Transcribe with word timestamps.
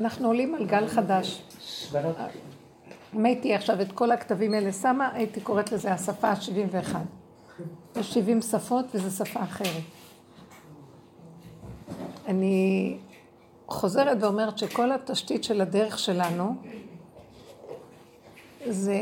אנחנו 0.00 0.26
עולים 0.26 0.54
על 0.54 0.66
גל 0.66 0.88
חדש. 0.88 1.42
אם 3.14 3.24
הייתי 3.24 3.54
עכשיו 3.54 3.80
את 3.80 3.92
כל 3.92 4.12
הכתבים 4.12 4.54
האלה 4.54 4.72
שמה, 4.72 5.10
הייתי 5.12 5.40
קוראת 5.40 5.72
לזה 5.72 5.92
השפה 5.92 6.28
ה-71. 6.28 6.96
יש 7.96 8.14
70 8.14 8.42
שפות 8.42 8.84
וזו 8.94 9.24
שפה 9.24 9.42
אחרת. 9.42 9.82
אני 12.26 12.96
חוזרת 13.68 14.22
ואומרת 14.22 14.58
שכל 14.58 14.92
התשתית 14.92 15.44
של 15.44 15.60
הדרך 15.60 15.98
שלנו 15.98 16.54
זה, 18.66 18.98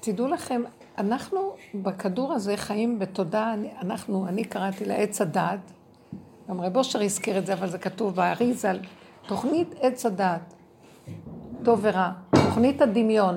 תדעו 0.00 0.28
לכם, 0.28 0.62
אנחנו 0.98 1.54
בכדור 1.74 2.32
הזה 2.32 2.56
חיים 2.56 2.98
בתודעה, 2.98 3.54
אנחנו, 3.80 4.26
אני 4.28 4.44
קראתי 4.44 4.84
לה 4.84 4.94
עץ 4.94 5.20
הדעת, 5.20 5.72
גם 6.48 6.60
רב 6.60 6.76
אושר 6.76 7.02
הזכיר 7.02 7.38
את 7.38 7.46
זה, 7.46 7.52
אבל 7.52 7.68
זה 7.68 7.78
כתוב 7.78 8.14
באריזה, 8.14 8.72
תוכנית 9.26 9.74
עץ 9.80 10.06
הדעת, 10.06 10.54
טוב 11.64 11.80
ורע, 11.82 12.10
תוכנית 12.30 12.82
הדמיון. 12.82 13.36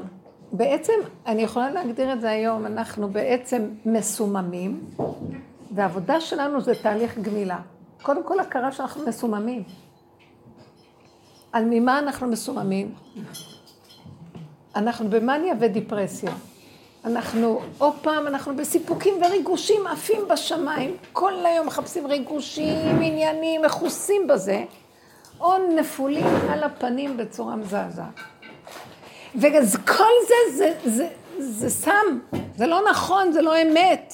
בעצם, 0.51 0.93
אני 1.25 1.41
יכולה 1.41 1.71
להגדיר 1.71 2.13
את 2.13 2.21
זה 2.21 2.29
היום, 2.29 2.65
אנחנו 2.65 3.09
בעצם 3.09 3.69
מסוממים, 3.85 4.79
והעבודה 5.71 6.21
שלנו 6.21 6.61
זה 6.61 6.73
תהליך 6.81 7.17
גמילה. 7.17 7.59
קודם 8.01 8.23
כל 8.23 8.39
הכרה 8.39 8.71
שאנחנו 8.71 9.05
מסוממים. 9.07 9.63
על 11.51 11.65
ממה 11.69 11.99
אנחנו 11.99 12.27
מסוממים? 12.27 12.93
אנחנו 14.75 15.09
במאניה 15.09 15.53
ודיפרסיה. 15.59 16.31
אנחנו, 17.05 17.61
או 17.81 17.91
פעם 18.01 18.27
אנחנו 18.27 18.55
בסיפוקים 18.55 19.13
וריגושים 19.25 19.87
עפים 19.87 20.21
בשמיים, 20.29 20.97
כל 21.13 21.45
היום 21.45 21.67
מחפשים 21.67 22.07
ריגושים, 22.07 23.01
עניינים, 23.01 23.61
מכוסים 23.61 24.27
בזה, 24.27 24.65
או 25.39 25.53
נפולים 25.75 26.25
על 26.49 26.63
הפנים 26.63 27.17
בצורה 27.17 27.55
מזעזעת. 27.55 28.19
ואז 29.35 29.75
כל 29.75 30.13
זה, 30.27 30.57
זה, 30.57 30.73
זה, 30.85 31.07
זה 31.37 31.69
סם, 31.69 32.19
זה 32.55 32.67
לא 32.67 32.81
נכון, 32.89 33.31
זה 33.31 33.41
לא 33.41 33.61
אמת. 33.61 34.13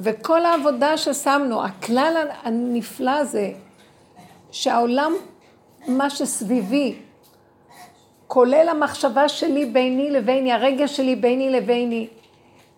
וכל 0.00 0.44
העבודה 0.44 0.96
ששמנו, 0.96 1.64
הכלל 1.64 2.26
הנפלא 2.42 3.10
הזה, 3.10 3.52
שהעולם, 4.50 5.12
מה 5.88 6.10
שסביבי, 6.10 6.96
כולל 8.26 8.68
המחשבה 8.68 9.28
שלי 9.28 9.66
ביני 9.66 10.10
לביני, 10.10 10.52
הרגש 10.52 10.96
שלי 10.96 11.16
ביני 11.16 11.50
לביני, 11.50 12.08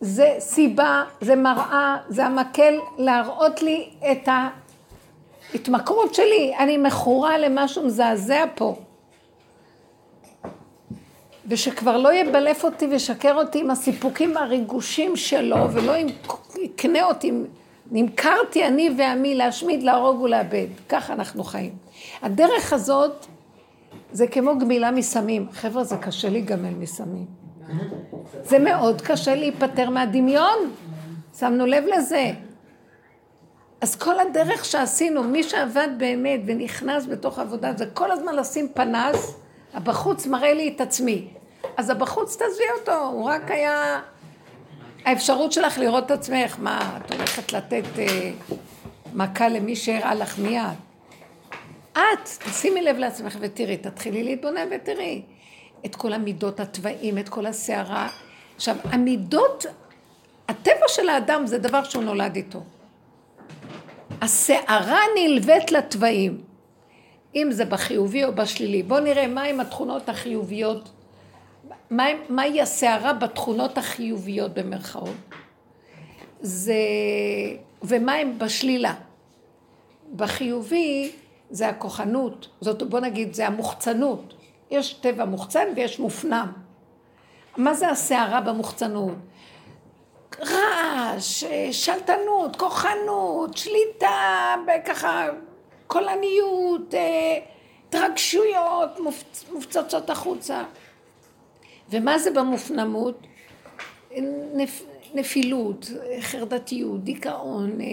זה 0.01 0.35
סיבה, 0.39 1.05
זה 1.21 1.37
מראה, 1.37 1.97
זה 2.09 2.27
המקל 2.27 2.79
להראות 2.99 3.63
לי 3.63 3.91
את 4.13 4.29
ההתמכרות 5.53 6.15
שלי. 6.15 6.53
אני 6.59 6.77
מכורה 6.77 7.39
למשהו 7.39 7.87
מזעזע 7.87 8.45
פה. 8.55 8.77
ושכבר 11.47 11.97
לא 11.97 12.15
יבלף 12.15 12.65
אותי 12.65 12.87
וישקר 12.87 13.35
אותי 13.35 13.61
עם 13.61 13.71
הסיפוקים 13.71 14.37
הריגושים 14.37 15.17
שלו, 15.17 15.73
ולא 15.73 15.93
יקנה 16.63 17.05
אותי, 17.05 17.33
נמכרתי 17.91 18.67
אני 18.67 18.91
ועמי 18.99 19.35
להשמיד, 19.35 19.83
להרוג 19.83 20.21
ולאבד. 20.21 20.67
ככה 20.89 21.13
אנחנו 21.13 21.45
חיים. 21.45 21.73
הדרך 22.23 22.73
הזאת 22.73 23.27
זה 24.13 24.27
כמו 24.27 24.59
גמילה 24.59 24.91
מסמים. 24.91 25.47
חבר'ה, 25.53 25.85
זה 25.85 25.97
קשה 25.97 26.29
להיגמל 26.29 26.75
מסמים. 26.75 27.27
זה 28.43 28.59
מאוד 28.59 29.01
קשה 29.01 29.35
להיפטר 29.35 29.91
מהדמיון. 29.91 30.59
שמנו 31.39 31.67
לב 31.67 31.85
לזה. 31.97 32.33
אז 33.81 33.97
כל 33.97 34.21
הדרך 34.21 34.65
שעשינו, 34.65 35.23
מי 35.23 35.43
שעבד 35.43 35.89
באמת 35.99 36.41
ונכנס 36.47 37.07
בתוך 37.07 37.39
העבודה, 37.39 37.73
זה 37.77 37.87
כל 37.87 38.11
הזמן 38.11 38.37
לשים 38.37 38.69
פנס, 38.75 39.37
הבחוץ 39.75 40.27
מראה 40.27 40.55
לי 40.55 40.73
את 40.77 40.81
עצמי. 40.81 41.29
אז 41.77 41.91
הבחוץ 41.91 42.37
תעזבי 42.37 42.65
אותו, 42.81 42.97
הוא 42.97 43.25
רק 43.25 43.51
היה... 43.51 44.01
האפשרות 45.05 45.53
שלך 45.53 45.79
לראות 45.79 46.07
את 46.07 46.11
עצמך, 46.11 46.57
מה, 46.59 46.99
את 47.07 47.13
הולכת 47.13 47.53
לתת 47.53 47.85
אה, 47.99 48.31
מכה 49.13 49.49
למי 49.49 49.77
שהראה 49.77 50.15
לך 50.15 50.39
מיד. 50.39 50.63
את, 51.93 52.29
תשימי 52.51 52.83
לב 52.83 52.97
לעצמך 52.97 53.37
ותראי, 53.41 53.77
תתחילי 53.77 54.23
להתבונן 54.23 54.69
ותראי 54.71 55.23
את 55.87 55.97
כל 55.97 56.13
המידות, 56.13 56.61
התוואים, 56.61 57.19
את 57.19 57.29
כל 57.29 57.47
הסערה. 57.47 58.09
עכשיו, 58.57 58.77
המידות, 58.85 59.67
הטבע 60.49 60.89
של 60.89 61.09
האדם 61.09 61.47
זה 61.47 61.59
דבר 61.59 61.85
שהוא 61.85 62.03
נולד 62.03 62.37
איתו. 62.37 62.63
הסערה 64.21 65.01
נלווית 65.17 65.73
לתוואים, 65.73 66.41
אם 67.35 67.49
זה 67.51 67.65
בחיובי 67.65 68.25
או 68.25 68.35
בשלילי. 68.35 68.83
בואו 68.83 69.01
נראה 69.01 69.27
מהם 69.27 69.61
התכונות 69.61 70.09
החיוביות, 70.09 70.89
מה, 71.91 72.05
מהי 72.29 72.61
הסערה 72.61 73.13
בתכונות 73.13 73.79
החיוביות 73.79 74.55
במרכאות. 74.55 75.17
זה, 76.41 76.75
ומה 77.83 78.13
הם 78.13 78.39
בשלילה. 78.39 78.95
בחיובי 80.17 81.11
זה 81.51 81.69
הכוחנות, 81.69 82.49
זאת 82.61 82.83
בוא 82.83 83.01
נגיד 83.01 83.35
זה 83.35 83.47
המוחצנות. 83.47 84.35
יש 84.71 84.93
טבע 84.95 85.25
מוחצן 85.25 85.65
ויש 85.77 85.99
מופנם. 85.99 86.53
מה 87.57 87.75
זה 87.75 87.91
הסערה 87.91 88.41
במוחצנות? 88.41 89.15
רעש, 90.41 91.45
שלטנות, 91.73 92.57
כוחנות, 92.57 93.57
שליטה, 93.57 94.55
ככה, 94.87 95.29
קולניות, 95.87 96.95
אה, 96.95 97.39
התרגשויות 97.89 99.01
מופצצות 99.53 100.11
החוצה. 100.11 100.65
ומה 101.91 102.19
זה 102.19 102.31
במופנמות? 102.31 103.27
נפ, 104.55 104.83
נפילות, 105.15 105.91
חרדתיות, 106.21 107.05
דיכאון, 107.05 107.81
אה, 107.81 107.87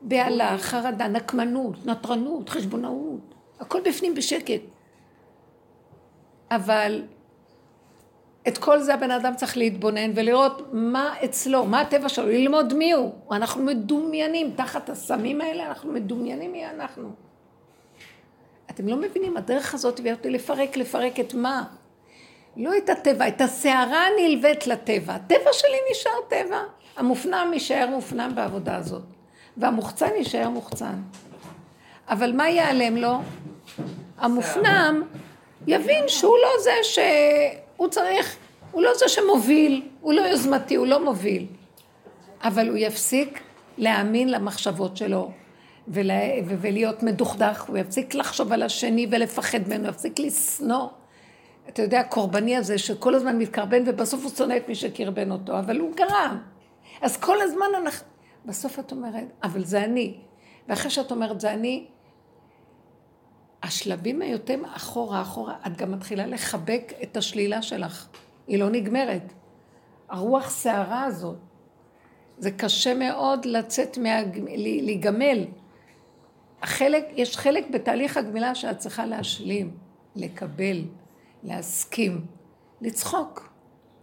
בהלה, 0.00 0.58
חרדה, 0.58 1.08
נקמנות, 1.08 1.86
נטרנות, 1.86 2.48
חשבונאות, 2.48 3.34
הכל 3.60 3.80
בפנים 3.84 4.14
בשקט. 4.14 4.60
אבל 6.50 7.02
את 8.48 8.58
כל 8.58 8.80
זה 8.80 8.94
הבן 8.94 9.10
אדם 9.10 9.34
צריך 9.36 9.56
להתבונן 9.56 10.10
ולראות 10.14 10.68
מה 10.72 11.14
אצלו, 11.24 11.64
מה 11.64 11.80
הטבע 11.80 12.08
שלו, 12.08 12.26
ללמוד 12.26 12.74
מי 12.74 12.92
הוא. 12.92 13.12
אנחנו 13.32 13.62
מדומיינים, 13.62 14.52
תחת 14.56 14.90
הסמים 14.90 15.40
האלה 15.40 15.66
אנחנו 15.66 15.92
מדומיינים 15.92 16.52
מי 16.52 16.66
אנחנו. 16.66 17.10
אתם 18.70 18.88
לא 18.88 18.96
מבינים, 18.96 19.36
הדרך 19.36 19.74
הזאת 19.74 19.98
הביאה 19.98 20.14
אותי 20.14 20.30
לפרק, 20.30 20.76
לפרק 20.76 21.20
את 21.20 21.34
מה? 21.34 21.64
לא 22.56 22.70
את 22.76 22.90
הטבע, 22.90 23.28
את 23.28 23.40
הסערה 23.40 24.06
הנלווית 24.06 24.66
לטבע. 24.66 25.14
הטבע 25.14 25.52
שלי 25.52 25.78
נשאר 25.90 26.20
טבע, 26.28 26.62
המופנם 26.96 27.50
יישאר 27.52 27.86
מופנם 27.90 28.32
בעבודה 28.34 28.76
הזאת. 28.76 29.02
והמוחצן 29.56 30.10
יישאר 30.16 30.48
מוחצן. 30.48 30.94
אבל 32.08 32.32
מה 32.32 32.48
ייעלם 32.48 32.96
לו? 32.96 33.18
המופנם 34.18 35.02
יבין 35.66 36.08
שהוא 36.08 36.36
לא 36.42 36.62
זה 36.62 36.72
שהוא 37.76 37.88
צריך, 37.88 38.36
הוא 38.70 38.82
לא 38.82 38.90
זה 38.98 39.08
שמוביל, 39.08 39.88
הוא 40.00 40.12
לא 40.12 40.20
יוזמתי, 40.20 40.74
הוא 40.74 40.86
לא 40.86 41.04
מוביל. 41.04 41.46
אבל 42.42 42.68
הוא 42.68 42.76
יפסיק 42.76 43.40
להאמין 43.78 44.30
למחשבות 44.30 44.96
שלו 44.96 45.30
ולה, 45.88 46.20
ולהיות 46.46 47.02
מדוכדך, 47.02 47.64
הוא 47.68 47.78
יפסיק 47.78 48.14
לחשוב 48.14 48.52
על 48.52 48.62
השני 48.62 49.06
ולפחד 49.10 49.58
ממנו, 49.66 49.88
יפסיק 49.88 50.18
לשנוא. 50.18 50.88
אתה 51.68 51.82
יודע, 51.82 52.00
הקורבני 52.00 52.56
הזה 52.56 52.78
שכל 52.78 53.14
הזמן 53.14 53.38
מתקרבן 53.38 53.82
ובסוף 53.86 54.22
הוא 54.22 54.30
שונא 54.30 54.56
את 54.56 54.68
מי 54.68 54.74
שקרבן 54.74 55.30
אותו, 55.30 55.58
אבל 55.58 55.78
הוא 55.78 55.96
גרם. 55.96 56.38
אז 57.02 57.16
כל 57.16 57.40
הזמן 57.40 57.66
אנחנו... 57.82 58.06
בסוף 58.46 58.78
את 58.78 58.92
אומרת, 58.92 59.24
אבל 59.42 59.64
זה 59.64 59.84
אני. 59.84 60.16
ואחרי 60.68 60.90
שאת 60.90 61.10
אומרת, 61.10 61.40
זה 61.40 61.52
אני, 61.52 61.86
השלבים 63.64 64.22
היותר 64.22 64.56
אחורה, 64.76 65.22
אחורה, 65.22 65.56
את 65.66 65.76
גם 65.76 65.92
מתחילה 65.92 66.26
לחבק 66.26 66.92
את 67.02 67.16
השלילה 67.16 67.62
שלך. 67.62 68.08
היא 68.46 68.58
לא 68.58 68.70
נגמרת. 68.70 69.32
הרוח 70.08 70.50
סערה 70.50 71.04
הזאת. 71.04 71.36
זה 72.38 72.50
קשה 72.50 72.94
מאוד 72.94 73.44
לצאת, 73.44 73.98
מה... 73.98 74.22
להיגמל. 74.56 75.44
החלק, 76.62 77.06
יש 77.12 77.36
חלק 77.36 77.70
בתהליך 77.70 78.16
הגמילה 78.16 78.54
שאת 78.54 78.78
צריכה 78.78 79.06
להשלים, 79.06 79.76
לקבל, 80.16 80.84
להסכים, 81.42 82.26
לצחוק, 82.80 83.52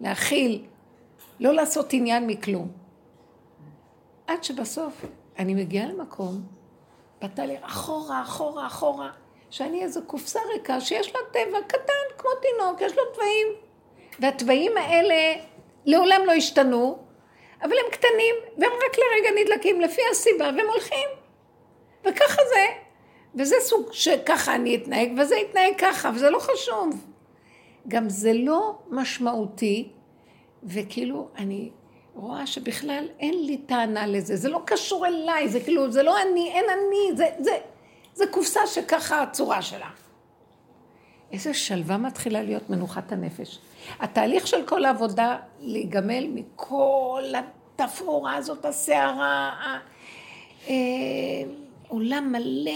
להכיל, 0.01 0.65
לא 1.39 1.53
לעשות 1.53 1.93
עניין 1.93 2.27
מכלום. 2.27 2.71
עד 4.27 4.43
שבסוף 4.43 5.05
אני 5.39 5.53
מגיעה 5.53 5.87
למקום, 5.87 6.41
בתהליך 7.21 7.59
אחורה, 7.63 8.21
אחורה, 8.21 8.67
אחורה, 8.67 9.11
שאני 9.51 9.83
איזו 9.83 10.01
קופסה 10.07 10.39
ריקה 10.53 10.81
שיש 10.81 11.15
לה 11.15 11.19
טבע 11.31 11.61
קטן, 11.67 12.17
כמו 12.17 12.29
תינוק, 12.41 12.81
יש 12.81 12.97
לו 12.97 13.03
תוואים. 13.13 13.47
והתוואים 14.19 14.77
האלה 14.77 15.33
לעולם 15.85 16.21
לא 16.25 16.31
השתנו, 16.31 16.97
אבל 17.61 17.71
הם 17.71 17.91
קטנים, 17.91 18.35
והם 18.57 18.71
רק 18.71 18.97
לרגע 18.97 19.41
נדלקים 19.41 19.81
לפי 19.81 20.01
הסיבה, 20.11 20.45
והם 20.57 20.67
הולכים. 20.69 21.09
וככה 22.05 22.41
זה. 22.49 22.65
וזה 23.35 23.55
סוג 23.59 23.89
שככה 23.91 24.55
אני 24.55 24.75
אתנהג, 24.75 25.09
וזה 25.17 25.35
יתנהג 25.35 25.73
ככה, 25.77 26.11
וזה 26.15 26.29
לא 26.29 26.39
חשוב. 26.39 27.07
גם 27.87 28.09
זה 28.09 28.33
לא 28.33 28.75
משמעותי, 28.89 29.89
וכאילו 30.63 31.27
אני 31.37 31.71
רואה 32.15 32.47
שבכלל 32.47 33.07
אין 33.19 33.45
לי 33.45 33.57
טענה 33.57 34.07
לזה, 34.07 34.35
זה 34.35 34.49
לא 34.49 34.59
קשור 34.65 35.07
אליי, 35.07 35.49
זה 35.49 35.59
כאילו, 35.59 35.91
זה 35.91 36.03
לא 36.03 36.21
אני, 36.21 36.51
אין 36.51 36.65
אני, 36.69 37.17
זה, 37.17 37.25
זה, 37.39 37.57
זה 38.13 38.23
קופסה 38.31 38.59
שככה 38.67 39.21
הצורה 39.21 39.61
שלה. 39.61 39.89
איזה 41.31 41.53
שלווה 41.53 41.97
מתחילה 41.97 42.43
להיות 42.43 42.69
מנוחת 42.69 43.11
הנפש. 43.11 43.59
התהליך 43.99 44.47
של 44.47 44.67
כל 44.67 44.85
העבודה 44.85 45.37
להיגמל 45.59 46.27
מכל 46.33 47.23
התפאורה 47.35 48.35
הזאת, 48.35 48.65
הסערה, 48.65 49.79
אה, 50.69 50.73
מלא 52.21 52.71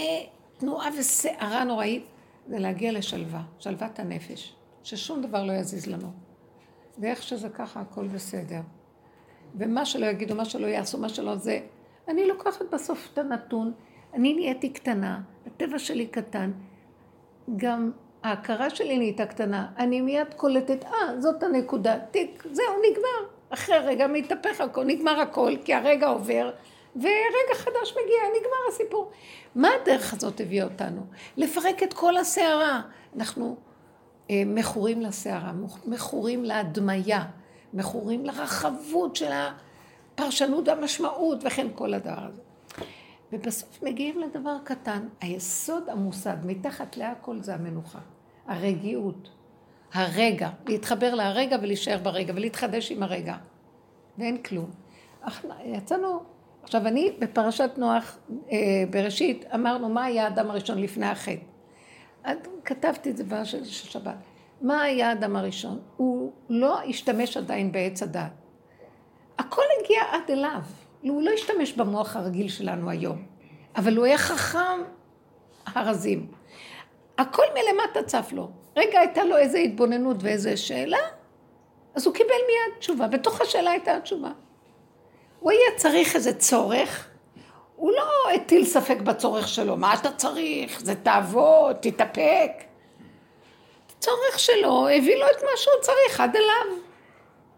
תנועה 0.58 0.88
וסערה 0.98 1.64
נוראית, 1.64 2.04
זה 2.48 2.58
להגיע 2.58 2.92
לשלווה, 2.92 3.42
שלוות 3.58 3.98
הנפש, 3.98 4.54
ששום 4.82 5.22
דבר 5.22 5.44
לא 5.44 5.52
יזיז 5.52 5.86
לנו. 5.86 6.08
ואיך 6.98 7.22
שזה 7.22 7.48
ככה, 7.48 7.80
הכל 7.80 8.06
בסדר. 8.06 8.60
ומה 9.54 9.86
שלא 9.86 10.06
יגידו, 10.06 10.34
מה 10.34 10.44
שלא 10.44 10.66
יעשו, 10.66 10.98
מה 10.98 11.08
שלא 11.08 11.36
זה, 11.36 11.60
אני 12.08 12.26
לוקחת 12.26 12.64
בסוף 12.72 13.08
את 13.12 13.18
הנתון, 13.18 13.72
אני 14.16 14.34
נהייתי 14.34 14.68
קטנה, 14.68 15.20
הטבע 15.46 15.78
שלי 15.78 16.06
קטן, 16.06 16.52
גם 17.56 17.90
ההכרה 18.22 18.70
שלי 18.70 18.98
נהייתה 18.98 19.26
קטנה, 19.26 19.66
אני 19.78 20.00
מיד 20.00 20.34
קולטת, 20.36 20.84
אה, 20.84 21.20
זאת 21.20 21.42
הנקודה, 21.42 21.98
תיק, 22.10 22.42
זהו, 22.52 22.74
נגמר. 22.90 23.36
אחרי 23.50 23.78
רגע 23.78 24.06
מתהפך 24.06 24.60
הכל, 24.60 24.84
נגמר 24.84 25.20
הכל, 25.20 25.52
כי 25.64 25.74
הרגע 25.74 26.06
עובר, 26.06 26.50
ורגע 26.96 27.54
חדש 27.54 27.92
מגיע, 27.92 28.40
נגמר 28.40 28.68
הסיפור. 28.68 29.10
מה 29.54 29.68
הדרך 29.82 30.14
הזאת 30.14 30.40
הביאה 30.40 30.64
אותנו? 30.64 31.02
לפרק 31.36 31.82
את 31.82 31.92
כל 31.92 32.16
הסערה. 32.16 32.80
אנחנו 33.16 33.56
אה, 34.30 34.42
מכורים 34.46 35.00
לסערה, 35.00 35.52
מכורים 35.86 36.44
להדמיה, 36.44 37.24
מכורים 37.74 38.24
לרחבות 38.24 39.16
של 39.16 39.30
הפרשנות 39.32 40.68
והמשמעות 40.68 41.38
וכן 41.44 41.66
כל 41.74 41.94
הדבר 41.94 42.24
הזה. 42.28 42.45
ובסוף 43.32 43.82
מגיעים 43.82 44.20
לדבר 44.20 44.56
קטן, 44.64 45.08
היסוד 45.20 45.88
המוסד, 45.88 46.36
מתחת 46.44 46.96
להכל 46.96 47.38
זה 47.42 47.54
המנוחה, 47.54 47.98
הרגיעות, 48.46 49.30
הרגע, 49.92 50.50
להתחבר 50.66 51.14
להרגע 51.14 51.56
ולהישאר 51.62 51.98
ברגע 52.02 52.32
ולהתחדש 52.36 52.92
עם 52.92 53.02
הרגע. 53.02 53.36
ואין 54.18 54.42
כלום. 54.42 54.70
יצאנו, 55.64 56.22
עכשיו 56.62 56.86
אני 56.86 57.16
בפרשת 57.18 57.70
נוח 57.76 58.18
אה, 58.52 58.58
בראשית 58.90 59.44
אמרנו 59.54 59.88
מה 59.88 60.04
היה 60.04 60.24
האדם 60.24 60.50
הראשון 60.50 60.78
לפני 60.78 61.06
החטא. 61.06 61.42
כתבתי 62.64 63.10
את 63.10 63.16
זה 63.16 63.24
בשל 63.24 63.64
שבת. 63.64 64.14
מה 64.60 64.82
היה 64.82 65.08
האדם 65.08 65.36
הראשון? 65.36 65.80
הוא 65.96 66.32
לא 66.48 66.82
השתמש 66.82 67.36
עדיין 67.36 67.72
בעץ 67.72 68.02
הדת. 68.02 68.32
הכל 69.38 69.62
הגיע 69.80 70.02
עד 70.12 70.30
אליו. 70.30 70.62
הוא 71.08 71.22
לא 71.22 71.30
השתמש 71.30 71.72
במוח 71.72 72.16
הרגיל 72.16 72.48
שלנו 72.48 72.90
היום, 72.90 73.26
אבל 73.76 73.96
הוא 73.96 74.04
היה 74.04 74.18
חכם 74.18 74.82
הרזים. 75.66 76.26
הכל 77.18 77.44
מלמטה 77.54 78.02
צף 78.02 78.28
לו. 78.32 78.50
רגע 78.76 79.00
הייתה 79.00 79.24
לו 79.24 79.36
איזו 79.36 79.58
התבוננות 79.58 80.16
ואיזו 80.20 80.50
שאלה, 80.56 80.98
אז 81.94 82.06
הוא 82.06 82.14
קיבל 82.14 82.28
מיד 82.28 82.78
תשובה. 82.78 83.08
בתוך 83.08 83.40
השאלה 83.40 83.70
הייתה 83.70 83.96
התשובה. 83.96 84.30
הוא 85.40 85.50
היה 85.50 85.76
צריך 85.76 86.16
איזה 86.16 86.34
צורך, 86.34 87.08
הוא 87.76 87.92
לא 87.92 88.30
הטיל 88.34 88.64
ספק 88.64 88.96
בצורך 89.00 89.48
שלו. 89.48 89.76
מה 89.76 89.94
אתה 89.94 90.12
צריך? 90.12 90.80
זה 90.80 90.94
תעבוד, 90.94 91.76
תתאפק. 91.80 92.50
הצורך 93.98 94.38
שלו 94.38 94.88
הביא 94.88 95.16
לו 95.16 95.26
את 95.26 95.42
מה 95.42 95.50
שהוא 95.56 95.74
צריך 95.80 96.20
עד 96.20 96.36
אליו. 96.36 96.85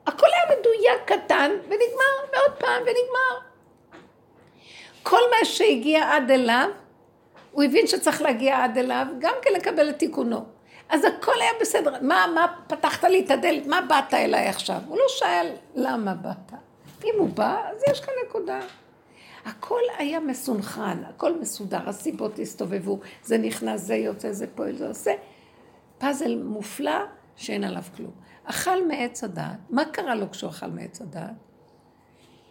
הכל 0.08 0.26
היה 0.26 0.58
מדויק 0.58 1.04
קטן 1.04 1.50
ונגמר, 1.64 2.32
ועוד 2.32 2.58
פעם 2.58 2.82
ונגמר. 2.82 3.48
כל 5.02 5.20
מה 5.30 5.44
שהגיע 5.44 6.14
עד 6.14 6.30
אליו, 6.30 6.68
הוא 7.52 7.64
הבין 7.64 7.86
שצריך 7.86 8.22
להגיע 8.22 8.64
עד 8.64 8.78
אליו, 8.78 9.06
גם 9.18 9.34
כן 9.42 9.50
לקבל 9.52 9.90
את 9.90 9.98
תיקונו. 9.98 10.44
אז 10.88 11.04
הכל 11.04 11.40
היה 11.40 11.50
בסדר. 11.60 11.94
מה, 12.02 12.26
מה 12.34 12.54
פתחת 12.66 13.04
לי 13.04 13.24
את 13.24 13.30
הדלת? 13.30 13.66
מה 13.66 13.80
באת 13.80 14.14
אליי 14.14 14.46
עכשיו? 14.46 14.80
הוא 14.86 14.98
לא 14.98 15.04
שאל 15.08 15.46
למה 15.74 16.14
באת. 16.14 16.52
אם 17.04 17.14
הוא 17.18 17.28
בא, 17.28 17.62
אז 17.70 17.82
יש 17.90 18.00
כאן 18.00 18.14
נקודה. 18.26 18.60
הכל 19.44 19.80
היה 19.98 20.20
מסונכרן, 20.20 21.02
הכל 21.08 21.40
מסודר, 21.40 21.88
הסיבות 21.88 22.38
הסתובבו, 22.38 22.98
זה 23.22 23.38
נכנס, 23.38 23.80
זה 23.80 23.94
יוצא, 23.94 24.32
זה 24.32 24.46
פועל, 24.54 24.76
זה 24.76 24.88
עושה. 24.88 25.12
פאזל 25.98 26.42
מופלא 26.42 27.00
שאין 27.36 27.64
עליו 27.64 27.82
כלום. 27.96 28.27
אכל 28.50 28.86
מעץ 28.88 29.24
הדעת, 29.24 29.58
מה 29.70 29.84
קרה 29.84 30.14
לו 30.14 30.30
כשהוא 30.30 30.50
אכל 30.50 30.66
מעץ 30.66 31.00
הדעת? 31.00 31.34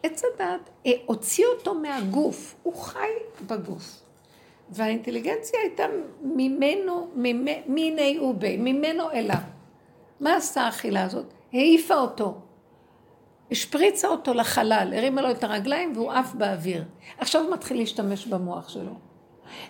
עץ 0.04 0.24
הדעת 0.34 0.70
אה, 0.86 0.92
הוציא 1.06 1.46
אותו 1.46 1.74
מהגוף, 1.74 2.56
הוא 2.64 2.76
חי 2.76 3.10
בגוף. 3.48 4.02
והאינטליגנציה 4.70 5.60
הייתה 5.60 5.84
ממנו, 6.22 7.08
מיני 7.68 8.20
ובי, 8.20 8.58
ממנו 8.58 9.12
אליו. 9.12 9.42
מה 10.20 10.36
עשה 10.36 10.62
האכילה 10.62 11.04
הזאת? 11.04 11.34
העיפה 11.54 11.96
אותו, 11.96 12.42
השפריצה 13.52 14.08
אותו 14.08 14.34
לחלל, 14.34 14.94
הרימה 14.98 15.22
לו 15.22 15.32
את 15.32 15.44
הרגליים 15.44 15.94
והוא 15.96 16.12
עף 16.12 16.34
באוויר. 16.34 16.84
עכשיו 17.18 17.42
הוא 17.42 17.54
מתחיל 17.54 17.78
להשתמש 17.78 18.28
במוח 18.28 18.70
שלו. 18.70 18.94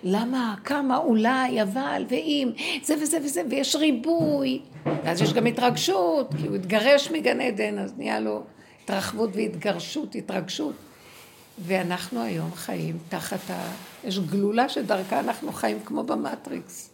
למה, 0.03 0.56
כמה, 0.63 0.97
אולי, 0.97 1.62
אבל, 1.62 2.06
ואם, 2.09 2.51
זה 2.83 2.95
וזה 3.01 3.18
וזה, 3.24 3.41
ויש 3.50 3.75
ריבוי. 3.75 4.62
ואז 5.03 5.21
יש 5.21 5.33
גם 5.33 5.45
התרגשות, 5.45 6.33
כי 6.41 6.47
הוא 6.47 6.56
התגרש 6.56 7.12
מגן 7.12 7.41
עדן, 7.41 7.79
אז 7.79 7.94
נהיה 7.97 8.19
לו 8.19 8.44
התרחבות 8.83 9.29
והתגרשות, 9.33 10.15
התרגשות. 10.15 10.75
ואנחנו 11.59 12.21
היום 12.21 12.51
חיים 12.53 12.97
תחת 13.09 13.50
ה... 13.50 13.71
יש 14.03 14.19
גלולה 14.19 14.69
שדרכה 14.69 15.19
אנחנו 15.19 15.51
חיים 15.51 15.79
כמו 15.85 16.03
במטריקס. 16.03 16.94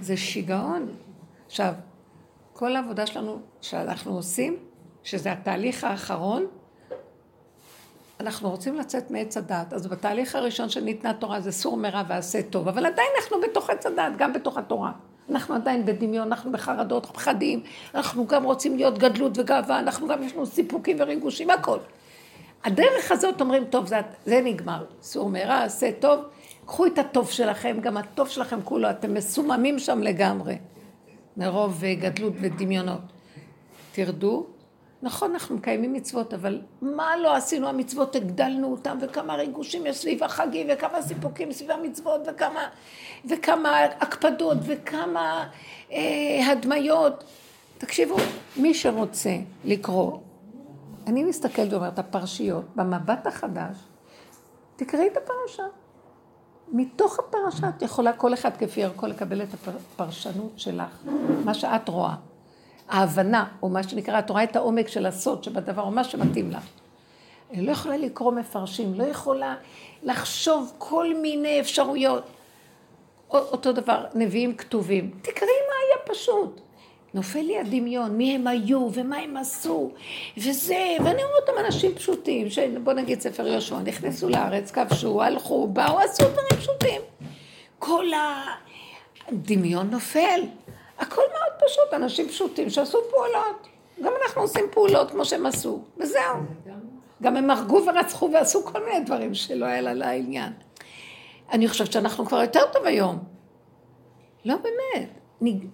זה 0.00 0.16
שיגעון. 0.16 0.88
עכשיו, 1.46 1.72
כל 2.52 2.76
העבודה 2.76 3.06
שלנו, 3.06 3.38
שאנחנו 3.60 4.14
עושים, 4.14 4.56
שזה 5.02 5.32
התהליך 5.32 5.84
האחרון, 5.84 6.46
אנחנו 8.20 8.50
רוצים 8.50 8.74
לצאת 8.74 9.10
מעץ 9.10 9.36
הדת, 9.36 9.72
אז 9.72 9.86
בתהליך 9.86 10.34
הראשון 10.34 10.68
שניתנה 10.68 11.14
תורה 11.14 11.40
זה 11.40 11.52
סור 11.52 11.76
מרע 11.76 12.02
ועשה 12.08 12.42
טוב, 12.42 12.68
אבל 12.68 12.86
עדיין 12.86 13.08
אנחנו 13.20 13.40
בתוך 13.40 13.70
עץ 13.70 13.86
הדת, 13.86 14.12
גם 14.18 14.32
בתוך 14.32 14.58
התורה. 14.58 14.92
אנחנו 15.30 15.54
עדיין 15.54 15.86
בדמיון, 15.86 16.26
אנחנו 16.26 16.52
בחרדות, 16.52 17.06
פחדים, 17.06 17.62
אנחנו 17.94 18.26
גם 18.26 18.44
רוצים 18.44 18.76
להיות 18.76 18.98
גדלות 18.98 19.38
וגאווה, 19.38 19.78
אנחנו 19.78 20.08
גם 20.08 20.22
יש 20.22 20.34
לנו 20.34 20.46
סיפוקים 20.46 20.96
וריגושים, 21.00 21.50
הכל. 21.50 21.78
הדרך 22.64 23.12
הזאת 23.12 23.40
אומרים, 23.40 23.64
טוב, 23.64 23.86
זה, 23.86 23.96
זה 24.26 24.40
נגמר, 24.44 24.84
סור 25.02 25.30
מרע, 25.30 25.62
עשה 25.62 25.90
טוב, 26.00 26.20
קחו 26.66 26.86
את 26.86 26.98
הטוב 26.98 27.30
שלכם, 27.30 27.76
גם 27.80 27.96
הטוב 27.96 28.28
שלכם 28.28 28.58
כולו, 28.64 28.90
אתם 28.90 29.14
מסוממים 29.14 29.78
שם 29.78 30.02
לגמרי, 30.02 30.58
מרוב 31.36 31.82
גדלות 32.00 32.32
ודמיונות. 32.40 33.00
תרדו, 33.92 34.46
נכון, 35.02 35.30
אנחנו 35.32 35.56
מקיימים 35.56 35.92
מצוות, 35.92 36.34
אבל 36.34 36.60
מה 36.82 37.16
לא 37.16 37.36
עשינו 37.36 37.68
המצוות, 37.68 38.16
הגדלנו 38.16 38.72
אותם, 38.72 38.98
וכמה 39.00 39.34
ריגושים 39.34 39.86
יש 39.86 39.98
סביב 39.98 40.22
החגים, 40.22 40.66
וכמה 40.70 41.02
סיפוקים 41.02 41.52
סביב 41.52 41.70
המצוות, 41.70 42.20
וכמה, 42.26 42.68
וכמה 43.30 43.84
הקפדות, 43.84 44.58
וכמה 44.66 45.48
אה, 45.92 46.52
הדמיות. 46.52 47.24
תקשיבו, 47.78 48.16
מי 48.56 48.74
שרוצה 48.74 49.36
לקרוא, 49.64 50.18
אני 51.06 51.24
מסתכלת 51.24 51.72
ואומרת, 51.72 51.98
הפרשיות, 51.98 52.64
במבט 52.76 53.26
החדש, 53.26 53.76
תקראי 54.76 55.06
את 55.06 55.16
הפרשה. 55.16 55.62
מתוך 56.72 57.18
הפרשה 57.18 57.68
את 57.68 57.82
יכולה 57.82 58.12
כל 58.12 58.34
אחד 58.34 58.56
כפי 58.56 58.84
ערכו 58.84 59.06
לקבל 59.06 59.42
את 59.42 59.48
הפרשנות 59.68 60.52
שלך, 60.56 60.98
מה 61.44 61.54
שאת 61.54 61.88
רואה. 61.88 62.14
ההבנה, 62.88 63.44
או 63.62 63.68
מה 63.68 63.82
שנקרא, 63.82 64.18
את 64.18 64.30
רואה 64.30 64.44
את 64.44 64.56
העומק 64.56 64.88
של 64.88 65.06
הסוד 65.06 65.44
שבדבר, 65.44 65.82
או 65.82 65.90
מה 65.90 66.04
שמתאים 66.04 66.50
לך. 66.50 66.66
אני 67.52 67.66
לא 67.66 67.72
יכולה 67.72 67.96
לקרוא 67.96 68.32
מפרשים, 68.32 68.94
לא 68.94 69.04
יכולה 69.04 69.54
לחשוב 70.02 70.72
כל 70.78 71.14
מיני 71.22 71.60
אפשרויות. 71.60 72.24
אותו 73.30 73.72
דבר, 73.72 74.04
נביאים 74.14 74.56
כתובים. 74.56 75.10
תקראי 75.22 75.50
מה 75.68 75.74
היה 75.86 76.14
פשוט. 76.14 76.60
נופל 77.14 77.40
לי 77.40 77.58
הדמיון, 77.58 78.16
מי 78.16 78.34
הם 78.34 78.46
היו 78.46 78.88
ומה 78.92 79.16
הם 79.16 79.36
עשו, 79.36 79.90
וזה, 80.38 80.96
ואני 81.04 81.24
רואה 81.24 81.36
אותם 81.40 81.52
אנשים 81.66 81.94
פשוטים, 81.94 82.46
בוא 82.84 82.92
נגיד 82.92 83.20
ספר 83.20 83.46
יהושע, 83.46 83.78
נכנסו 83.78 84.28
לארץ, 84.28 84.70
כבשו, 84.70 85.22
הלכו, 85.22 85.66
באו, 85.66 85.98
עשו 85.98 86.22
דברים 86.22 86.60
פשוטים. 86.60 87.00
כל 87.78 88.04
הדמיון 89.28 89.90
נופל. 89.90 90.40
הכל 90.98 91.22
מאוד 91.32 91.52
פשוט, 91.66 91.94
אנשים 91.94 92.28
פשוטים 92.28 92.70
שעשו 92.70 92.98
פעולות. 93.10 93.68
גם 94.02 94.12
אנחנו 94.22 94.42
עושים 94.42 94.64
פעולות 94.70 95.10
כמו 95.10 95.24
שהם 95.24 95.46
עשו, 95.46 95.82
וזהו. 95.96 96.36
גם 97.22 97.36
הם 97.36 97.50
הרגו 97.50 97.82
ורצחו 97.86 98.30
ועשו 98.32 98.64
כל 98.64 98.84
מיני 98.84 99.00
דברים 99.00 99.34
שלא 99.34 99.66
היה 99.66 99.80
לה 99.80 99.94
לעניין. 99.94 100.52
אני 101.52 101.68
חושבת 101.68 101.92
שאנחנו 101.92 102.26
כבר 102.26 102.42
יותר 102.42 102.60
טוב 102.72 102.84
היום. 102.84 103.18
לא 104.44 104.54
באמת. 104.56 105.08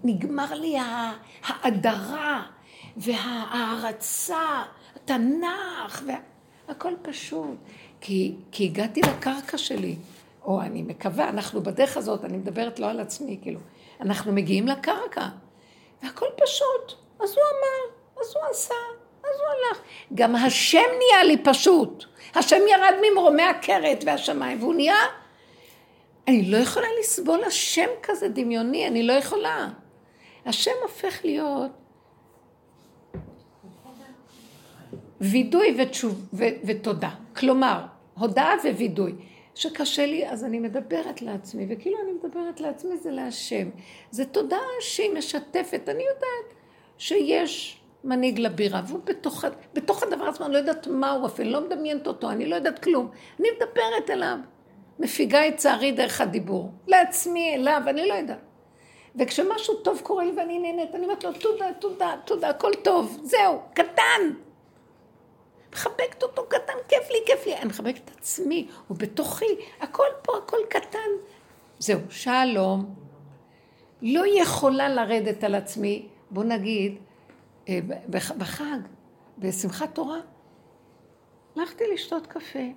נגמר 0.05 0.55
לי 0.55 0.77
ההדרה 1.45 2.43
וההערצה, 2.97 4.63
התנ"ך, 4.97 6.03
וה... 6.07 6.15
הכל 6.69 6.93
פשוט. 7.03 7.57
כי, 8.01 8.35
כי 8.53 8.65
הגעתי 8.65 9.01
לקרקע 9.01 9.59
שלי, 9.59 9.97
או 10.45 10.61
אני 10.61 10.83
מקווה, 10.83 11.29
אנחנו 11.29 11.63
בדרך 11.63 11.97
הזאת, 11.97 12.25
אני 12.25 12.37
מדברת 12.37 12.79
לא 12.79 12.87
על 12.87 13.01
עצמי, 13.01 13.39
כאילו, 13.43 13.61
אנחנו 14.03 14.33
מגיעים 14.33 14.69
לקרקע, 14.69 15.27
והכל 16.03 16.27
פשוט. 16.45 16.99
אז 17.21 17.31
הוא 17.31 17.43
אמר, 17.53 17.95
אז 18.21 18.35
הוא 18.37 18.43
עשה, 18.51 18.75
אז 19.25 19.41
הוא 19.41 19.49
הלך. 19.49 19.81
גם 20.15 20.37
השם 20.37 20.79
נהיה 20.99 21.25
לי 21.25 21.37
פשוט. 21.45 22.05
השם 22.35 22.61
ירד 22.71 22.95
ממרומי 23.03 23.43
הכרת 23.43 24.05
והשמיים, 24.07 24.61
והוא 24.61 24.75
נהיה... 24.75 24.97
אני 26.29 26.51
לא 26.51 26.57
יכולה 26.57 26.87
לסבול 27.01 27.45
השם 27.45 27.89
כזה 28.03 28.29
דמיוני, 28.29 28.87
אני 28.87 29.03
לא 29.03 29.13
יכולה. 29.13 29.69
השם 30.47 30.71
הופך 30.83 31.25
להיות 31.25 31.71
וידוי 35.21 35.77
ותשוב, 35.79 36.27
ו, 36.33 36.45
ותודה. 36.67 37.11
כלומר, 37.37 37.81
הודעה 38.15 38.55
ווידוי. 38.65 39.13
שקשה 39.55 40.07
לי, 40.07 40.29
אז 40.29 40.45
אני 40.45 40.59
מדברת 40.59 41.23
לעצמי, 41.23 41.67
וכאילו 41.69 41.97
אני 42.05 42.13
מדברת 42.13 42.61
לעצמי 42.61 42.97
זה 42.97 43.11
להשם. 43.11 43.71
זה 44.11 44.25
תודעה 44.25 44.61
שהיא 44.81 45.13
משתפת. 45.15 45.89
אני 45.89 46.03
יודעת 46.03 46.55
שיש 46.99 47.81
מנהיג 48.05 48.39
לבירה, 48.39 48.83
והוא 48.87 49.01
בתוך, 49.05 49.45
בתוך 49.75 50.03
הדבר 50.03 50.25
הזה, 50.25 50.45
אני 50.45 50.53
לא 50.53 50.59
יודעת 50.59 50.87
מה 50.87 51.11
הוא 51.11 51.27
אפילו, 51.27 51.51
לא 51.51 51.61
מדמיינת 51.61 52.07
אותו, 52.07 52.31
אני 52.31 52.47
לא 52.47 52.55
יודעת 52.55 52.79
כלום. 52.79 53.11
אני 53.41 53.49
מדברת 53.57 54.11
אליו, 54.11 54.37
מפיגה 54.99 55.49
את 55.49 55.57
צערי 55.57 55.93
דרך 55.93 56.21
הדיבור. 56.21 56.73
לעצמי, 56.87 57.55
אליו, 57.55 57.83
אני 57.87 58.09
לא 58.09 58.15
יודעת. 58.15 58.39
וכשמשהו 59.17 59.75
טוב 59.75 60.01
קורה 60.03 60.25
לי 60.25 60.33
ואני 60.37 60.59
נהנית, 60.59 60.95
אני 60.95 61.05
אומרת 61.05 61.25
לו, 61.25 61.33
תודה, 61.33 61.67
תודה, 61.79 62.15
תודה, 62.25 62.49
הכל 62.49 62.73
טוב, 62.83 63.21
זהו, 63.23 63.61
קטן. 63.75 64.31
מחבקת 65.73 66.23
אותו 66.23 66.47
קטן, 66.49 66.73
כיף 66.89 67.11
לי, 67.11 67.19
כיף 67.27 67.47
לי. 67.47 67.57
אני 67.57 67.65
מחבקת 67.65 68.01
את 68.05 68.11
עצמי, 68.19 68.69
הוא 68.89 68.97
בתוכי, 68.99 69.45
הכל 69.81 70.07
פה, 70.23 70.33
הכל 70.39 70.57
קטן. 70.69 70.99
זהו, 71.79 72.01
שלום. 72.11 72.95
לא 74.03 74.23
יכולה 74.43 74.89
לרדת 74.89 75.45
על 75.45 75.55
עצמי, 75.55 76.09
בוא 76.31 76.45
נגיד, 76.45 76.99
אה, 77.69 77.79
בחג, 78.39 78.79
בשמחת 79.39 79.95
תורה, 79.95 80.19
הלכתי 81.57 81.85
לשתות 81.95 82.27
קפה. 82.27 82.69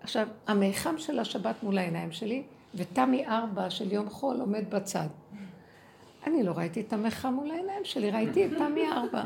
עכשיו, 0.00 0.28
המיחם 0.46 0.98
של 0.98 1.18
השבת 1.18 1.62
מול 1.62 1.78
העיניים 1.78 2.12
שלי, 2.12 2.42
ותמי 2.74 3.26
ארבע 3.26 3.70
של 3.70 3.92
יום 3.92 4.10
חול 4.10 4.40
עומד 4.40 4.70
בצד. 4.70 5.06
אני 6.26 6.42
לא 6.42 6.52
ראיתי 6.52 6.80
את 6.80 6.92
המיחם 6.92 7.32
מול 7.32 7.50
העיניים 7.50 7.84
שלי, 7.84 8.10
ראיתי 8.10 8.46
את 8.46 8.50
תמי 8.58 8.88
ארבע. 8.92 9.22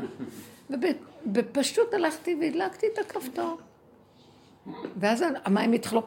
ובפשוט 0.69 1.93
הלכתי 1.93 2.37
והדלקתי 2.41 2.87
את 2.93 2.97
הכפתור. 2.97 3.57
ואז 4.95 5.23
המים 5.45 5.73
התחילו 5.73 6.01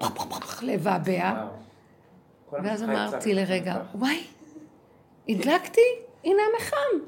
לבעבע. 0.63 1.49
ואז 2.53 2.83
אמרתי 2.83 3.35
לרגע, 3.35 3.83
וואי, 3.95 4.27
הדלקתי, 5.29 5.81
הנה 6.25 6.43
המחם. 6.55 7.07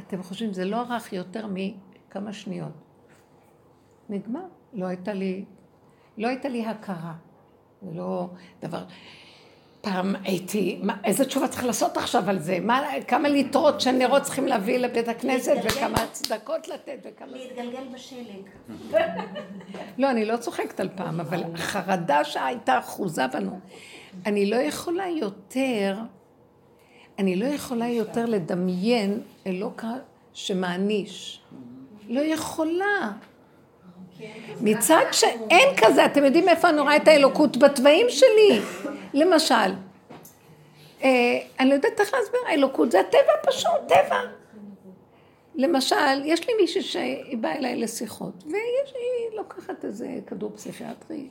אתם 0.00 0.22
חושבים, 0.22 0.52
זה 0.52 0.64
לא 0.64 0.80
ארך 0.80 1.12
יותר 1.12 1.46
מכמה 1.46 2.32
שניות. 2.32 2.72
נגמר. 4.08 4.46
לא 4.72 4.86
הייתה 4.86 5.12
לי, 5.12 5.44
לא 6.18 6.28
הייתה 6.28 6.48
לי 6.48 6.66
הכרה. 6.66 7.12
זה 7.82 7.90
לא 7.94 8.28
דבר... 8.60 8.84
פעם 9.82 10.14
הייתי, 10.24 10.78
מה, 10.82 10.96
איזה 11.04 11.24
תשובה 11.24 11.48
צריך 11.48 11.64
לעשות 11.64 11.96
עכשיו 11.96 12.30
על 12.30 12.38
זה? 12.38 12.58
מה, 12.60 12.82
כמה 13.08 13.28
ליטרות 13.28 13.80
של 13.80 13.90
נרות 13.90 14.22
צריכים 14.22 14.46
להביא 14.46 14.78
לבית 14.78 15.08
הכנסת, 15.08 15.56
וכמה 15.64 16.06
צדקות 16.12 16.68
לתת, 16.68 16.98
וכמה... 17.04 17.32
להתגלגל 17.32 17.84
בשלג. 17.94 18.42
לא, 19.98 20.10
אני 20.10 20.24
לא 20.24 20.36
צוחקת 20.36 20.80
על 20.80 20.88
פעם, 20.96 21.20
אבל 21.20 21.44
החרדה 21.54 22.24
שהייתה 22.24 22.78
אחוזה 22.78 23.26
בנו. 23.26 23.60
אני 24.26 24.50
לא 24.50 24.56
יכולה 24.56 25.08
יותר, 25.08 25.96
אני 27.18 27.36
לא 27.36 27.46
יכולה 27.46 27.88
יותר 27.88 28.26
לדמיין 28.26 29.20
אלוקה 29.46 29.92
שמעניש. 30.32 31.40
לא 32.08 32.20
יכולה. 32.20 33.12
מצד 34.60 35.04
שאין 35.12 35.68
כזה, 35.76 36.04
אתם 36.04 36.24
יודעים 36.24 36.48
איפה 36.48 36.68
אני 36.68 36.80
רואה 36.80 36.96
את 36.96 37.08
האלוקות? 37.08 37.56
בתוואים 37.56 38.06
שלי. 38.08 38.60
למשל, 39.14 39.54
אה, 41.02 41.38
אני 41.60 41.68
לא 41.68 41.74
יודעת 41.74 42.00
איך 42.00 42.14
להסביר, 42.14 42.40
האלוקות 42.46 42.92
זה 42.92 43.00
הטבע 43.00 43.50
פשוט, 43.50 43.88
טבע. 43.88 44.20
למשל, 45.54 46.24
יש 46.24 46.48
לי 46.48 46.54
מישהי 46.60 46.82
שהיא 46.82 47.38
באה 47.38 47.56
אליי 47.56 47.76
לשיחות, 47.76 48.44
והיא 48.44 49.36
לוקחת 49.36 49.84
איזה 49.84 50.08
כדור 50.26 50.50
פסיכיאטרי. 50.54 51.28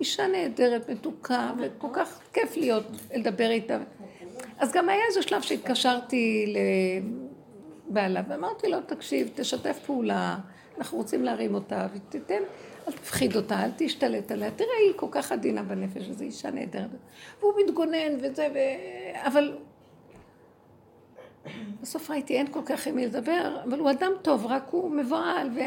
אישה 0.00 0.26
נהדרת, 0.26 0.90
מתוקה, 0.90 1.52
וכל 1.58 1.88
כך 1.92 2.20
כיף 2.32 2.56
להיות, 2.56 2.86
לדבר 3.14 3.50
איתה. 3.50 3.78
אז 4.58 4.72
גם 4.72 4.88
היה 4.88 5.00
איזה 5.08 5.22
שלב 5.22 5.42
שהתקשרתי 5.42 6.54
לבעלה, 7.90 8.22
ואמרתי 8.28 8.68
לו, 8.68 8.80
תקשיב, 8.86 9.30
תשתף 9.34 9.78
פעולה, 9.86 10.36
אנחנו 10.78 10.98
רוצים 10.98 11.24
להרים 11.24 11.54
אותה, 11.54 11.86
ותיתן, 11.94 12.42
אל 12.88 12.92
תפחיד 12.92 13.36
אותה, 13.36 13.64
אל 13.64 13.70
תשתלט 13.76 14.30
עליה. 14.30 14.50
תראה, 14.50 14.76
היא 14.86 14.92
כל 14.96 15.06
כך 15.10 15.32
עדינה 15.32 15.62
בנפש, 15.62 16.02
זו 16.02 16.24
אישה 16.24 16.50
נהדרת. 16.50 16.90
והוא 17.40 17.52
מתגונן 17.64 18.16
וזה, 18.22 18.48
ו... 18.54 18.58
אבל... 19.26 19.56
בסוף 21.82 22.10
ראיתי, 22.10 22.36
אין 22.36 22.52
כל 22.52 22.62
כך 22.66 22.86
עם 22.86 22.96
מי 22.96 23.06
לדבר, 23.06 23.56
אבל 23.64 23.78
הוא 23.78 23.90
אדם 23.90 24.12
טוב, 24.22 24.46
רק 24.46 24.68
הוא 24.70 24.90
מבוהל 24.90 25.48
ו... 25.54 25.60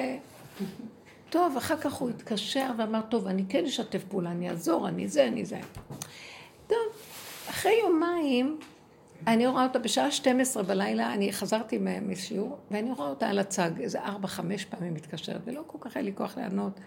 טוב, 1.29 1.57
אחר 1.57 1.77
כך 1.77 1.93
הוא 1.93 2.09
התקשר 2.09 2.71
ואמר, 2.77 3.01
טוב, 3.09 3.27
אני 3.27 3.43
כן 3.49 3.65
אשתף 3.65 4.03
פעולה, 4.03 4.31
אני 4.31 4.49
אעזור, 4.49 4.87
אני 4.87 5.07
זה, 5.07 5.27
אני 5.27 5.45
זה. 5.45 5.59
טוב, 6.67 6.77
אחרי 7.49 7.73
יומיים, 7.83 8.59
אני 9.27 9.47
רואה 9.47 9.63
אותה 9.63 9.79
בשעה 9.79 10.11
12 10.11 10.63
בלילה, 10.63 11.13
אני 11.13 11.33
חזרתי 11.33 11.79
משיעור, 12.01 12.57
ואני 12.71 12.91
רואה 12.91 13.09
אותה 13.09 13.29
על 13.29 13.39
הצג, 13.39 13.71
איזה 13.79 14.01
ארבע, 14.01 14.27
חמש 14.27 14.65
פעמים 14.65 14.93
מתקשרת, 14.93 15.41
ולא 15.45 15.63
כל 15.67 15.77
כך 15.81 15.95
היה 15.95 16.05
לי 16.05 16.11
כוח 16.15 16.37
לענות. 16.37 16.79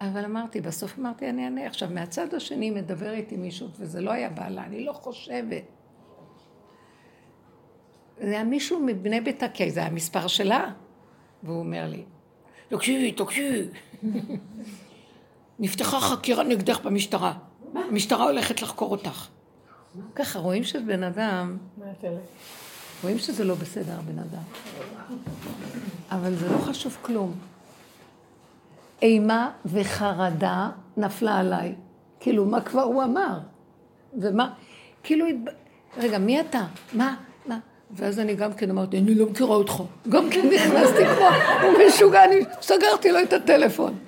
אבל 0.00 0.24
אמרתי, 0.24 0.60
בסוף 0.60 0.98
אמרתי, 0.98 1.28
אני 1.28 1.44
אענה. 1.44 1.66
עכשיו, 1.66 1.88
מהצד 1.90 2.34
השני 2.34 2.70
מדבר 2.70 3.12
איתי 3.12 3.36
מישהו, 3.36 3.68
וזה 3.78 4.00
לא 4.00 4.10
היה 4.10 4.30
בעלה, 4.30 4.64
אני 4.64 4.84
לא 4.84 4.92
חושבת. 4.92 5.62
זה 8.18 8.30
היה 8.30 8.44
מישהו 8.44 8.80
מבני 8.80 9.20
ביתה, 9.20 9.48
כי 9.48 9.70
זה 9.70 9.84
המספר 9.84 10.26
שלה. 10.26 10.70
והוא 11.42 11.58
אומר 11.58 11.88
לי, 11.88 12.04
תקשיבי, 12.68 13.12
תקשיבי. 13.12 13.68
נפתחה 15.58 16.00
חקירה 16.00 16.44
נגדך 16.44 16.80
במשטרה. 16.80 17.32
המשטרה 17.74 18.24
הולכת 18.24 18.62
לחקור 18.62 18.90
אותך. 18.90 19.28
ככה, 20.14 20.38
רואים 20.38 20.64
שבן 20.64 21.02
אדם... 21.02 21.56
רואים 23.02 23.18
שזה 23.18 23.44
לא 23.44 23.54
בסדר, 23.54 23.92
הבן 23.98 24.18
אדם. 24.18 24.42
אבל 26.10 26.34
זה 26.34 26.52
לא 26.52 26.58
חשוב 26.58 26.96
כלום. 27.02 27.34
אימה 29.02 29.50
וחרדה 29.66 30.70
נפלה 30.96 31.38
עליי. 31.38 31.74
כאילו, 32.20 32.44
מה 32.44 32.60
כבר 32.60 32.82
הוא 32.82 33.02
אמר? 33.02 33.38
ומה, 34.20 34.52
כאילו, 35.02 35.26
רגע, 35.96 36.18
מי 36.18 36.40
אתה? 36.40 36.64
מה? 36.92 37.16
מה? 37.46 37.58
ואז 37.90 38.18
אני 38.18 38.34
גם 38.34 38.52
כן 38.52 38.70
אמרתי, 38.70 38.98
אני 38.98 39.14
לא 39.14 39.26
מכירה 39.26 39.54
אותך. 39.54 39.82
גם 40.08 40.30
כן 40.30 40.46
נכנסתי 40.54 41.02
כמו, 41.06 41.68
משוגע, 41.88 42.24
אני 42.24 42.40
סגרתי 42.60 43.12
לו 43.12 43.22
את 43.22 43.32
הטלפון. 43.32 43.98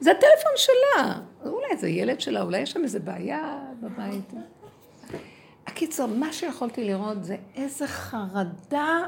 זה 0.00 0.10
הטלפון 0.10 0.52
שלה. 0.56 1.14
אולי 1.44 1.76
זה 1.76 1.88
ילד 1.88 2.20
שלה, 2.20 2.42
אולי 2.42 2.58
יש 2.58 2.70
שם 2.70 2.82
איזה 2.82 3.00
בעיה 3.00 3.58
בבית. 3.80 4.32
הקיצור, 5.66 6.06
מה 6.06 6.32
שיכולתי 6.32 6.84
לראות 6.84 7.24
זה 7.24 7.36
איזה 7.54 7.86
חרדה 7.86 8.98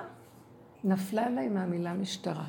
נפלה 0.85 1.27
עליי 1.27 1.49
מהמילה 1.49 1.93
משטרה. 1.93 2.45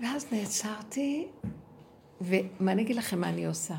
ואז 0.00 0.32
נעצרתי, 0.32 1.28
ומה 2.20 2.72
אני 2.72 2.82
אגיד 2.82 2.96
לכם 2.96 3.20
מה 3.20 3.28
אני 3.28 3.46
עושה? 3.46 3.74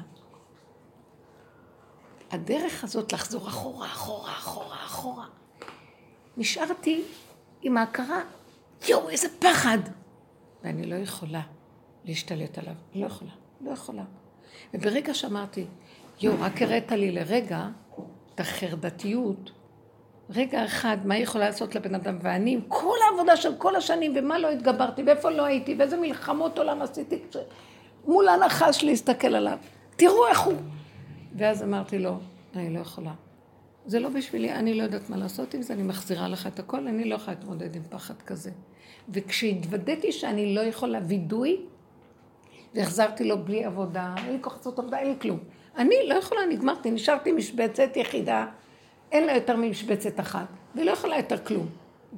הדרך 2.31 2.83
הזאת 2.83 3.13
לחזור 3.13 3.47
אחורה, 3.47 3.87
אחורה, 3.87 4.31
אחורה, 4.31 4.85
אחורה. 4.85 5.25
נשארתי 6.37 7.03
עם 7.61 7.77
ההכרה, 7.77 8.21
יואו, 8.89 9.09
איזה 9.09 9.27
פחד! 9.39 9.77
ואני 10.63 10.85
לא 10.85 10.95
יכולה 10.95 11.41
להשתלט 12.05 12.57
עליו, 12.57 12.75
לא 12.95 13.05
יכולה, 13.05 13.31
לא 13.61 13.71
יכולה. 13.71 14.03
וברגע 14.73 15.13
שאמרתי, 15.13 15.65
יואו, 16.21 16.35
רק 16.39 16.61
הראת 16.61 16.91
לי 16.91 17.11
לרגע 17.11 17.67
את 18.35 18.39
החרדתיות, 18.39 19.51
רגע 20.29 20.65
אחד, 20.65 20.97
מה 21.05 21.13
היא 21.13 21.23
יכולה 21.23 21.45
לעשות 21.45 21.75
לבן 21.75 21.95
אדם? 21.95 22.17
ואני 22.21 22.53
עם 22.53 22.61
כל 22.67 22.95
העבודה 23.09 23.37
של 23.37 23.55
כל 23.57 23.75
השנים, 23.75 24.13
ומה 24.15 24.39
לא 24.39 24.49
התגברתי, 24.49 25.03
ואיפה 25.03 25.29
לא 25.29 25.45
הייתי, 25.45 25.75
ואיזה 25.79 25.97
מלחמות 25.97 26.57
עולם 26.57 26.81
עשיתי 26.81 27.19
מול 28.07 28.27
הנחש 28.27 28.83
להסתכל 28.83 29.35
עליו. 29.35 29.57
תראו 29.95 30.27
איך 30.27 30.39
הוא... 30.39 30.53
ואז 31.35 31.63
אמרתי 31.63 31.99
לו, 31.99 32.17
אני 32.55 32.73
לא 32.73 32.79
יכולה. 32.79 33.13
זה 33.85 33.99
לא 33.99 34.09
בשבילי, 34.09 34.51
אני 34.51 34.73
לא 34.73 34.83
יודעת 34.83 35.09
מה 35.09 35.17
לעשות 35.17 35.53
עם 35.53 35.61
זה, 35.61 35.73
אני 35.73 35.83
מחזירה 35.83 36.27
לך 36.27 36.47
את 36.47 36.59
הכל, 36.59 36.87
אני 36.87 37.05
לא 37.05 37.15
יכולה 37.15 37.37
להתמודד 37.37 37.75
עם 37.75 37.83
פחד 37.89 38.21
כזה. 38.21 38.51
וכשהתוודעתי 39.09 40.11
שאני 40.11 40.55
לא 40.55 40.61
יכולה 40.61 40.99
וידוי, 41.07 41.65
והחזרתי 42.75 43.23
לו 43.23 43.45
בלי 43.45 43.65
עבודה, 43.65 44.15
אין 44.17 44.33
לי 44.33 44.37
כוח 44.41 44.57
לעשות 44.57 44.79
עבודה, 44.79 44.97
אין 44.97 45.07
לי 45.07 45.15
כלום. 45.21 45.39
אני 45.77 45.95
לא 46.07 46.15
יכולה, 46.15 46.45
נגמרתי, 46.45 46.91
נשארתי 46.91 47.31
משבצת 47.31 47.89
יחידה, 47.97 48.45
אין 49.11 49.25
לה 49.25 49.33
יותר 49.33 49.55
ממשבצת 49.55 50.19
אחת, 50.19 50.47
והיא 50.75 50.85
לא 50.85 50.91
יכולה 50.91 51.17
יותר 51.17 51.37
כלום. 51.37 51.67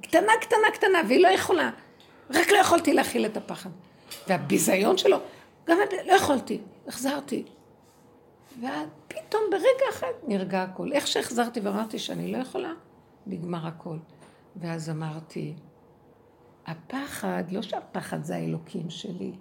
קטנה, 0.02 0.32
קטנה, 0.42 0.72
קטנה, 0.74 1.02
והיא 1.08 1.20
לא 1.20 1.28
יכולה. 1.28 1.72
רק 2.30 2.52
לא 2.52 2.58
יכולתי 2.58 2.94
להכיל 2.94 3.26
את 3.26 3.38
הפחד. 3.38 3.70
והביזיון 4.28 4.98
שלו, 4.98 5.18
גם 5.68 5.78
לא 6.06 6.14
יכולתי, 6.14 6.62
החזרתי. 6.88 7.44
ופתאום 8.58 9.42
ברגע 9.52 9.90
אחד 9.90 10.12
נרגע 10.28 10.64
הכל. 10.64 10.92
איך 10.92 11.08
שהחזרתי 11.08 11.60
ואמרתי 11.60 12.00
שאני 12.00 12.32
לא 12.32 12.38
יכולה, 12.38 12.74
נגמר 13.28 13.68
הכל. 13.68 13.98
ואז 14.56 14.90
אמרתי, 14.90 15.54
הפחד, 16.66 17.44
לא 17.52 17.62
שהפחד 17.62 18.24
זה 18.24 18.36
האלוקים 18.36 18.90
שלי, 18.90 19.32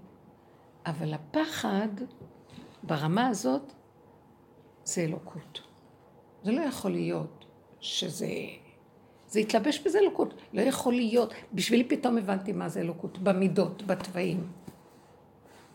אבל 0.87 1.15
הפחד, 1.15 1.89
ברמה 2.83 3.27
הזאת, 3.27 3.73
זה 4.85 5.01
אלוקות. 5.01 5.61
זה 6.43 6.53
לא 6.53 6.61
יכול 6.61 6.91
להיות 6.91 7.45
שזה... 7.81 8.29
זה 9.27 9.41
התלבש 9.41 9.79
בזה 9.79 9.99
אלוקות. 9.99 10.35
לא 10.53 10.61
יכול 10.61 10.95
להיות. 10.95 11.35
בשבילי 11.53 11.85
פתאום 11.85 12.19
הבנתי 12.19 12.53
מה 12.53 12.69
זה 12.69 12.81
אלוקות. 12.81 13.19
במידות, 13.19 13.83
בתוואים. 13.83 14.47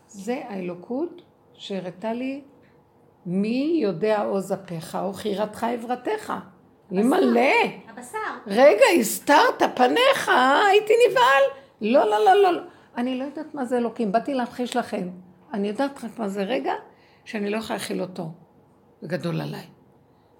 זה 0.08 0.42
האלוקות 0.48 1.22
שהראתה 1.54 2.12
לי 2.12 2.40
מי 3.26 3.78
יודע 3.82 4.22
עוז 4.22 4.52
אפיך 4.52 4.98
או 5.02 5.12
חירתך 5.12 5.64
עברתך. 5.64 6.32
מלא. 6.90 7.40
הבשר. 7.88 8.18
רגע, 8.46 8.84
הסתרת 9.00 9.62
פניך, 9.76 10.30
הייתי 10.70 10.92
נבהל. 11.08 11.42
לא, 11.80 12.04
לא, 12.04 12.24
לא, 12.24 12.52
לא. 12.52 12.60
אני 12.96 13.18
לא 13.18 13.24
יודעת 13.24 13.54
מה 13.54 13.64
זה 13.64 13.78
אלוקים, 13.78 14.12
באתי 14.12 14.34
להמחיש 14.34 14.76
לכם. 14.76 15.08
אני 15.52 15.68
יודעת 15.68 16.04
רק 16.04 16.18
מה 16.18 16.28
זה 16.28 16.42
רגע 16.42 16.72
שאני 17.24 17.50
לא 17.50 17.56
יכולה 17.56 17.78
להכיל 17.78 18.02
אותו. 18.02 18.32
זה 19.02 19.08
גדול 19.08 19.40
עליי. 19.40 19.64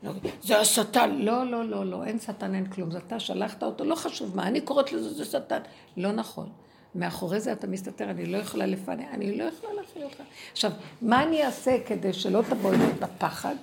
לא, 0.02 0.12
זה 0.43 0.59
השטן. 0.59 1.11
לא, 1.19 1.47
לא, 1.47 1.64
לא, 1.64 1.87
לא, 1.87 2.05
אין 2.05 2.19
שטן, 2.19 2.55
אין 2.55 2.67
כלום. 2.67 2.90
זה 2.90 2.99
אתה 2.99 3.21
שלחת 3.21 3.62
אותו, 3.62 3.85
לא 3.85 3.95
חשוב 3.95 4.37
מה, 4.37 4.47
אני 4.47 4.61
קוראת 4.61 4.93
לזה, 4.93 5.14
זה 5.14 5.25
שטן. 5.25 5.61
לא 5.97 6.12
נכון. 6.12 6.49
מאחורי 6.95 7.40
זה 7.40 7.52
אתה 7.52 7.67
מסתתר, 7.67 8.11
אני 8.11 8.26
לא 8.26 8.38
יכולה 8.38 8.67
לפני, 8.67 9.09
אני 9.09 9.38
לא 9.38 9.45
יכולה 9.45 9.73
להכיל 9.73 10.05
אותך. 10.05 10.23
עכשיו, 10.52 10.71
מה 11.02 11.23
אני 11.23 11.45
אעשה 11.45 11.76
כדי 11.87 12.12
שלא 12.12 12.43
תבוא 12.50 12.75
אליי 12.75 12.93
בפחד? 12.93 13.55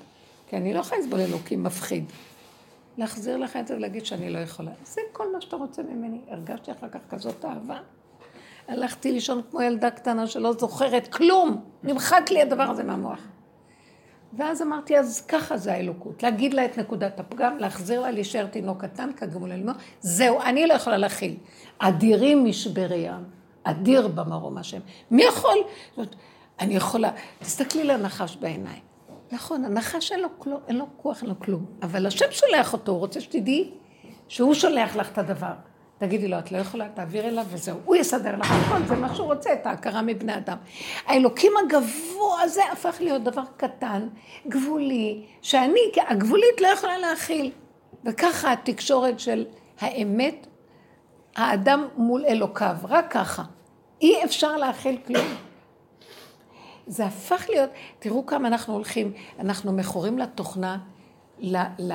כי 0.48 0.58
אני 0.58 0.74
לא 0.74 0.80
יכולה 0.80 1.01
לסבול 1.01 1.20
אלוקים 1.20 1.63
מפחיד. 1.63 2.06
להחזיר 2.98 3.38
לך 3.38 3.58
את 3.58 3.68
זה 3.68 3.75
ולהגיד 3.75 4.06
שאני 4.06 4.30
לא 4.30 4.39
יכולה. 4.39 4.72
זה 4.84 5.01
כל 5.12 5.34
מה 5.34 5.42
שאתה 5.42 5.56
רוצה 5.56 5.84
ממני. 5.84 6.20
הרגשתי 6.30 6.72
אחר 6.72 6.89
כך 6.89 7.00
כזאת 7.10 7.46
אהבה. 7.46 7.80
הלכתי 8.68 9.12
לישון 9.12 9.42
כמו 9.51 9.62
ילדה 9.62 9.92
קטנה 9.92 10.27
שלא 10.27 10.54
זוכרת 10.54 11.08
כלום. 11.08 11.66
נמחק 11.84 12.24
לי 12.32 12.42
הדבר 12.42 12.63
הזה 12.63 12.84
מהמוח. 12.84 13.20
ואז 14.38 14.62
אמרתי, 14.62 14.98
אז 14.98 15.25
ככה 15.27 15.58
זה 15.58 15.74
האלוקות. 15.74 16.24
להגיד 16.24 16.53
לה 16.53 16.65
את 16.65 16.77
נקודת 16.77 17.20
הפגם, 17.20 17.58
להחזיר 17.58 18.01
לה 18.01 18.12
להישאר 18.12 18.46
תינוק 18.46 18.82
קטן, 18.82 19.10
כגמול 19.17 19.51
אלימו. 19.51 19.72
זהו, 20.01 20.41
אני 20.41 20.67
לא 20.67 20.74
יכולה 20.74 20.98
להכיל. 20.98 21.36
אדירים 21.79 22.46
משברי 22.46 22.96
ים, 22.96 23.24
אדיר 23.63 24.08
במרום 24.08 24.58
השם. 24.58 24.79
מי 25.12 25.24
יכול? 25.24 25.58
אני 26.60 26.75
יכולה, 26.75 27.12
תסתכלי 27.39 27.84
לנחש 27.84 28.36
בעיניים. 28.36 28.82
נכון, 29.32 29.65
הנחש 29.65 30.12
אין 30.12 30.20
לו, 30.20 30.27
כלום, 30.38 30.60
אין 30.67 30.77
לו 30.77 30.86
כוח, 30.98 31.22
אין 31.22 31.29
לו 31.29 31.39
כלום. 31.39 31.65
אבל 31.82 32.06
השם 32.06 32.25
שולח 32.32 32.74
אותו, 32.74 32.91
הוא 32.91 33.00
רוצה 33.00 33.22
שתדעי 33.22 33.72
שהוא 34.27 34.53
שולח 34.53 34.96
לך 34.96 35.11
את 35.11 35.18
הדבר. 35.18 35.53
תגידי 35.98 36.27
לו, 36.27 36.40
את 36.40 36.51
לא 36.51 36.57
יכולה, 36.57 36.90
תעביר 36.90 37.27
אליו 37.27 37.46
וזהו. 37.50 37.77
הוא 37.86 37.96
יסדר 37.96 38.36
לך 38.36 38.51
הכל, 38.51 38.86
זה 38.88 38.96
מה 38.96 39.16
שהוא 39.16 39.33
רוצה, 39.33 39.53
את 39.53 39.66
ההכרה 39.66 40.01
מבני 40.01 40.38
אדם. 40.38 40.57
האלוקים 41.05 41.51
הגבוה 41.66 42.42
הזה 42.42 42.62
הפך 42.72 42.98
להיות 43.00 43.24
דבר 43.24 43.44
קטן, 43.57 44.07
גבולי, 44.48 45.25
שאני, 45.42 45.79
הגבולית 46.07 46.62
לא 46.62 46.68
יכולה 46.68 46.98
להכיל. 46.98 47.51
וככה 48.03 48.51
התקשורת 48.51 49.20
של 49.20 49.46
האמת, 49.79 50.48
האדם 51.36 51.88
מול 51.98 52.25
אלוקיו, 52.25 52.75
רק 52.83 53.12
ככה. 53.12 53.44
אי 54.01 54.24
אפשר 54.24 54.57
להכיל 54.57 54.98
כלום. 55.07 55.27
זה 56.88 57.05
הפך 57.05 57.46
להיות, 57.50 57.70
תראו 58.00 58.25
כמה 58.25 58.48
אנחנו 58.48 58.74
הולכים, 58.74 59.14
אנחנו 59.40 59.74
מכורים 59.74 60.18
לתוכנה, 60.18 60.77
ל, 61.40 61.57
ל, 61.79 61.94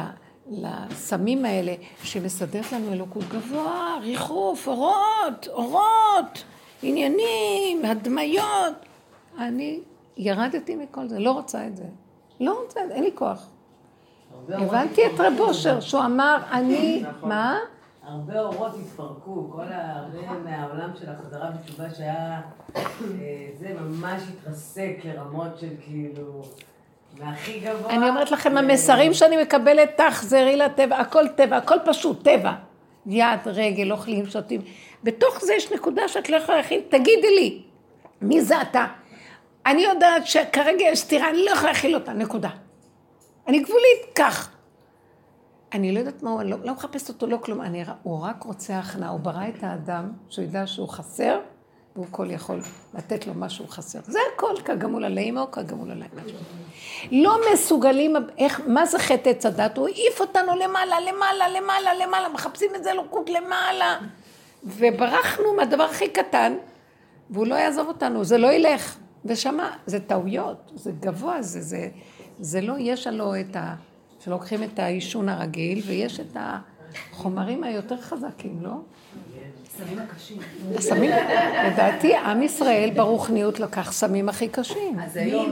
לסמים 0.53 1.45
האלה, 1.45 1.75
שמסדרת 2.03 2.73
לנו 2.73 2.93
אלוקות 2.93 3.25
גבוה, 3.29 3.99
ריחוף, 4.03 4.69
אורות, 4.69 5.49
אורות, 5.49 6.45
עניינים, 6.83 7.85
הדמיות. 7.85 8.75
אני 9.39 9.81
ירדתי 10.17 10.77
מכל 10.77 11.09
זה, 11.09 11.19
לא 11.19 11.33
רוצה 11.33 11.67
את 11.67 11.77
זה. 11.77 11.85
לא 12.41 12.63
רוצה, 12.63 12.81
אין 12.91 13.05
לי 13.05 13.11
כוח. 13.15 13.49
הבנתי 14.49 15.07
את 15.07 15.21
רב 15.21 15.35
אושר, 15.39 15.81
שהוא 15.81 16.05
אמר, 16.05 16.39
אני, 16.53 17.03
נכון. 17.09 17.29
מה? 17.29 17.59
הרבה 18.03 18.41
אורות 18.41 18.73
התפרקו, 18.81 19.51
כל 19.53 19.65
הרבה 19.73 20.39
מהעולם 20.45 20.91
של 21.01 21.11
החזרה 21.11 21.51
בתשובה 21.51 21.91
שהיה, 21.91 22.41
אה, 22.77 22.81
זה 23.59 23.75
ממש 23.81 24.23
התרסק 24.29 24.97
לרמות 25.05 25.59
של 25.59 25.71
כאילו... 25.85 26.43
והכי 27.17 27.61
גבוה... 27.61 27.91
אני 27.91 28.09
אומרת 28.09 28.31
לכם, 28.31 28.57
המסרים 28.57 29.15
שאני 29.15 29.43
מקבלת, 29.43 30.01
תחזרי 30.01 30.57
לטבע, 30.57 30.97
הכל 30.97 31.29
טבע, 31.29 31.57
הכל 31.57 31.77
פשוט, 31.85 32.25
טבע. 32.25 32.53
יד, 33.07 33.41
רגל, 33.47 33.93
אוכלים, 33.93 34.27
שותים. 34.27 34.61
בתוך 35.05 35.41
זה 35.41 35.55
יש 35.55 35.73
נקודה 35.73 36.09
שאת 36.09 36.31
לא 36.31 36.37
יכולה 36.37 36.59
להכין, 36.59 36.81
תגידי 36.89 37.35
לי, 37.35 37.63
מי 38.23 38.41
זה 38.41 38.63
אתה? 38.63 38.87
אני 39.67 39.83
יודעת 39.83 40.27
שכרגע 40.27 40.85
יש 40.85 40.99
סתירה, 40.99 41.31
אני 41.31 41.45
לא 41.45 41.51
יכולה 41.51 41.73
להכיל 41.73 41.95
אותה, 41.95 42.13
נקודה. 42.13 42.51
אני 43.49 43.59
גבולית, 43.59 44.03
כך. 44.15 44.51
אני 45.75 45.93
לא 45.93 45.99
יודעת 45.99 46.23
מה 46.23 46.31
הוא, 46.31 46.41
אני 46.41 46.51
לא, 46.51 46.57
לא 46.65 46.73
מחפשת 46.73 47.09
אותו, 47.09 47.27
לא 47.27 47.37
כלום. 47.37 47.61
אני, 47.61 47.85
הוא 48.03 48.21
רק 48.21 48.43
רוצה 48.43 48.79
הכנעה, 48.79 49.11
הוא 49.11 49.21
ברא 49.21 49.49
את 49.49 49.65
האדם, 49.65 50.13
שהוא 50.29 50.45
ידע 50.45 50.67
שהוא 50.67 50.89
חסר, 50.89 51.41
והוא 51.97 52.07
כל 52.11 52.31
יכול 52.31 52.61
לתת 52.95 53.27
לו 53.27 53.35
מה 53.35 53.49
שהוא 53.49 53.69
חסר. 53.69 53.99
זה 54.05 54.19
הכל, 54.35 54.55
כגמול 54.65 55.05
עלי 55.05 55.33
או 55.37 55.51
כגמול 55.51 55.91
עלי 55.91 56.05
לא 57.13 57.37
מסוגלים, 57.53 58.17
איך, 58.39 58.61
מה 58.67 58.87
זה 58.87 58.99
חטא 58.99 59.29
עץ 59.29 59.47
הדת? 59.47 59.79
הוא 59.79 59.89
העיף 59.89 60.21
אותנו 60.21 60.57
למעלה, 60.57 61.01
למעלה, 61.01 61.49
למעלה, 61.49 61.95
למעלה, 61.95 62.29
מחפשים 62.29 62.71
את 62.75 62.85
זה 62.85 62.91
אלוקות 62.91 63.31
למעלה. 63.31 63.99
וברחנו 64.65 65.57
מהדבר 65.57 65.85
הכי 65.85 66.09
קטן, 66.09 66.57
והוא 67.31 67.47
לא 67.47 67.55
יעזוב 67.55 67.89
אותנו, 67.89 68.25
זה 68.25 68.39
לא 68.39 68.53
ילך. 68.53 68.97
ושמה, 69.25 69.77
זה 69.87 70.01
טעויות, 70.01 70.71
זה 70.75 70.93
גבוה, 71.01 71.43
זה, 71.43 71.61
זה, 71.61 71.89
זה 72.41 72.61
לא, 72.61 72.75
יש 72.79 73.07
הלא 73.07 73.41
את 73.41 73.57
ה... 73.57 73.75
שלוקחים 74.25 74.63
את 74.63 74.79
העישון 74.79 75.29
הרגיל, 75.29 75.83
ויש 75.87 76.21
את 76.21 76.37
החומרים 76.37 77.65
היותר 77.65 78.01
חזקים, 78.01 78.59
לא? 78.63 78.71
הסמים 79.75 79.99
הקשים. 79.99 80.39
הסמים, 80.77 81.11
לדעתי, 81.67 82.17
עם 82.17 82.43
ישראל 82.43 82.91
ברוחניות 82.97 83.61
לקח 83.61 83.93
סמים 83.93 84.29
הכי 84.29 84.49
קשים. 84.49 84.97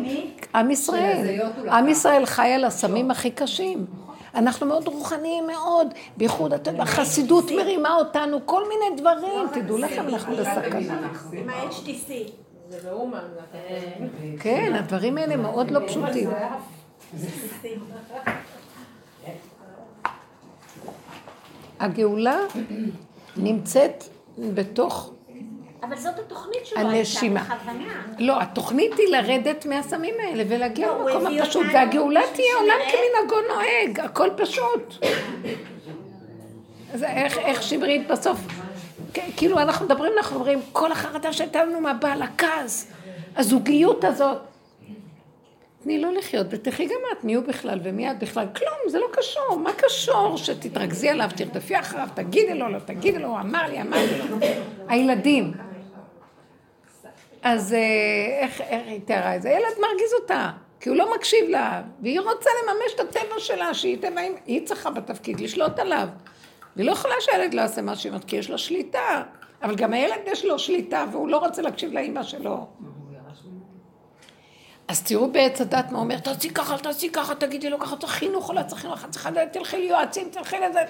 מי? 0.02 0.30
עם 0.54 0.70
ישראל. 0.70 1.40
עם 1.70 1.88
ישראל 1.88 2.26
חי 2.26 2.48
על 2.48 2.64
הסמים 2.64 3.10
הכי 3.10 3.30
קשים. 3.30 3.86
אנחנו 4.34 4.66
מאוד 4.66 4.88
רוחניים 4.88 5.46
מאוד, 5.46 5.86
בייחוד, 6.16 6.52
אתה 6.52 6.70
יודע, 6.70 6.82
החסידות 6.82 7.50
מרימה 7.50 7.94
אותנו, 7.94 8.46
כל 8.46 8.62
מיני 8.68 9.00
דברים, 9.00 9.48
תדעו 9.52 9.78
לכם, 9.78 10.08
אנחנו 10.08 10.36
בסכנה. 10.36 11.08
עם 11.32 11.48
ה-HTC. 11.48 12.12
זה 12.68 12.78
באומן. 12.90 13.18
כן, 14.40 14.72
הדברים 14.74 15.18
האלה 15.18 15.36
מאוד 15.36 15.70
לא 15.70 15.80
פשוטים. 15.86 16.30
הגאולה 21.80 22.38
נמצאת 23.36 24.04
בתוך 24.38 25.12
אבל 25.82 25.96
זאת 25.96 26.18
התוכנית 26.18 26.66
שלו 26.66 26.80
הנשימה. 26.80 27.44
לא, 28.18 28.42
התוכנית 28.42 28.92
היא 28.98 29.08
לרדת 29.08 29.66
מהסמים 29.66 30.14
האלה 30.22 30.44
ולהגיע 30.48 30.86
לא, 30.86 31.10
למקום 31.10 31.26
הפשוט, 31.38 31.66
והגאולה 31.72 32.20
תהיה 32.32 32.54
עולם 32.60 32.76
כמנהגו 32.90 33.36
נוהג, 33.48 34.00
הכל 34.00 34.28
פשוט. 34.36 35.06
אז 36.94 37.02
איך, 37.02 37.38
איך 37.38 37.62
שמרית 37.62 38.08
בסוף, 38.08 38.38
כאילו 39.36 39.58
אנחנו 39.58 39.86
מדברים, 39.86 40.12
אנחנו 40.16 40.36
אומרים, 40.36 40.60
כל 40.72 40.92
החרדה 40.92 41.32
שהייתה 41.32 41.64
לנו 41.64 41.80
מהבעל, 41.80 42.22
הכעס, 42.22 42.92
הזוגיות 43.36 44.04
הזאת, 44.04 44.38
תני 45.90 45.98
לו 45.98 46.10
לחיות 46.10 46.46
ותחי 46.50 46.86
גם 46.86 47.00
את, 47.12 47.24
מי 47.24 47.34
הוא 47.34 47.44
בכלל 47.44 47.80
ומי 47.82 48.10
את 48.10 48.18
בכלל, 48.18 48.46
כלום, 48.56 48.78
זה 48.88 48.98
לא 48.98 49.06
קשור, 49.12 49.58
מה 49.58 49.72
קשור 49.72 50.36
שתתרכזי 50.36 51.08
עליו, 51.08 51.28
תרדפי 51.36 51.78
אחריו, 51.78 52.08
תגידי 52.14 52.54
לו, 52.54 52.68
לא 52.68 52.78
תגידי 52.78 53.18
לו, 53.18 53.28
הוא 53.28 53.40
אמר 53.40 53.66
לי, 53.66 53.80
אמר 53.80 53.96
לי. 53.96 54.48
הילדים. 54.88 55.52
אז 57.42 57.72
אה, 57.72 57.78
איך, 58.40 58.60
היא 58.86 59.00
תיארה 59.04 59.36
את 59.36 59.42
זה? 59.42 59.48
ילד 59.48 59.80
מרגיז 59.80 60.14
אותה. 60.22 60.50
כי 60.80 60.88
הוא 60.88 60.96
לא 60.96 61.14
מקשיב 61.14 61.48
לה, 61.48 61.82
והיא 62.02 62.20
רוצה 62.20 62.50
לממש 62.62 62.94
את 62.94 63.00
הטבע 63.00 63.38
שלה, 63.38 63.74
שהיא 63.74 63.98
טבע, 64.00 64.20
היא 64.46 64.66
צריכה 64.66 64.90
בתפקיד 64.90 65.40
לשלוט 65.40 65.78
עליו. 65.78 66.08
והיא 66.76 66.86
לא 66.86 66.92
יכולה 66.92 67.14
שהילד 67.20 67.54
לא 67.54 67.60
יעשה 67.60 67.82
מה 67.82 67.96
שהיא 67.96 68.10
אומרת, 68.10 68.24
כי 68.24 68.36
יש 68.36 68.50
לו 68.50 68.58
שליטה. 68.58 69.22
אבל 69.62 69.74
גם 69.74 69.92
הילד 69.92 70.20
יש 70.26 70.44
לו 70.44 70.58
שליטה, 70.58 71.04
והוא 71.12 71.28
לא 71.28 71.36
רוצה 71.36 71.62
להקשיב 71.62 71.92
לאימא 71.92 72.22
שלו. 72.22 72.66
אז 74.90 75.02
תראו 75.02 75.32
בעץ 75.32 75.60
הדת 75.60 75.90
מה 75.90 75.98
אומר, 75.98 76.18
תעשי 76.18 76.50
ככה, 76.50 76.78
תעשי 76.78 77.10
ככה, 77.12 77.34
תגידי 77.34 77.70
לו 77.70 77.78
ככה, 77.78 77.96
צריך 77.96 78.12
חינוך, 78.12 78.48
או 78.48 78.54
לא 78.54 78.62
צריך 78.62 78.80
חינוך, 78.80 79.06
צריכה, 79.10 79.30
תלכי 79.52 79.76
ליועצים, 79.76 80.28
תלכי 80.30 80.56
לזה. 80.58 80.80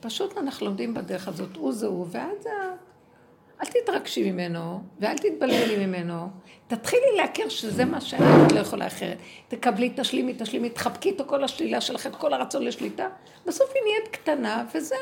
פשוט 0.00 0.38
אנחנו 0.38 0.66
לומדים 0.66 0.94
בדרך 0.94 1.28
הזאת, 1.28 1.56
הוא 1.56 1.72
זה 1.72 1.86
הוא, 1.86 2.06
ואת 2.10 2.42
זה 2.42 2.50
אל 3.62 3.66
תתרגשי 3.66 4.30
ממנו, 4.30 4.80
ואל 5.00 5.18
תתבלבלי 5.18 5.86
ממנו. 5.86 6.28
תתחילי 6.66 7.16
להכיר 7.16 7.48
שזה 7.48 7.84
מה 7.84 8.00
שאת 8.00 8.52
לא 8.54 8.60
יכולה 8.60 8.86
אחרת. 8.86 9.18
תקבלי, 9.48 9.92
תשלימי, 9.96 10.34
תשלימי, 10.38 10.70
תחבקי 10.70 11.10
את 11.10 11.22
כל 11.26 11.44
השלילה 11.44 11.80
שלך, 11.80 12.06
את 12.06 12.16
כל 12.16 12.32
הרצון 12.32 12.64
לשליטה. 12.64 13.08
בסוף 13.46 13.70
היא 13.74 13.82
נהיית 13.82 14.08
קטנה, 14.08 14.64
וזהו. 14.74 14.98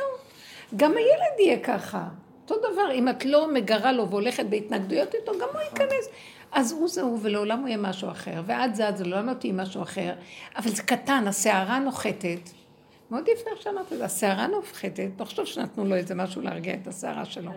גם 0.76 0.90
הילד 0.90 1.38
יהיה 1.38 1.59
ככה. 1.59 2.04
אותו 2.42 2.72
דבר, 2.72 2.92
אם 2.92 3.09
את 3.09 3.24
לא 3.24 3.52
מגרה 3.52 3.92
לו 3.92 4.11
והולכת 4.11 4.46
בהתנגדויות 4.46 5.14
איתו, 5.14 5.32
גם 5.32 5.48
הוא 5.52 5.61
ייכנס. 5.61 6.09
אז 6.57 6.73
הוא 6.73 6.88
זה 6.88 7.03
הוא, 7.03 7.19
ולעולם 7.23 7.59
הוא 7.59 7.69
יהיה 7.69 7.79
משהו 7.79 8.11
אחר. 8.11 8.42
ואת 8.47 8.75
זה 8.75 8.88
את 8.88 8.97
זה, 8.97 9.05
לעולם 9.05 9.27
לא 9.27 9.35
תהיי 9.35 9.53
משהו 9.53 9.83
אחר. 9.83 10.12
אבל 10.57 10.71
זה 10.71 10.83
קטן, 10.83 11.25
הסערה 11.29 11.79
נוחתת. 11.79 12.51
מאוד 13.11 13.29
יפה 13.29 13.51
איך 13.51 13.62
שאמרת 13.62 13.92
את 13.92 13.99
זה, 13.99 14.05
הסערה 14.05 14.47
נופחתת, 14.47 15.09
לא 15.21 15.25
חושב 15.25 15.45
שנתנו 15.45 15.85
לו 15.85 15.95
איזה 15.95 16.14
משהו 16.14 16.42
להרגיע 16.42 16.75
את 16.75 16.87
הסערה 16.87 17.25
שלו. 17.25 17.51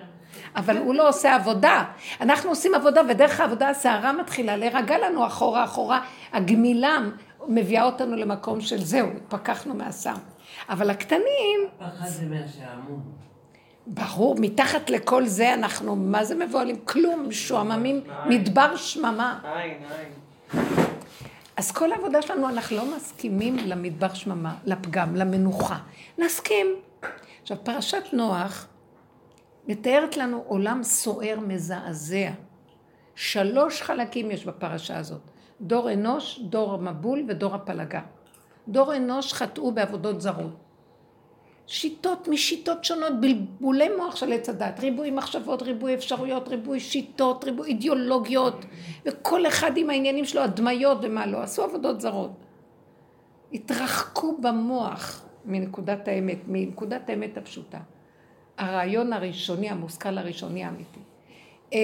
אבל 0.56 0.78
הוא 0.78 0.96
לא 0.96 1.10
עושה 1.10 1.36
עבודה. 1.36 1.84
אנחנו 2.22 2.50
עושים 2.50 2.76
עבודה, 2.76 3.02
ודרך 3.10 3.40
העבודה 3.40 3.70
הסערה 3.70 4.14
מתחילה 4.14 4.58
להירגע 4.58 4.98
לנו 4.98 5.28
אחורה 5.28 5.64
אחורה. 5.64 6.02
הגמילה 6.32 6.98
מביאה 7.48 7.84
אותנו 7.84 8.16
למקום 8.16 8.62
של 8.62 8.78
זהו, 8.78 9.08
התפכחנו 9.18 9.74
מהסם. 9.74 10.16
אבל 10.70 10.90
הקטנים... 10.90 11.60
פחד 11.80 12.08
זה 12.08 12.26
מהשעמום. 12.26 13.29
ברור, 13.92 14.36
מתחת 14.40 14.90
לכל 14.90 15.26
זה 15.26 15.54
אנחנו, 15.54 15.96
מה 15.96 16.24
זה 16.24 16.36
מבוהלים? 16.36 16.76
כלום, 16.86 17.30
משועממים, 17.30 18.02
מדבר 18.26 18.76
שממה. 18.76 19.40
עין, 19.44 19.78
עין. 20.54 20.66
אז 21.58 21.72
כל 21.72 21.92
העבודה 21.92 22.22
שלנו, 22.22 22.50
אנחנו 22.50 22.78
לא 22.78 22.96
מסכימים 22.96 23.58
למדבר 23.58 24.14
שממה, 24.14 24.56
לפגם, 24.66 25.16
למנוחה. 25.16 25.78
נסכים. 26.18 26.68
עכשיו, 27.42 27.58
פרשת 27.64 28.04
נוח 28.14 28.68
מתארת 29.68 30.18
לנו 30.18 30.44
עולם 30.48 30.84
סוער 30.84 31.40
מזעזע. 31.40 32.30
שלוש 33.16 33.82
חלקים 33.82 34.32
יש 34.32 34.46
בפרשה 34.46 34.98
הזאת. 34.98 35.22
דור 35.62 35.94
אנוש, 35.94 36.40
דור 36.40 36.74
המבול 36.74 37.26
ודור 37.28 37.56
הפלגה. 37.56 38.02
דור 38.68 38.96
אנוש 38.96 39.34
חטאו 39.34 39.72
בעבודות 39.72 40.22
זרות. 40.22 40.69
שיטות 41.70 42.28
משיטות 42.28 42.86
שונות, 42.86 43.14
בלבולי 43.20 43.90
מוח 43.98 44.16
של 44.16 44.34
עץ 44.34 44.50
הדת, 44.50 44.80
ריבוי 44.80 45.12
מחשבות, 45.12 45.62
ריבוי 45.62 45.94
אפשרויות, 45.94 46.48
ריבוי 46.48 46.80
שיטות, 46.80 47.44
ריבוי 47.44 47.68
אידיאולוגיות, 47.68 48.66
וכל 49.06 49.48
אחד 49.48 49.78
עם 49.78 49.90
העניינים 49.90 50.26
שלו, 50.26 50.42
הדמיות 50.42 50.98
ומה 51.02 51.26
לא, 51.26 51.42
עשו 51.42 51.64
עבודות 51.64 52.02
זרות. 52.02 52.32
התרחקו 53.54 54.38
במוח 54.38 55.26
מנקודת 55.46 56.08
האמת, 56.08 56.38
מנקודת 56.48 57.10
האמת 57.10 57.38
הפשוטה. 57.38 57.80
הרעיון 58.58 59.14
הראשוני, 59.14 59.70
המושכל 59.70 60.18
הראשוני 60.18 60.64
האמיתי. 60.64 61.00
אה, 61.74 61.80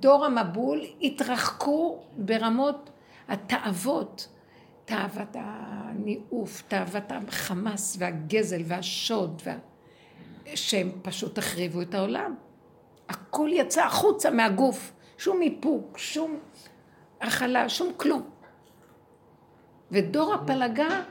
דור 0.00 0.24
המבול 0.24 0.80
התרחקו 1.02 1.98
ברמות 2.16 2.90
התאוות, 3.28 4.28
תאוות 4.88 5.28
הניאוף, 5.34 6.62
תאוות 6.68 7.12
החמאס 7.28 7.96
והגזל 7.98 8.62
והשוד, 8.64 9.42
וה... 9.44 9.56
שהם 10.54 10.90
פשוט 11.02 11.38
החריבו 11.38 11.82
את 11.82 11.94
העולם. 11.94 12.34
הכל 13.08 13.50
יצא 13.52 13.84
החוצה 13.84 14.30
מהגוף, 14.30 14.92
שום 15.18 15.42
איפוק, 15.42 15.98
שום 15.98 16.38
הכלה, 17.20 17.68
שום 17.68 17.92
כלום. 17.96 18.30
ודור 19.90 20.34
הפלגה 20.34 21.02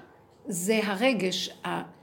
זה 0.45 0.79
הרגש 0.83 1.59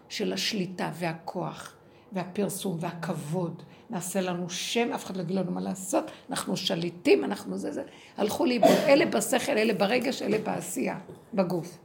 של 0.09 0.33
השליטה 0.33 0.91
והכוח 0.95 1.77
והפרסום 2.15 2.77
והכבוד. 2.81 3.63
נעשה 3.91 4.21
לנו 4.21 4.51
שם, 4.51 4.93
אף 4.93 5.05
אחד 5.05 5.17
לא 5.17 5.23
יגיד 5.23 5.37
לנו 5.37 5.51
מה 5.51 5.61
לעשות, 5.61 6.11
אנחנו 6.31 6.57
שליטים, 6.57 7.25
אנחנו 7.25 7.59
זה 7.59 7.73
זה. 7.73 7.83
הלכו 8.17 8.45
לאיבוד, 8.45 8.71
אלה 8.87 9.07
בשכל, 9.07 9.53
אלה 9.53 9.75
ברגש, 9.75 10.23
אלה 10.23 10.39
בעשייה, 10.39 10.99
בגוף. 11.35 11.79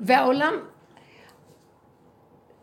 והעולם, 0.00 0.52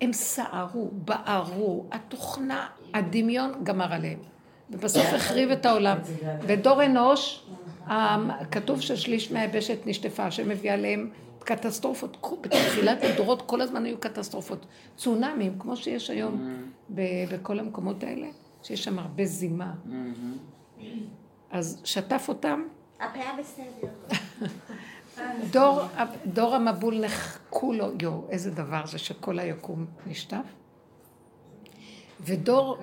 הם 0.01 0.13
סערו, 0.13 0.89
בערו, 0.91 1.85
התוכנה, 1.91 2.67
הדמיון 2.93 3.63
גמר 3.63 3.93
עליהם. 3.93 4.19
ובסוף 4.69 5.05
החריב 5.13 5.51
את 5.51 5.65
העולם. 5.65 5.97
ודור 6.41 6.83
אנוש, 6.85 7.45
כתוב 8.51 8.81
ששליש 8.81 9.31
מהיבשת 9.31 9.77
נשטפה, 9.85 10.31
שמביא 10.31 10.71
עליהם 10.71 11.09
קטסטרופות. 11.47 12.17
בתחילת 12.41 12.97
הדורות 13.03 13.41
כל 13.41 13.61
הזמן 13.61 13.85
היו 13.85 13.97
קטסטרופות. 13.99 14.65
צונאמים, 14.97 15.59
כמו 15.59 15.77
שיש 15.77 16.09
היום 16.09 16.63
בכל 17.29 17.59
המקומות 17.59 18.03
האלה, 18.03 18.27
שיש 18.63 18.83
שם 18.83 18.99
הרבה 18.99 19.25
זימה. 19.25 19.73
אז 21.51 21.81
שטף 21.83 22.25
אותם. 22.29 22.63
הפאה 22.99 23.37
בסדר. 23.39 24.17
דור, 25.53 25.81
דור 26.25 26.55
המבול 26.55 26.99
נחקו 27.05 27.73
לו, 27.73 27.87
יואו, 28.01 28.25
איזה 28.29 28.51
דבר 28.51 28.85
זה 28.85 28.97
שכל 28.97 29.39
היקום 29.39 29.85
נשטף. 30.07 30.45
ודור, 32.21 32.77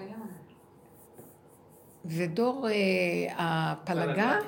ודור 2.05 2.69
אה, 2.69 2.73
הפלגה 3.39 4.39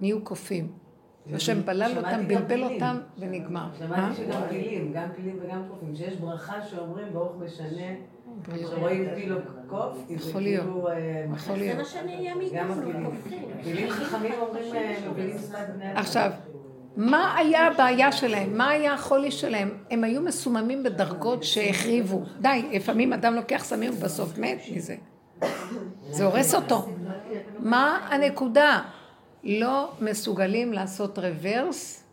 נהיו 0.00 0.24
קופים. 0.24 0.85
השם 1.34 1.64
בלל 1.64 1.92
אותם, 1.96 2.28
בלבל 2.28 2.62
אותם 2.62 2.96
ונגמר. 3.18 3.66
שמעתי 3.78 4.16
שגם 4.16 4.40
פילים, 4.48 4.92
גם 4.92 5.08
פילים 5.16 5.38
וגם 5.42 5.62
קופים, 5.70 5.96
שיש 5.96 6.16
ברכה 6.16 6.62
שאומרים 6.70 7.12
ברוך 7.12 7.32
משנה, 7.44 7.86
שרואים 8.60 9.06
פיל 9.14 9.32
או 9.32 9.38
קוף, 9.66 9.98
כי 10.08 10.18
זה 10.18 10.32
כאילו... 10.32 10.88
אה, 10.88 11.26
יכול 11.36 11.56
להיות. 11.56 11.76
זה 11.76 11.82
מה 11.82 11.88
שאני 11.88 12.16
אהיה 12.16 12.34
מאיתנו, 12.34 12.74
פילים 13.64 13.90
חכמים 13.90 14.32
אומרים, 14.40 14.74
אה, 14.74 14.96
מבינים 15.10 15.38
שפת 15.38 15.58
בני 15.74 15.92
אדם. 15.92 15.96
עכשיו, 15.96 16.30
מה 16.96 17.36
היה 17.36 17.66
הבעיה 17.66 18.12
שלהם? 18.12 18.56
מה 18.56 18.68
היה 18.68 18.94
החולי 18.94 19.30
שלהם? 19.30 19.70
הם 19.90 20.04
היו 20.04 20.20
מסוממים 20.20 20.82
בדרגות 20.82 21.44
שהחריבו. 21.44 22.22
די, 22.40 22.68
לפעמים 22.72 23.12
אדם 23.12 23.34
לוקח 23.34 23.64
סמים 23.64 23.90
ובסוף 23.90 24.38
מת 24.38 24.58
מזה. 24.76 24.96
זה 26.10 26.24
הורס 26.24 26.54
אותו. 26.54 26.88
מה 27.58 28.08
הנקודה? 28.10 28.82
לא 29.46 29.90
מסוגלים 30.00 30.72
לעשות 30.72 31.18
רוורס, 31.18 32.04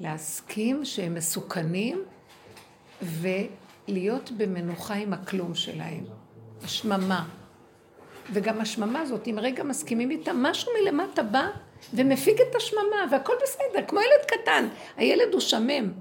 להסכים 0.00 0.84
שהם 0.84 1.14
מסוכנים 1.14 2.04
ולהיות 3.02 4.30
במנוחה 4.36 4.94
עם 4.94 5.12
הכלום 5.12 5.54
שלהם. 5.54 6.04
השממה. 6.64 7.24
וגם 8.32 8.60
השממה 8.60 9.00
הזאת, 9.00 9.28
אם 9.28 9.38
רגע 9.42 9.64
מסכימים 9.64 10.10
איתה, 10.10 10.32
משהו 10.34 10.72
מלמטה 10.82 11.22
בא 11.22 11.46
ומפיג 11.94 12.40
את 12.40 12.54
השממה, 12.56 13.04
והכל 13.10 13.32
בסדר, 13.42 13.86
כמו 13.88 14.00
ילד 14.00 14.24
קטן. 14.26 14.68
הילד 14.96 15.32
הוא 15.32 15.40
שמם. 15.40 15.92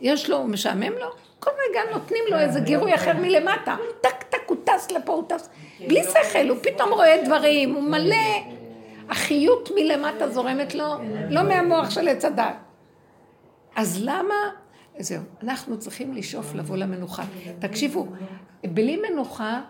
יש 0.00 0.30
לו, 0.30 0.36
הוא 0.36 0.48
משעמם 0.48 0.92
לו? 0.92 1.10
כל 1.38 1.50
רגע 1.70 1.80
נותנים 1.92 2.24
לו 2.30 2.38
איזה 2.38 2.60
גירוי 2.60 2.94
אחר 2.94 3.12
מלמטה. 3.12 3.76
טק 4.00 4.22
טק, 4.30 4.42
הוא 4.46 4.56
טס 4.64 4.90
לפה, 4.90 5.12
הוא 5.12 5.24
טס. 5.28 5.48
בלי 5.88 6.02
שכל, 6.04 6.48
הוא 6.48 6.58
פתאום 6.62 6.92
רואה 6.92 7.22
דברים, 7.24 7.74
הוא 7.74 7.82
מלא. 7.82 8.53
החיות 9.08 9.70
מלמטה 9.74 10.28
זורמת 10.28 10.74
לו, 10.74 10.94
לא 11.30 11.42
מהמוח 11.42 11.90
של 11.90 12.08
עץ 12.08 12.24
הדת. 12.24 12.56
אז 13.76 14.02
למה... 14.02 14.34
זהו, 14.98 15.22
אנחנו 15.42 15.78
צריכים 15.78 16.14
לשאוף 16.14 16.54
לבוא 16.54 16.76
למנוחה. 16.76 17.22
תקשיבו, 17.58 18.06
בלי 18.64 18.96
מנוחה 18.96 19.60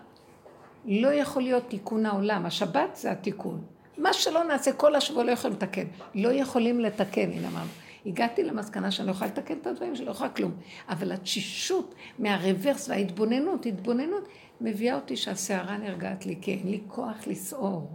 לא 0.85 1.13
יכול 1.13 1.41
להיות 1.41 1.63
תיקון 1.67 2.05
העולם. 2.05 2.45
השבת 2.45 2.95
זה 2.95 3.11
התיקון. 3.11 3.61
מה 3.97 4.13
שלא 4.13 4.43
נעשה 4.43 4.73
כל 4.73 4.95
השבוע 4.95 5.23
לא 5.23 5.31
יכולים 5.31 5.57
לתקן. 5.57 5.85
לא 6.15 6.29
יכולים 6.29 6.79
לתקן, 6.79 7.31
הנה 7.31 7.47
אמרנו. 7.47 7.69
הגעתי 8.05 8.43
למסקנה 8.43 8.91
שאני 8.91 9.07
לא 9.07 9.11
יכולה 9.11 9.29
לתקן 9.29 9.57
את 9.61 9.67
הדברים 9.67 9.95
שאני 9.95 10.05
לא 10.05 10.11
יכולה 10.11 10.29
כלום. 10.29 10.51
אבל 10.89 11.11
התשישות 11.11 11.95
מהרוורס 12.19 12.89
וההתבוננות, 12.89 13.65
התבוננות, 13.65 14.27
מביאה 14.61 14.95
אותי 14.95 15.15
שהסערה 15.15 15.77
נרגעת 15.77 16.25
לי, 16.25 16.35
כי 16.41 16.51
אין 16.51 16.67
לי 16.67 16.81
כוח 16.87 17.27
לסעור. 17.27 17.89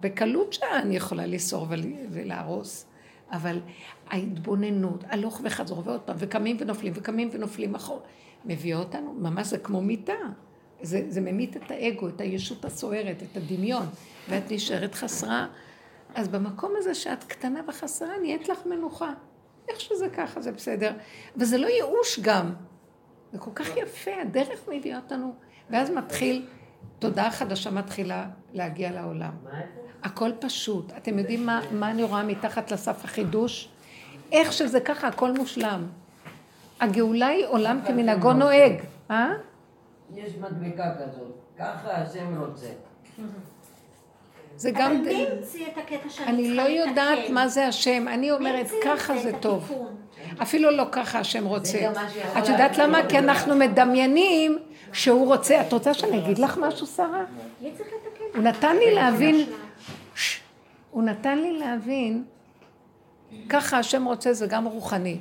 בקלות 0.00 0.52
שעה 0.52 0.78
אני 0.78 0.96
יכולה 0.96 1.26
לסעור 1.26 1.66
ולהרוס, 2.10 2.86
אבל 3.30 3.60
ההתבוננות, 4.10 5.04
הלוך 5.08 5.40
וחזור 5.44 5.82
ועוד 5.84 6.00
פעם, 6.00 6.16
וקמים 6.18 6.56
ונופלים, 6.60 6.92
וקמים 6.96 7.28
ונופלים 7.32 7.74
אחור, 7.74 8.02
מביאה 8.44 8.78
אותנו, 8.78 9.14
ממש 9.18 9.46
זה 9.46 9.58
כמו 9.58 9.82
מיטה. 9.82 10.12
זה, 10.82 11.02
זה 11.08 11.20
ממית 11.20 11.56
את 11.56 11.70
האגו, 11.70 12.08
את 12.08 12.20
הישות 12.20 12.64
הסוערת, 12.64 13.22
את 13.22 13.36
הדמיון, 13.36 13.86
ואת 14.28 14.52
נשארת 14.52 14.94
חסרה. 14.94 15.46
אז 16.14 16.28
במקום 16.28 16.72
הזה 16.76 16.94
שאת 16.94 17.24
קטנה 17.24 17.60
וחסרה, 17.68 18.18
נהיית 18.20 18.48
לך 18.48 18.66
מנוחה. 18.66 19.12
איך 19.68 19.80
שזה 19.80 20.08
ככה, 20.08 20.40
זה 20.40 20.52
בסדר. 20.52 20.92
וזה 21.36 21.58
לא 21.58 21.66
ייאוש 21.66 22.20
גם. 22.22 22.54
זה 23.32 23.38
כל 23.38 23.50
כך 23.54 23.76
יפה, 23.76 24.10
הדרך 24.22 24.68
מביאה 24.68 24.96
אותנו. 24.96 25.34
ואז 25.70 25.90
מתחיל, 25.90 26.46
תודעה 26.98 27.30
חדשה 27.30 27.70
מתחילה 27.70 28.26
להגיע 28.52 28.90
לעולם. 28.90 29.32
הכל 30.02 30.30
פשוט. 30.40 30.92
אתם 30.96 31.18
יודעים 31.18 31.46
מה, 31.46 31.60
מה 31.72 31.90
אני 31.90 32.02
רואה 32.02 32.22
מתחת 32.22 32.70
לסף 32.72 33.04
החידוש? 33.04 33.68
איך 34.32 34.52
שזה 34.52 34.80
ככה, 34.80 35.08
הכל 35.08 35.32
מושלם. 35.32 35.86
הגאולה 36.80 37.26
היא 37.26 37.46
עולם 37.46 37.80
כמנהגו 37.86 38.32
נוהג. 38.32 38.72
אה? 39.10 39.32
יש 40.14 40.32
מדבקה 40.34 40.94
כזאת, 40.98 41.32
ככה 41.58 41.92
השם 41.92 42.40
רוצה. 42.40 42.66
זה 44.56 44.70
גם... 44.70 44.92
אבל 44.92 45.00
מי 45.00 45.26
המציא 45.26 45.66
את 45.66 45.78
הקטע 45.78 46.08
שאני 46.08 46.28
אני 46.28 46.54
לא 46.54 46.62
יודעת? 46.62 47.30
מה 47.30 47.48
זה 47.48 47.66
השם, 47.66 48.08
אני 48.08 48.30
אומרת 48.30 48.66
ככה 48.84 49.18
זה 49.18 49.32
טוב. 49.40 49.72
אפילו 50.42 50.70
לא 50.70 50.84
ככה 50.92 51.18
השם 51.18 51.44
רוצה. 51.44 51.78
את 52.38 52.48
יודעת 52.48 52.78
למה? 52.78 52.98
כי 53.08 53.18
אנחנו 53.18 53.56
מדמיינים 53.56 54.58
שהוא 54.92 55.26
רוצה. 55.26 55.60
את 55.60 55.72
רוצה 55.72 55.94
שאני 55.94 56.18
אגיד 56.18 56.38
לך 56.38 56.58
משהו, 56.58 56.86
שרה? 56.86 57.24
הוא 58.34 58.42
נתן 58.42 58.76
לי 58.76 58.94
להבין. 58.94 59.46
הוא 60.90 61.02
נתן 61.02 61.38
לי 61.38 61.58
להבין, 61.58 62.24
ככה 63.48 63.78
השם 63.78 64.04
רוצה 64.04 64.32
זה 64.32 64.46
גם 64.46 64.64
רוחני. 64.64 65.18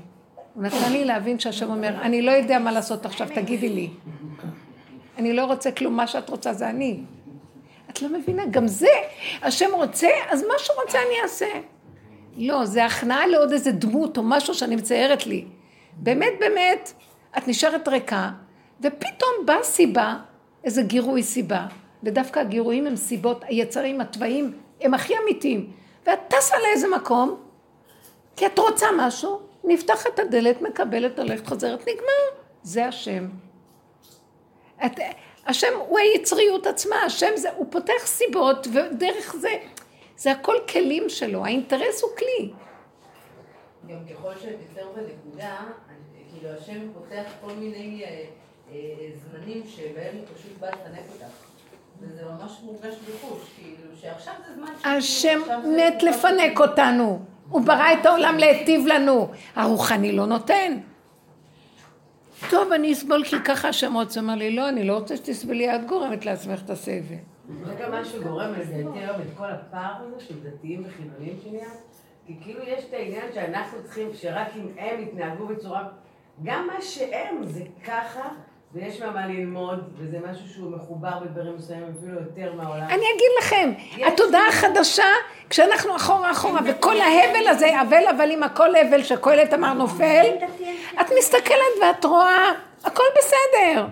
הוא 0.54 0.63
נתן 0.63 0.91
לי 0.91 1.06
להבין 1.06 1.39
שהשם 1.39 1.69
אומר, 1.69 2.01
אני 2.01 2.21
לא 2.21 2.32
יודע 2.32 2.60
מה 2.60 2.71
לעשות 2.71 3.06
עכשיו, 3.06 3.28
תגידי 3.36 3.69
לי. 3.69 3.89
אני 5.17 5.34
לא 5.34 5.45
רוצה 5.45 5.71
כלום, 5.71 5.95
מה 5.95 6.08
שאת 6.08 6.30
רוצה 6.30 6.54
זה 6.54 6.69
אני. 6.69 6.99
את 7.89 8.01
לא 8.01 8.10
מבינה, 8.10 8.45
גם 8.45 8.67
זה, 8.67 8.88
השם 9.41 9.69
רוצה, 9.73 10.08
אז 10.30 10.41
מה 10.41 10.54
שהוא 10.58 10.75
רוצה 10.86 10.97
אני 10.97 11.23
אעשה. 11.23 11.47
לא, 12.38 12.65
זה 12.65 12.86
הכנעה 12.86 13.28
לעוד 13.28 13.51
איזה 13.51 13.71
דמות 13.71 14.17
או 14.17 14.23
משהו 14.23 14.54
שאני 14.54 14.75
מציירת 14.75 15.28
לי. 15.28 15.45
באמת, 15.97 16.34
באמת, 16.39 16.93
את 17.38 17.47
נשארת 17.47 17.88
ריקה, 17.88 18.32
ופתאום 18.81 19.45
באה 19.45 19.63
סיבה, 19.63 20.17
איזה 20.63 20.81
גירוי 20.81 21.23
סיבה, 21.23 21.67
ודווקא 22.03 22.39
הגירויים 22.39 22.88
הם 22.88 22.95
סיבות, 22.95 23.43
היצרים, 23.43 24.01
התוואים, 24.01 24.57
הם 24.81 24.93
הכי 24.93 25.13
אמיתיים. 25.23 25.71
ואת 26.05 26.19
טסה 26.27 26.55
לאיזה 26.59 26.88
מקום, 26.95 27.41
כי 28.35 28.45
את 28.45 28.59
רוצה 28.59 28.88
משהו, 28.97 29.39
נפתחת 29.63 30.19
הדלת, 30.19 30.61
מקבלת, 30.61 31.19
הולכת, 31.19 31.47
חוזרת, 31.47 31.81
נגמר. 31.81 32.41
זה 32.63 32.85
השם. 32.85 33.29
את, 34.85 34.99
השם 35.45 35.73
הוא 35.88 35.99
היצריות 35.99 36.67
עצמה, 36.67 36.95
השם 36.95 37.31
זה, 37.35 37.51
הוא 37.51 37.65
פותח 37.69 38.05
סיבות, 38.05 38.67
ודרך 38.67 39.35
זה, 39.39 39.49
זה 40.17 40.31
הכל 40.31 40.55
כלים 40.69 41.09
שלו, 41.09 41.45
האינטרס 41.45 42.03
הוא 42.03 42.11
כלי. 42.17 42.51
גם 43.88 43.99
ככל 44.09 44.31
שאת 44.41 44.55
יותר 44.69 44.88
בנקודה, 44.95 45.57
כאילו 46.31 46.49
השם 46.49 46.93
פותח 46.93 47.23
כל 47.41 47.53
מיני 47.53 48.03
אה, 48.03 48.25
זמנים 49.15 49.63
שבהם 49.67 50.15
הוא 50.15 50.25
פשוט 50.35 50.51
בא 50.59 50.67
לחנק 50.67 51.03
אותך. 51.13 51.45
וזה 52.01 52.21
ממש 52.25 52.59
מורגש 52.63 52.95
בחוש, 52.95 53.41
כאילו 53.55 53.97
שעכשיו 54.01 54.33
זה 54.47 54.53
זמן 54.55 54.67
שכאילו, 54.79 54.97
השם 54.97 55.39
מת 55.77 56.03
לפנק 56.03 56.59
אותנו, 56.59 57.19
הוא 57.49 57.61
ברא 57.61 57.93
את 57.93 58.05
העולם 58.05 58.38
להיטיב 58.38 58.88
לנו, 58.88 59.31
הרוחני 59.55 60.11
לא 60.11 60.25
נותן. 60.25 60.77
טוב, 62.49 62.71
אני 62.71 62.93
אסבול 62.93 63.23
כי 63.23 63.35
ככה 63.45 63.67
השם 63.67 63.93
רוצה, 63.93 64.19
אמר 64.19 64.35
לי, 64.35 64.55
לא, 64.55 64.69
אני 64.69 64.83
לא 64.83 64.93
רוצה 64.93 65.17
שתסבלי, 65.17 65.75
את 65.75 65.85
גורמת 65.88 66.25
לעצמך 66.25 66.61
את 66.65 66.69
הסבל. 66.69 67.15
זה 67.65 67.73
גם 67.81 67.91
מה 67.91 68.05
שגורם 68.05 68.53
לדעתי 68.53 68.99
היום 68.99 69.21
את 69.21 69.38
כל 69.38 69.51
הפער 69.51 69.93
הזה 69.99 70.25
של 70.25 70.35
דתיים 70.39 70.83
וחילונים 70.85 71.39
שנהיה, 71.43 71.69
כי 72.27 72.33
כאילו 72.41 72.63
יש 72.63 72.83
את 72.89 72.93
העניין 72.93 73.25
שאנחנו 73.33 73.83
צריכים, 73.83 74.09
שרק 74.13 74.47
אם 74.55 74.67
הם 74.77 75.03
יתנהגו 75.03 75.47
בצורה, 75.47 75.88
גם 76.43 76.67
מה 76.67 76.81
שהם 76.81 77.45
זה 77.45 77.63
ככה, 77.85 78.29
ויש 78.75 79.01
מה 79.01 79.11
מה 79.11 79.27
ללמוד, 79.27 79.79
וזה 79.97 80.17
משהו 80.31 80.43
שהוא 80.53 80.71
מחובר 80.71 81.19
בדברים 81.21 81.55
מסוימים 81.57 81.93
אפילו 81.97 82.13
יותר 82.13 82.53
מהעולם. 82.53 82.83
אני 82.83 83.05
אגיד 83.15 83.31
לכם, 83.39 83.71
התודעה 84.07 84.47
החדשה, 84.47 85.03
כשאנחנו 85.49 85.95
אחורה 85.95 86.31
אחורה, 86.31 86.59
וכל 86.65 86.95
ההבל 87.01 87.47
הזה, 87.47 87.81
אבל 87.81 88.03
אבל 88.15 88.31
עם 88.31 88.43
הכל 88.43 88.75
הבל 88.75 89.03
שקהלת 89.03 89.53
אמר 89.53 89.73
נופל, 89.73 90.25
את 91.01 91.05
מסתכלת 91.19 91.75
ואת 91.81 92.05
רואה, 92.05 92.51
הכל 92.83 93.03
בסדר. 93.17 93.85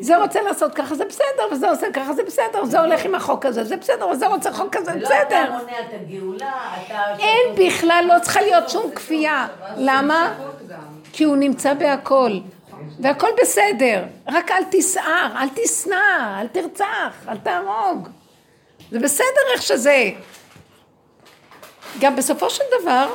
זה 0.00 0.16
רוצה 0.16 0.42
לעשות 0.42 0.74
ככה, 0.74 0.94
זה 0.94 1.04
בסדר, 1.04 1.52
וזה 1.52 1.70
עושה 1.70 1.86
ככה, 1.92 2.12
זה 2.12 2.22
בסדר, 2.22 2.64
זה 2.64 2.80
הולך 2.80 3.04
עם 3.04 3.14
החוק 3.14 3.46
הזה, 3.46 3.64
זה 3.64 3.76
בסדר, 3.76 4.08
וזה 4.08 4.26
רוצה 4.26 4.52
חוק 4.52 4.76
כזה, 4.76 4.92
זה 4.92 4.98
לא 4.98 5.06
אתה 5.06 5.14
בסדר. 5.26 5.50
מונע 5.50 5.80
את 5.80 5.94
הגאולה, 6.00 6.52
אתה... 6.86 7.02
אין 7.18 7.54
בכלל, 7.56 8.04
לא 8.14 8.18
צריכה 8.22 8.40
להיות 8.40 8.70
שום 8.70 8.90
כפייה. 8.94 9.46
למה? 9.76 10.34
כי 11.12 11.24
הוא 11.24 11.36
נמצא 11.36 11.74
בהכל. 11.74 12.30
והכל 13.00 13.28
בסדר. 13.42 14.04
רק 14.26 14.50
אל 14.50 14.62
תסער, 14.70 15.36
אל 15.36 15.48
תשנא, 15.54 16.40
אל 16.40 16.48
תרצח, 16.48 17.26
אל 17.28 17.38
תהרוג. 17.38 18.08
זה 18.90 19.00
בסדר 19.00 19.44
איך 19.54 19.62
שזה. 19.62 20.10
גם 22.00 22.16
בסופו 22.16 22.50
של 22.50 22.64
דבר, 22.80 23.14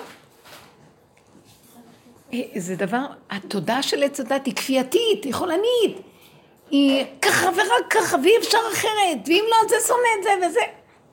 אה, 2.33 2.39
זה 2.55 2.75
דבר, 2.75 3.05
התודעה 3.29 3.83
של 3.83 4.03
עץ 4.03 4.19
הדת 4.19 4.45
היא 4.45 4.55
כפייתית, 4.55 5.23
היא 5.23 5.33
חולנית. 5.33 6.01
היא 6.71 7.05
ככה 7.21 7.49
ורק 7.49 7.93
ככה, 7.93 8.17
ואי 8.23 8.37
אפשר 8.37 8.57
אחרת, 8.73 9.17
ואם 9.25 9.45
לא, 9.49 9.69
זה 9.69 9.75
שונא 9.87 10.09
את 10.19 10.23
זה 10.23 10.47
וזה. 10.47 10.61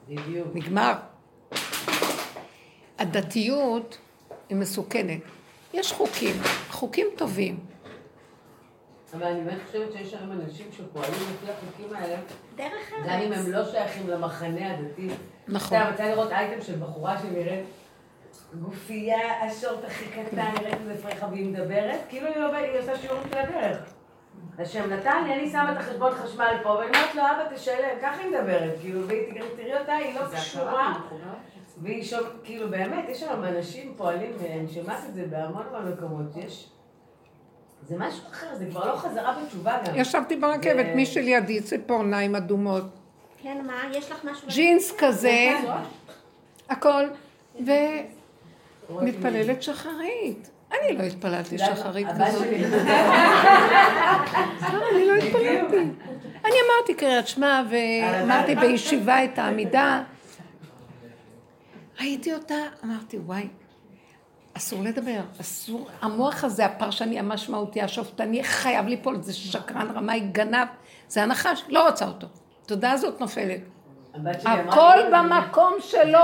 בדיוק. 0.08 0.48
נגמר. 0.54 0.92
הדתיות 2.98 3.98
היא 4.48 4.56
מסוכנת. 4.56 5.20
יש 5.74 5.92
חוקים, 5.92 6.36
חוקים 6.70 7.06
טובים. 7.16 7.75
אבל 9.16 9.26
אני 9.26 9.40
באמת 9.44 9.58
חושבת 9.66 9.92
שיש 9.92 10.14
היום 10.14 10.32
אנשים 10.32 10.66
שפועלים 10.72 11.12
לפי 11.12 11.52
החוקים 11.52 11.96
האלה, 11.96 12.16
דרך 12.56 12.92
ארץ. 12.92 13.06
גם 13.06 13.18
אם 13.20 13.32
הם 13.32 13.52
לא 13.52 13.64
שייכים 13.64 14.08
למחנה 14.08 14.74
הדתי. 14.74 15.08
נכון. 15.48 15.78
אתה 15.78 15.90
רוצה 15.90 16.08
לראות 16.08 16.32
אייטם 16.32 16.62
של 16.62 16.76
בחורה 16.78 17.18
שנראית 17.18 17.64
גופייה, 18.54 19.18
השורט 19.46 19.84
הכי 19.84 20.04
קטן, 20.04 20.36
נראית 20.60 20.74
איזה 20.80 21.02
פרחה 21.02 21.26
והיא 21.26 21.46
מדברת, 21.52 22.00
כאילו 22.08 22.26
היא 22.26 22.44
עובדת, 22.44 22.62
היא 22.72 22.80
עושה 22.80 22.96
שיעורים 22.96 23.22
של 23.32 23.38
הדרך. 23.38 23.78
השם 24.58 24.92
נתן 24.92 25.24
לי, 25.24 25.34
אני 25.34 25.50
שמה 25.50 25.72
את 25.72 25.76
החשבון 25.76 26.12
חשמל 26.14 26.56
פה, 26.62 26.68
ואני 26.68 26.86
אומרת 26.86 27.14
לו, 27.14 27.22
אבא 27.22 27.54
תשלם, 27.54 27.74
ככה 28.02 28.20
היא 28.22 28.30
מדברת, 28.30 28.74
כאילו, 28.80 29.08
והיא 29.08 29.32
תראי- 29.32 29.48
תראי 29.56 29.78
אותה, 29.80 29.92
היא 29.92 30.14
לא 30.20 30.26
קשורה. 30.36 30.92
והיא 31.82 32.04
שומעת, 32.04 32.24
כאילו 32.44 32.68
באמת, 32.70 33.04
יש 33.08 33.20
שם 33.20 33.44
אנשים 33.44 33.94
פועלים, 33.96 34.30
ואני 34.38 34.68
שומעת 34.68 34.98
את 35.08 35.14
זה 35.14 35.24
בהמון 35.30 35.62
המון 35.70 35.92
מקומות, 35.92 36.36
יש... 36.36 36.70
זה 37.88 37.94
משהו 37.98 38.22
אחר, 38.30 38.46
זה 38.58 38.66
כבר 38.70 38.92
לא 38.92 38.96
חזרה 38.96 39.36
בתשובה 39.42 39.78
גם. 39.84 39.92
ישבתי 39.96 40.36
ברכבת, 40.36 40.86
מי 40.94 41.06
שלידי 41.06 41.60
ציפורניים 41.62 42.34
אדומות, 42.34 42.84
כן, 43.42 43.58
מה? 43.66 43.82
יש 43.92 44.10
לך 44.10 44.24
משהו? 44.24 44.48
ג'ינס 44.48 44.92
כזה, 44.98 45.58
הכל, 46.68 47.04
ומתפללת 48.90 49.62
שחרית. 49.62 50.50
אני 50.72 50.96
לא 50.98 51.02
התפללתי 51.02 51.58
שחרית 51.58 52.06
כזאת. 52.08 52.46
לא, 54.72 54.88
אני 54.92 55.06
לא 55.06 55.14
התפללתי. 55.14 55.76
אני 56.44 56.54
אמרתי 56.66 56.94
קריאת 56.96 57.28
שמע 57.28 57.62
ואמרתי 57.70 58.54
בישיבה 58.54 59.24
את 59.24 59.38
העמידה. 59.38 60.02
ראיתי 62.00 62.34
אותה, 62.34 62.54
אמרתי, 62.84 63.18
וואי, 63.18 63.48
אסור 64.56 64.82
לדבר, 64.82 65.20
אסור, 65.40 65.88
המוח 66.02 66.44
הזה, 66.44 66.66
הפרשני, 66.66 67.18
המשמעותי, 67.18 67.82
השופטני, 67.82 68.44
חייב 68.44 68.86
ליפול, 68.86 69.22
זה 69.22 69.32
שקרן, 69.34 69.88
רמאי, 69.94 70.20
גנב, 70.20 70.66
זה 71.08 71.22
הנחש, 71.22 71.64
לא 71.68 71.88
רוצה 71.88 72.06
אותו. 72.06 72.26
התודעה 72.64 72.92
הזאת 72.92 73.20
נופלת. 73.20 73.60
הכל 74.46 74.92
"זה 75.02 75.10
במקום 75.10 75.74
שלו. 75.80 76.18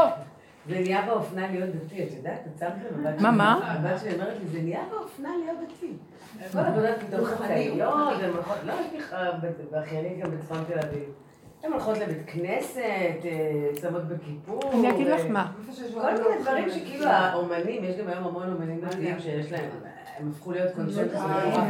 זה 0.69 0.81
נהיה 0.81 1.03
באופנה 1.07 1.51
להיות 1.51 1.71
דתי, 1.71 2.03
את 2.05 2.09
יודעת? 2.17 2.41
את 2.55 2.59
שמת 2.59 2.69
לב? 3.05 3.23
מה, 3.23 3.29
שלי- 3.29 3.37
מה? 3.39 3.73
הבת 3.73 4.01
שלי 4.01 4.15
אומרת 4.15 4.37
לי, 4.43 4.49
זה 4.49 4.63
נהיה 4.63 4.81
באופנה 4.91 5.29
להיות 5.45 5.59
דתי. 5.69 5.93
כל 6.53 6.59
עבודת 6.59 6.95
פתאום 7.09 7.25
חצאיות, 7.25 7.89
לא, 8.65 8.73
יש 8.73 8.93
לי 8.93 9.65
באחיינית 9.71 10.25
גם 10.25 10.31
בצפון 10.31 10.65
תל 10.67 10.79
אביב. 10.79 11.05
הן 11.63 11.73
הולכות 11.73 11.99
לבית 11.99 12.23
כנסת, 12.27 12.81
אה, 13.25 13.69
צמות 13.81 14.03
בכיפור. 14.09 14.73
אני 14.73 14.91
אגיד 14.91 15.07
לך 15.07 15.21
אה, 15.21 15.29
מה, 15.29 15.53
כל 15.95 16.13
מיני 16.13 16.43
דברים 16.43 16.71
שכאילו 16.71 17.07
האומנים, 17.07 17.85
יש 17.85 17.97
גם 17.97 18.09
היום 18.09 18.25
המון 18.25 18.53
אומנים 18.53 18.81
דתיים 18.81 19.21
שיש 19.21 19.53
להם, 19.53 19.71
הם 20.19 20.31
הפכו 20.31 20.53
להיות 20.53 20.75
קונסנזוס 20.75 21.15
מטורף. 21.15 21.65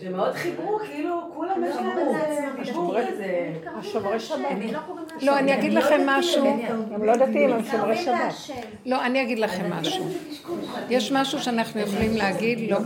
שמאוד 0.00 0.34
חיברו, 0.34 0.78
כאילו, 0.78 1.30
כולם 1.34 1.64
יש 1.64 1.76
להם 1.76 1.98
איזה 1.98 2.46
דיבור 2.64 2.96
כזה. 3.00 3.52
השומרי 3.78 4.20
שבת. 4.20 4.40
לא, 5.22 5.38
אני 5.38 5.54
אגיד 5.54 5.72
לכם 5.72 6.00
משהו, 6.06 6.46
הם 6.90 7.04
לא 7.04 7.16
דתיים, 7.16 7.50
הם 7.50 7.64
שומרי 7.64 7.96
שבת. 7.96 8.34
לא, 8.86 9.06
אני 9.06 9.22
אגיד 9.22 9.38
לכם 9.38 9.70
משהו. 9.70 10.04
יש 10.90 11.12
משהו 11.12 11.38
שאנחנו 11.38 11.80
יכולים 11.80 12.16
להגיד? 12.16 12.70
לא. 12.70 12.78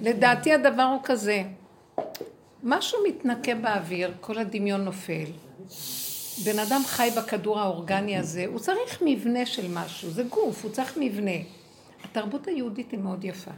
לדעתי 0.00 0.52
הדבר 0.52 0.82
הוא 0.82 1.00
כזה, 1.02 1.42
משהו 2.62 2.98
מתנקה 3.08 3.54
באוויר, 3.54 4.12
כל 4.20 4.38
הדמיון 4.38 4.84
נופל. 4.84 5.26
בן 6.44 6.58
אדם 6.58 6.80
חי 6.86 7.08
בכדור 7.16 7.60
האורגני 7.60 8.16
הזה, 8.16 8.44
הוא 8.46 8.58
צריך 8.58 9.02
מבנה 9.04 9.46
של 9.46 9.66
משהו, 9.74 10.10
זה 10.10 10.22
גוף, 10.22 10.64
הוא 10.64 10.72
צריך 10.72 10.98
מבנה. 11.00 11.36
התרבות 12.04 12.46
היהודית 12.48 12.90
היא 12.90 13.00
מאוד 13.00 13.24
יפה. 13.24 13.50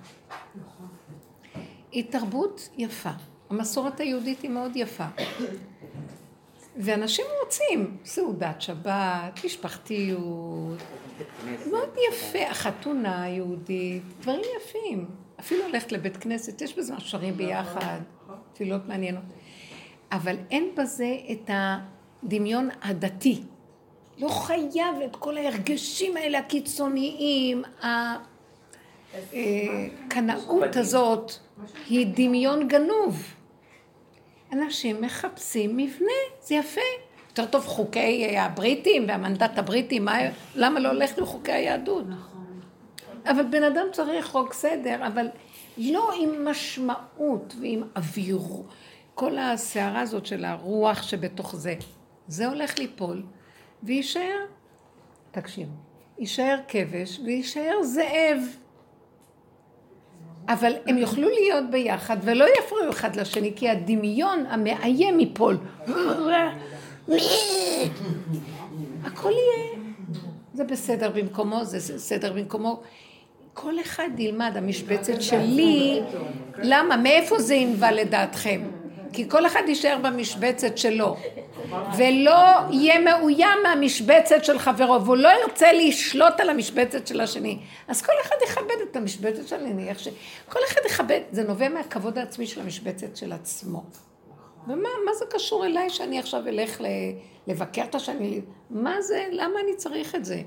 היא 1.93 2.05
תרבות 2.11 2.69
יפה. 2.79 3.11
המסורת 3.51 4.01
היהודית 4.01 4.43
היא 4.43 4.51
מאוד 4.51 4.77
יפה. 4.77 5.07
ואנשים 6.77 7.25
רוצים 7.45 7.97
סעודת 8.05 8.62
שבת, 8.62 9.45
משפחתיות, 9.45 10.79
מאוד 11.71 11.88
יפה, 12.11 12.51
החתונה 12.51 13.23
היהודית, 13.23 14.03
דברים 14.21 14.41
יפים. 14.57 15.07
אפילו 15.41 15.69
ללכת 15.69 15.93
לבית 15.93 16.17
כנסת, 16.17 16.62
יש 16.62 16.79
בזה 16.79 16.95
שרים 16.99 17.37
ביחד, 17.37 18.01
תפילות 18.53 18.87
מעניינות. 18.88 19.23
אבל 20.12 20.37
אין 20.51 20.68
בזה 20.77 21.16
את 21.31 21.51
הדמיון 22.23 22.68
הדתי. 22.83 23.42
לא 24.18 24.29
חייב 24.29 25.01
את 25.05 25.16
כל 25.16 25.37
ההרגשים 25.37 26.16
האלה 26.16 26.38
הקיצוניים, 26.38 27.62
הקנאות 29.12 30.77
הזאת 30.77 31.33
היא 31.88 32.07
דמיון 32.16 32.68
גנוב. 32.68 33.35
אנשים 34.53 35.01
מחפשים 35.01 35.77
מבנה, 35.77 36.12
זה 36.42 36.55
יפה. 36.55 36.81
יותר 37.29 37.47
טוב 37.47 37.66
חוקי 37.66 38.38
הבריטים 38.38 39.05
והמנדט 39.09 39.59
הבריטי, 39.59 39.99
מה, 39.99 40.18
למה 40.55 40.81
לא 40.81 40.88
הולך 40.88 41.18
עם 41.18 41.25
חוקי 41.25 41.53
היהדות? 41.53 42.05
אבל 43.27 43.45
בן 43.51 43.62
אדם 43.62 43.87
צריך 43.92 44.27
חוק 44.27 44.53
סדר, 44.53 45.07
אבל 45.07 45.27
לא 45.79 46.11
עם 46.21 46.49
משמעות 46.49 47.55
ועם 47.61 47.83
אוויר, 47.97 48.41
כל 49.15 49.39
הסערה 49.39 50.01
הזאת 50.01 50.27
של 50.27 50.45
הרוח 50.45 51.03
שבתוך 51.03 51.57
זה. 51.57 51.75
זה 52.29 52.47
הולך 52.47 52.79
ליפול, 52.79 53.23
ויישאר, 53.83 54.39
תקשיבו, 55.31 55.73
יישאר 56.19 56.57
כבש 56.69 57.21
ויישאר 57.25 57.83
זאב. 57.83 58.39
אבל 60.49 60.73
הם 60.87 60.99
יוכלו 60.99 61.29
להיות 61.29 61.71
ביחד 61.71 62.17
ולא 62.23 62.45
יפריעו 62.59 62.91
אחד 62.91 63.17
לשני, 63.17 63.53
כי 63.57 63.69
הדמיון 63.69 64.47
המאיים 64.47 65.21
ייפול. 65.21 65.59
הכל 69.05 69.31
יהיה. 69.31 69.83
זה 70.55 70.65
בסדר 70.65 71.11
במקומו, 71.11 71.65
זה 71.65 71.95
בסדר 71.95 72.33
במקומו. 72.33 72.83
כל 73.55 73.81
אחד 73.81 74.09
ילמד, 74.19 74.53
המשבצת 74.57 75.23
שלי, 75.23 76.01
למה? 76.59 76.97
מאיפה 76.97 77.38
זה 77.38 77.55
ינבע 77.55 77.93
לדעתכם? 77.93 78.61
כי 79.12 79.29
כל 79.29 79.47
אחד 79.47 79.61
יישאר 79.67 79.99
במשבצת 80.03 80.79
שלו, 80.79 81.17
ולא 81.97 82.38
יהיה 82.71 83.01
מאוים 83.01 83.59
מהמשבצת 83.62 84.45
של 84.45 84.59
חברו, 84.59 85.05
והוא 85.05 85.17
לא 85.17 85.29
ירצה 85.29 85.73
לשלוט 85.73 86.41
על 86.41 86.51
המשבצת 86.51 87.07
של 87.07 87.21
השני. 87.21 87.59
אז 87.88 88.03
כל 88.03 88.12
אחד 88.23 88.37
יכבד 88.45 88.81
את 88.91 88.97
המשבצת 88.97 89.49
של 89.49 89.57
השני, 89.57 89.88
איך 89.88 89.99
ש... 89.99 90.09
כל 90.49 90.59
אחד 90.69 90.81
יכבד, 90.87 91.21
זה 91.31 91.43
נובע 91.43 91.69
מהכבוד 91.69 92.19
העצמי 92.19 92.47
של 92.47 92.61
המשבצת 92.61 93.17
של 93.17 93.33
עצמו. 93.33 93.85
ומה 94.67 94.88
מה 95.07 95.15
זה 95.19 95.25
קשור 95.31 95.67
אליי 95.67 95.91
שאני 95.91 96.19
עכשיו 96.19 96.49
אלך 96.49 96.81
לבקר 97.47 97.85
את 97.85 97.95
השני? 97.95 98.41
מה 98.71 99.03
זה, 99.03 99.27
למה 99.31 99.61
אני 99.65 99.77
צריך 99.77 100.15
את 100.15 100.25
זה? 100.25 100.43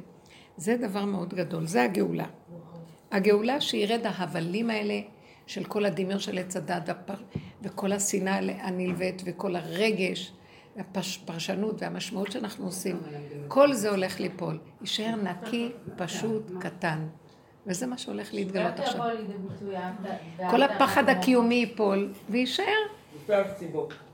זה 0.58 0.78
דבר 0.78 1.06
מאוד 1.06 1.34
גדול, 1.34 1.68
זה 1.68 1.84
הגאולה. 1.84 2.26
הגאולה 3.16 3.62
שירד 3.62 4.06
ההבלים 4.06 4.70
האלה 4.70 5.00
של 5.48 5.64
כל 5.64 5.86
הדמיון 5.86 6.20
של 6.20 6.38
עץ 6.38 6.56
הדת 6.56 6.90
וכל 7.62 7.92
השנאה 7.92 8.40
הנלווית 8.68 9.22
וכל 9.26 9.56
הרגש, 9.56 10.34
הפרשנות 10.78 11.82
והמשמעות 11.82 12.32
שאנחנו 12.32 12.66
עושים, 12.66 13.00
כל 13.48 13.74
זה 13.74 13.90
הולך 13.90 14.20
ליפול. 14.20 14.60
יישאר 14.82 15.16
נקי, 15.16 15.72
פשוט, 15.98 16.52
קטן. 16.60 17.08
וזה 17.68 17.88
מה 17.88 17.98
שהולך 17.98 18.34
להתגלות 18.34 18.80
עכשיו. 18.80 19.02
כל 20.50 20.64
הפחד 20.64 21.10
הקיומי 21.10 21.56
ייפול, 21.56 22.14
ויישאר. 22.30 22.64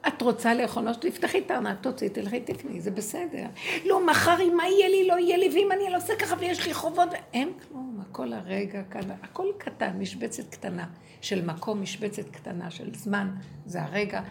את 0.07 0.21
רוצה 0.21 0.53
לאכול 0.53 0.89
משהו, 0.89 1.01
תפתחי 1.01 1.39
את 1.39 1.51
הארנק, 1.51 1.77
תוציא, 1.81 2.09
תלכי 2.09 2.39
תקני, 2.39 2.81
זה 2.81 2.91
בסדר. 2.91 3.45
לא, 3.85 4.05
מחר 4.05 4.41
אם 4.41 4.57
מה 4.57 4.67
יהיה 4.67 4.89
לי, 4.89 5.07
לא 5.07 5.19
יהיה 5.19 5.37
לי, 5.37 5.49
ואם 5.53 5.71
אני 5.71 5.91
לא 5.91 5.97
עושה 5.97 6.15
ככה 6.15 6.35
ויש 6.39 6.67
לי 6.67 6.73
חובות, 6.73 7.09
אין 7.33 7.51
כלום, 7.67 7.90
הכל 8.11 8.33
הרגע 8.33 8.83
כאן, 8.83 9.11
הכל 9.23 9.47
קטן, 9.57 9.99
משבצת 9.99 10.49
קטנה. 10.49 10.85
של 11.21 11.45
מקום, 11.45 11.81
משבצת 11.81 12.29
קטנה 12.29 12.71
של 12.71 12.95
זמן, 12.95 13.29
זה 13.65 13.83
הרגע. 13.83 14.21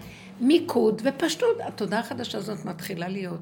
מיקוד 0.41 1.03
ופשטות, 1.05 1.57
התודעה 1.61 2.01
החדשה 2.01 2.39
הזאת 2.39 2.65
מתחילה 2.65 3.09
להיות. 3.09 3.41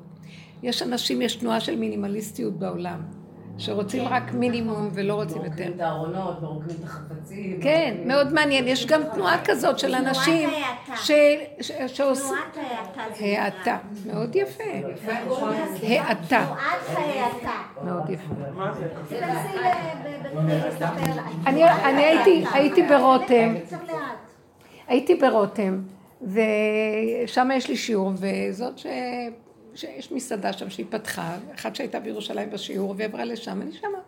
יש 0.62 0.82
אנשים, 0.82 1.22
יש 1.22 1.36
תנועה 1.36 1.60
של 1.60 1.76
מינימליסטיות 1.76 2.58
בעולם. 2.58 3.02
שרוצים 3.58 4.04
כן. 4.04 4.12
רק 4.12 4.32
מינימום 4.32 4.88
ולא 4.92 5.14
רוצים 5.14 5.36
יותר. 5.44 5.48
מרוקנים 5.48 5.72
את 5.76 5.80
הארונות, 5.80 6.42
מרוקנים 6.42 6.76
את 6.80 6.84
החפצים. 6.84 7.60
כן, 7.62 7.94
מאוד 8.04 8.32
מעניין. 8.32 8.68
יש 8.68 8.86
גם 8.86 9.00
תנועה 9.14 9.44
כזאת 9.44 9.78
של 9.78 9.94
אנשים 9.94 10.50
שעושים... 11.86 12.36
תנועת 12.54 12.70
ההאטה 12.96 13.14
זה 13.18 13.42
האטה. 13.42 13.76
מאוד 14.06 14.36
יפה. 14.36 14.64
האטה. 14.64 14.94
תנועת 15.80 16.48
ההאטה. 16.96 17.52
מאוד 17.84 18.10
יפה. 18.10 18.34
תנסי 19.08 19.58
לספר. 20.68 21.20
אני 21.46 21.64
אני 21.64 22.04
הייתי- 22.04 22.44
הייתי 22.52 22.82
ברותם. 22.82 23.54
הייתי 24.88 25.14
ברותם, 25.14 25.80
ושם 26.22 27.48
יש 27.54 27.68
לי 27.68 27.76
שיעור, 27.76 28.12
וזאת 28.16 28.78
ש... 28.78 28.86
שיש 29.78 30.12
מסעדה 30.12 30.52
שם 30.52 30.70
שהיא 30.70 30.86
פתחה, 30.90 31.38
אחת 31.54 31.76
שהייתה 31.76 32.00
בירושלים 32.00 32.50
בשיעור, 32.50 32.94
והיא 32.96 33.08
עברה 33.08 33.24
לשם, 33.24 33.62
אני 33.62 33.72
שמה. 33.72 33.98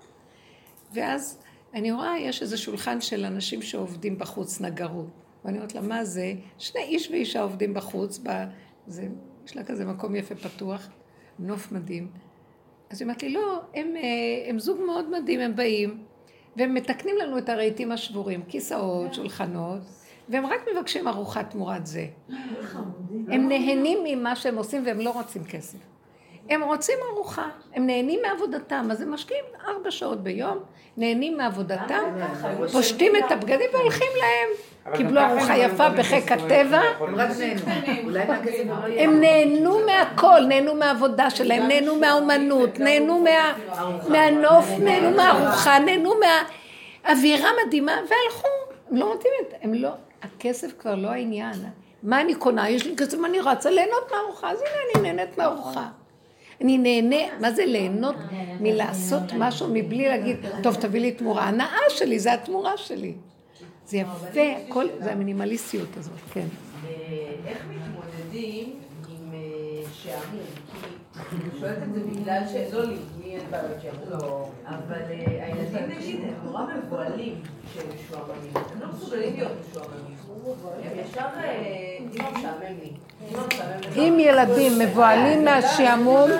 ואז 0.92 1.38
אני 1.74 1.92
רואה, 1.92 2.18
יש 2.18 2.42
איזה 2.42 2.56
שולחן 2.56 3.00
של 3.00 3.24
אנשים 3.24 3.62
שעובדים 3.62 4.18
בחוץ, 4.18 4.60
נגרות. 4.60 5.06
ואני 5.44 5.56
אומרת 5.58 5.74
לה, 5.74 5.80
מה 5.80 6.04
זה? 6.04 6.32
שני 6.58 6.82
איש 6.82 7.10
ואישה 7.10 7.42
עובדים 7.42 7.74
בחוץ, 7.74 8.20
ב... 8.22 8.44
זה... 8.86 9.08
יש 9.46 9.56
לה 9.56 9.64
כזה 9.64 9.84
מקום 9.84 10.16
יפה 10.16 10.34
פתוח, 10.34 10.88
נוף 11.38 11.72
מדהים. 11.72 12.10
אז 12.90 13.00
היא 13.00 13.06
אומרת 13.06 13.22
לי, 13.22 13.32
לא, 13.32 13.60
הם, 13.74 13.96
אה, 13.96 14.50
הם 14.50 14.58
זוג 14.58 14.80
מאוד 14.86 15.10
מדהים, 15.10 15.40
הם 15.40 15.56
באים, 15.56 16.02
והם 16.56 16.74
מתקנים 16.74 17.16
לנו 17.16 17.38
את 17.38 17.48
הרהיטים 17.48 17.92
השבורים, 17.92 18.42
כיסאות, 18.48 19.14
שולחנות, 19.14 19.80
והם 20.30 20.46
רק 20.46 20.60
מבקשים 20.74 21.08
ארוחה 21.08 21.42
תמורת 21.42 21.86
זה. 21.86 22.04
הם 23.28 23.48
נהנים 23.48 23.98
ממה 24.04 24.36
שהם 24.36 24.56
עושים 24.56 24.82
והם 24.86 25.00
לא 25.00 25.10
רוצים 25.10 25.44
כסף. 25.44 25.78
הם 26.50 26.62
רוצים 26.62 26.94
ארוחה, 27.12 27.48
הם 27.74 27.86
נהנים 27.86 28.20
מעבודתם, 28.22 28.88
אז 28.92 29.00
הם 29.02 29.10
משקיעים 29.14 29.44
ארבע 29.68 29.90
שעות 29.90 30.22
ביום, 30.22 30.58
נהנים 30.96 31.36
מעבודתם, 31.36 32.02
פושטים 32.72 33.12
את 33.16 33.32
הבגדים 33.32 33.66
והולכים 33.72 34.08
להם. 34.20 34.48
קיבלו 34.96 35.20
ארוחה 35.20 35.56
יפה 35.58 35.88
בחיק 35.88 36.32
הטבע, 36.32 36.80
הם 38.98 39.20
נהנו. 39.20 39.70
לא 39.70 39.80
נהנו 39.80 39.86
מהכל, 39.86 40.40
נהנו 40.48 40.74
מהעבודה 40.74 41.30
שלהם, 41.30 41.68
נהנו 41.68 41.96
מהאומנות, 41.96 42.78
נהנו 42.78 43.18
מה- 43.18 43.52
מהנוף, 44.08 44.66
נהנו 44.80 45.16
מהארוחה, 45.16 45.78
נהנו 45.78 46.12
מהאווירה 47.04 47.48
מדהימה, 47.66 47.92
והלכו. 47.92 48.48
הם 48.90 48.96
לא 48.96 49.04
רוצים 49.04 49.30
את 49.48 49.54
הם 49.62 49.74
לא, 49.74 49.88
הכסף 50.22 50.72
כבר 50.78 50.94
לא 50.94 51.08
העניין. 51.08 51.54
מה 52.02 52.20
אני 52.20 52.34
קונה? 52.34 52.68
יש 52.70 52.86
לי 52.86 52.96
כסף, 52.96 53.18
אני 53.24 53.40
רצה 53.40 53.70
ליהנות 53.70 54.10
מהארוחה, 54.10 54.50
אז 54.50 54.58
הנה 54.58 55.02
אני 55.02 55.12
נהנית 55.12 55.38
מהארוחה. 55.38 55.88
אני 56.60 56.78
נהנה, 56.78 57.40
מה 57.40 57.52
זה 57.52 57.66
ליהנות 57.66 58.16
מלעשות 58.60 59.22
משהו 59.38 59.68
מבלי 59.72 60.08
להגיד, 60.08 60.36
טוב, 60.62 60.74
תביא 60.74 61.00
לי 61.00 61.12
תמורה. 61.12 61.44
הנאה 61.44 61.80
שלי, 61.88 62.18
זה 62.18 62.32
התמורה 62.32 62.76
שלי. 62.76 63.14
זה 63.86 63.96
יפה, 63.96 64.40
הכל, 64.68 64.86
זה 64.98 65.12
המינימליסטיות 65.12 65.96
הזאת, 65.96 66.18
כן. 66.32 66.46
איך 67.46 67.58
מתמודדים 67.70 68.72
עם 69.08 69.32
אה, 69.34 69.38
שעמום? 69.92 70.44
כי 71.30 71.36
אני 71.36 71.60
שואלת 71.60 71.78
את 71.82 71.94
זה 71.94 72.00
בגלל 72.00 72.42
שלא 72.52 72.84
לי, 72.84 72.96
לי 73.30 73.36
אין 73.36 73.50
בעיות 73.50 73.80
שעמום. 73.82 74.50
אבל 74.66 75.02
אה, 75.10 75.44
הילדים 75.44 75.98
נגיד 75.98 76.20
הם 76.24 76.34
נורא 76.44 76.62
מבוהלים 76.64 77.42
כשהם 77.70 77.86
משועממים. 77.94 78.52
הם 78.54 78.80
לא 78.80 78.86
מסוגלים 78.94 79.34
להיות 79.36 79.52
משועממים. 79.70 80.16
הם 80.84 80.98
ישר, 80.98 81.20
אה, 81.36 81.96
אמא 82.00 82.30
משעמם 82.38 82.76
לי. 82.82 82.92
אמא 83.30 83.40
משעמם 83.46 83.80
לי. 83.94 84.08
אם 84.08 84.18
ילדים 84.20 84.78
מבוהלים 84.78 85.44
מהשעמום, 85.44 86.30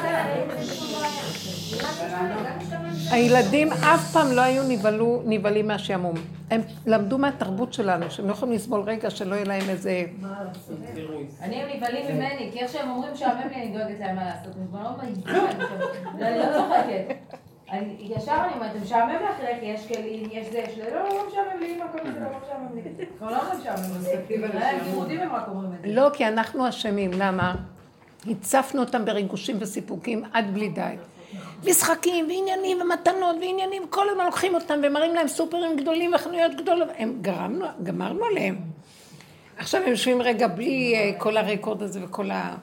הילדים 3.11 3.73
אף 3.73 4.13
פעם 4.13 4.33
לא 4.33 4.41
היו 4.41 4.63
נבהלו- 4.69 5.23
נבהלים 5.25 5.69
מהשעמום. 5.69 6.15
הם 6.51 6.61
למדו 6.87 7.19
מהתרבות 7.19 7.73
שלנו, 7.73 8.11
שהם 8.11 8.27
לא 8.27 8.33
יכולים 8.33 8.55
לסבול 8.55 8.81
רגע 8.81 9.11
שלא 9.11 9.35
יהיה 9.35 9.45
להם 9.45 9.69
איזה... 9.69 10.05
אני 11.43 11.63
הם 11.63 11.77
נבהלים 11.77 12.17
ממני, 12.17 12.51
כי 12.53 12.59
איך 12.61 12.73
שהם 12.73 12.91
אומרים 12.91 13.17
שעמם 13.17 13.49
לי, 13.51 13.57
אני 13.57 13.79
דואגת 13.79 14.01
להם 14.01 14.17
מה 14.17 14.25
לעשות. 14.25 14.53
אני 14.57 14.67
כבר 14.69 14.83
לא 14.83 14.91
מגיעה, 15.03 15.51
אני 16.21 16.39
לא 16.39 16.45
צוחקת. 16.45 17.15
אני- 17.71 17.97
ישר 18.17 18.33
אני 18.45 18.55
אומרת, 18.55 18.73
זה 18.73 18.81
משעמם 18.85 19.11
לך, 19.15 19.41
לכי, 19.57 19.67
יש 19.67 19.87
כלים, 19.89 20.29
יש 20.33 20.47
זה, 20.53 20.59
יש 20.59 20.75
זה, 20.77 20.91
לא, 20.95 21.09
לא 21.09 21.23
משעמם 21.29 21.61
לי, 21.61 21.75
אמא, 21.77 21.85
כל 21.93 22.13
זה 22.13 22.21
לא 22.21 22.27
משעמם 22.45 22.69
לי. 22.99 23.07
כבר 23.19 23.31
לא 23.31 23.39
משעמם 23.61 23.99
מספיק. 24.01 24.39
לימודים 24.87 25.21
הם 25.21 25.33
רק 25.35 25.49
אומרים 25.49 25.71
את 25.75 25.87
זה. 25.87 25.95
לא, 25.95 26.11
כי 26.13 26.29
אנחנו 26.29 26.69
אשמים, 26.69 27.11
למה? 27.19 27.55
הצפנו 28.31 28.81
אותם 28.81 29.05
בריגושים 29.05 29.57
וסיפוקים 29.61 30.23
עד 30.33 30.55
בלי 30.55 30.69
די. 30.69 30.95
משחקים 31.65 32.29
ועניינים 32.29 32.81
ומתנות 32.81 33.37
ועניינים, 33.41 33.83
כל 33.91 34.09
הזמן 34.09 34.25
לוקחים 34.25 34.55
אותם 34.55 34.81
ומראים 34.83 35.15
להם 35.15 35.29
סופרים 35.29 35.77
גדולים 35.77 36.15
וחנויות 36.15 36.55
גדולות, 36.55 36.89
הם 36.99 37.19
גרמנו, 37.21 37.67
גמרנו 37.83 38.25
עליהם. 38.25 38.57
עכשיו 39.57 39.83
הם 39.83 39.89
יושבים 39.89 40.23
רגע 40.23 40.47
בלי 40.49 40.95
אה, 40.95 41.19
כל 41.19 41.37
הרקורד 41.37 41.83
הזה 41.83 42.05
וכל 42.05 42.31
ה... 42.31 42.57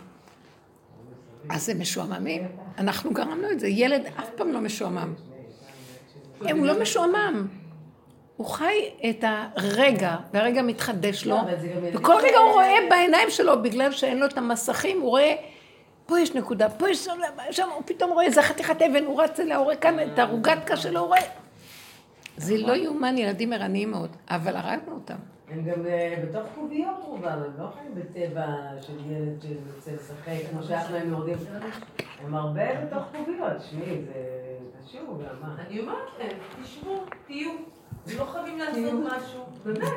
אז 1.49 1.69
הם 1.69 1.79
משועממים. 1.79 2.47
אנחנו 2.77 3.13
גרמנו 3.13 3.51
את 3.51 3.59
זה. 3.59 3.67
ילד 3.67 4.05
אף 4.19 4.29
פעם 4.35 4.51
לא 4.51 4.59
משועמם. 4.59 5.13
הוא 6.39 6.65
לא 6.65 6.81
משועמם. 6.81 7.47
הוא 8.37 8.47
חי 8.47 8.89
את 9.09 9.23
הרגע, 9.27 10.15
והרגע 10.33 10.61
מתחדש 10.61 11.25
לו, 11.25 11.37
וכל 11.93 12.15
רגע 12.23 12.37
הוא 12.37 12.51
רואה 12.51 12.75
בעיניים 12.89 13.29
שלו, 13.29 13.61
בגלל 13.61 13.91
שאין 13.91 14.19
לו 14.19 14.25
את 14.25 14.37
המסכים, 14.37 15.01
הוא 15.01 15.09
רואה, 15.09 15.35
פה 16.07 16.19
יש 16.19 16.35
נקודה, 16.35 16.69
פה 16.69 16.89
יש 16.89 17.07
שם 17.51 17.69
הוא 17.75 17.83
פתאום 17.85 18.11
רואה 18.11 18.25
איזה 18.25 18.41
חתיכת 18.41 18.81
אבן, 18.81 19.05
הוא 19.05 19.21
רץ 19.21 19.39
אליה, 19.39 19.57
הוא 19.57 19.63
רואה 19.63 19.75
כאן 19.75 19.99
את 19.99 20.19
הרוגטקה 20.19 20.77
שלו, 20.77 20.99
הוא 20.99 21.07
רואה. 21.07 21.21
זה 22.37 22.57
לא 22.57 22.73
יאומן, 22.73 23.17
ילדים 23.17 23.53
ערניים 23.53 23.91
מאוד, 23.91 24.09
אבל 24.29 24.55
הרגנו 24.55 24.93
אותם. 24.93 25.15
הם 25.49 25.63
גם 25.63 25.85
אה, 25.85 26.23
בתוך 26.23 26.43
קוביות 26.55 26.95
רובם, 27.03 27.27
הם 27.27 27.51
לא 27.59 27.67
חיים 27.77 27.95
בטבע 27.95 28.45
של 28.81 28.93
ילד 29.11 29.41
שיוצא 29.41 29.91
לשחק, 29.91 30.49
כמו 30.51 30.63
שאנחנו 30.63 30.95
היינו 30.95 31.11
יורדים. 31.11 31.37
הם 32.25 32.35
הרבה 32.35 32.81
בתוך 32.81 33.03
קוביות, 33.17 33.61
שמעי, 33.69 34.01
זה 34.01 34.13
קשור 34.85 35.21
גם, 35.23 35.35
מה? 35.41 35.55
אני 35.67 35.79
אומרת 35.79 36.07
להם, 36.19 36.37
תשבו, 36.63 37.03
תהיו. 37.27 37.51
לא 38.15 38.25
חייבים 38.25 38.59
לעשות 38.59 38.93
משהו. 39.03 39.41
באמת. 39.65 39.87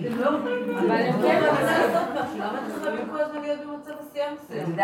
אתם 0.00 0.20
לא 0.20 0.30
חייבים 0.44 0.78
אבל 0.78 1.12
כן 1.22 1.42
לעשות 1.42 2.08
משהו. 2.14 2.38
למה 2.38 2.66
אתם 2.66 2.80
חייבים 2.82 3.08
כל 3.10 3.20
הזמן 3.20 3.42
להיות 3.42 3.60
במצב 3.60 3.92
עשייה 4.08 4.30
מסוים? 4.32 4.76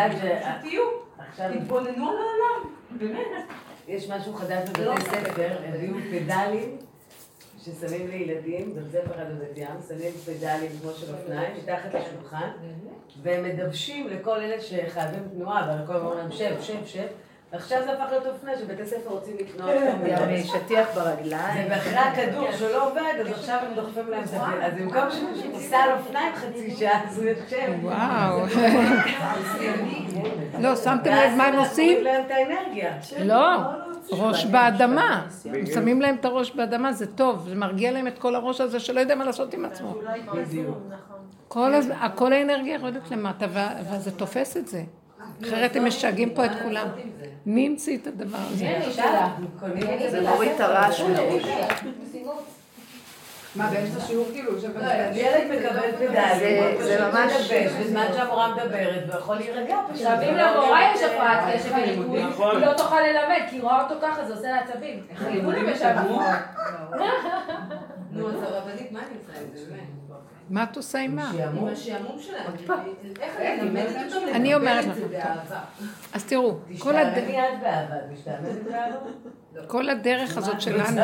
תהיו. 0.61 0.83
תתבוננו 1.61 2.09
על 2.11 2.17
העולם. 2.17 2.75
באמת. 2.91 3.27
יש 3.89 4.11
משהו 4.11 4.35
חדש 4.35 4.69
זה 4.77 4.85
לא 4.85 4.95
בבתי 4.95 5.05
ספר, 5.11 5.57
הביאו 5.69 5.95
פדלים 6.11 6.79
ששמים 7.65 8.09
לילדים, 8.09 8.75
בבית 8.75 8.93
ספר 8.93 9.15
אחד 9.15 9.25
בבת 9.31 9.57
ים, 9.59 9.69
שמים 9.89 10.13
פדלים 10.13 10.71
כמו 10.81 10.91
של 10.93 11.15
אופניים, 11.15 11.57
מתחת 11.57 11.95
לשולחן, 11.95 12.49
והם 13.23 13.45
מדוושים 13.45 14.09
לכל 14.09 14.41
אלה 14.41 14.61
שחייבים 14.61 15.29
תנועה, 15.35 15.83
וכל 15.85 15.93
הזמן 15.93 16.07
אומרים 16.07 16.19
להם 16.19 16.33
שב, 16.33 16.57
שב, 16.61 16.87
שב. 16.87 17.07
ועכשיו 17.55 17.79
זה 17.85 17.93
הפך 17.93 18.05
להיות 18.11 18.27
אופנה 18.27 18.59
שבתי 18.59 18.87
ספר 18.87 19.11
רוצים 19.11 19.37
לקנות. 19.41 19.71
גם 20.17 20.29
שטיח 20.45 20.89
ברגליים. 20.95 21.67
ואחרי 21.71 21.97
הכדור 21.97 22.53
שלא 22.53 22.89
עובד, 22.89 23.21
אז 23.21 23.27
עכשיו 23.27 23.59
הם 23.69 23.75
דוחפים 23.75 24.11
להם 24.11 24.23
הפדל. 24.23 24.63
אז 24.63 24.73
במקום 24.79 25.11
שמישהו 25.11 25.51
ייסע 25.51 25.77
על 25.77 25.91
אופניים 25.99 26.35
חצי 26.35 26.71
שעה, 26.71 27.05
אז 27.09 27.19
הוא 27.19 27.27
יושב. 27.29 27.73
וואו. 27.83 28.47
לא, 30.61 30.77
שמתם 30.77 31.11
לב 31.11 31.37
מה 31.37 31.47
הם 31.47 31.55
ואז 31.55 31.71
עושים? 31.71 31.89
מוריד 31.89 32.05
להם 32.05 32.23
את 32.27 32.31
האנרגיה. 32.31 32.93
לא, 33.25 33.59
ראש 34.11 34.45
באדמה. 34.45 35.27
שמים 35.75 36.01
להם 36.01 36.15
את 36.21 36.25
הראש 36.25 36.51
באדמה, 36.51 36.93
זה 36.93 37.07
טוב, 37.07 37.49
זה 37.49 37.55
מרגיע 37.55 37.93
להם 37.93 38.07
את 38.07 38.19
כל 38.19 38.35
הראש 38.35 38.61
הזה 38.61 38.81
שלא 38.81 39.01
יודע 39.01 39.15
מה 39.15 39.25
לעשות 39.25 39.55
עם 39.55 39.65
עצמו. 39.65 39.95
בדיוק. 40.35 40.79
כל 42.15 42.33
האנרגיה 42.33 42.75
יורדת 42.75 43.11
למטה, 43.11 43.47
וזה 43.91 44.11
תופס 44.11 44.57
את 44.57 44.69
זה. 44.69 44.83
אחרת 45.43 45.77
הם 45.77 45.85
משגעים 45.85 46.31
פה 46.35 46.45
את 46.45 46.51
כולם. 46.63 46.87
מי 47.47 47.67
המציא 47.67 47.99
את 47.99 48.07
הדבר 48.07 48.39
הזה? 48.51 48.65
אין 48.65 48.83
לי 48.83 48.93
שאלה. 48.93 49.29
קונים 49.61 49.83
את 50.07 50.11
זה 50.11 50.21
מוריד 50.21 50.51
את 50.55 50.61
הרעש 50.61 51.01
מהראש. 51.01 51.43
מה, 53.57 53.71
באמצע 53.71 54.01
שיעור 54.01 54.27
כאילו, 54.33 54.53
לא, 54.53 54.59
ילד 55.15 55.43
מקבל 55.51 55.93
פדלים, 55.93 56.83
זה 56.83 57.01
ממש- 57.13 57.53
בזמן 57.81 58.07
שהמורה 58.17 58.55
מדברת 58.55 59.03
ויכול 59.15 59.37
להירגע 59.37 59.77
פשוט. 59.93 60.07
עכשיו 60.07 60.19
אם 60.31 60.35
למורה 60.37 60.93
יש 60.95 61.03
הפרעת 61.03 61.55
קשב 61.55 61.73
וריכוז, 61.73 62.47
היא 62.57 62.67
לא 62.67 62.73
תוכל 62.73 63.01
ללמד, 63.01 63.41
כי 63.51 63.57
היא 63.57 63.63
רואה 63.63 63.83
אותו 63.83 63.95
ככה, 64.03 64.25
זה 64.25 64.35
עושה 64.35 64.49
לה 64.49 64.61
עצבים. 64.61 65.03
לכולם 65.31 65.69
יש 65.69 65.83
הפרעות. 65.83 66.23
מה 70.51 70.63
אני 70.63 70.71
את 70.71 70.77
עושה 70.77 70.99
עם 70.99 71.17
מה? 71.17 71.31
עם 71.31 71.37
שיעמום. 71.37 71.69
השעמום 71.69 72.19
שלהם. 72.21 72.53
איך 73.21 73.37
אני 73.41 73.71
אותם 74.05 74.35
אני 74.35 74.55
אומרת 74.55 74.85
את 74.85 74.91
לך. 74.91 74.95
זה 74.95 75.09
באהבה? 75.09 75.61
אז 76.13 76.25
תראו, 76.25 76.57
כל, 76.79 76.97
הד... 76.97 77.07
תשתעממי 77.07 77.49
את 77.49 77.61
באהבה, 77.61 77.97
את 77.97 78.13
משתעממת 78.13 78.63
באהבה? 78.65 79.67
כל 79.67 79.91
הדרך 79.91 80.37
הזאת 80.37 80.61
שלנו, 80.61 81.01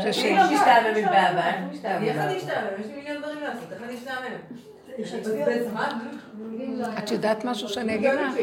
שש... 0.00 0.24
לא 0.24 0.44
משתעממת 0.52 1.04
באהבה, 1.04 1.46
איך 1.46 1.56
משתעממת 1.72 2.08
איך 2.08 2.18
אני? 2.18 2.36
אשתעמם? 2.36 2.66
יש 2.80 2.86
לי 2.86 2.94
מיליון 2.94 3.22
דברים 3.22 3.40
לעשות, 3.40 3.72
איך 3.72 3.82
אני 3.82 3.94
זמן? 5.70 5.98
את 6.98 7.10
יודעת 7.10 7.44
משהו 7.44 7.68
שאני 7.68 7.94
אגיד 7.94 8.10
לך? 8.12 8.36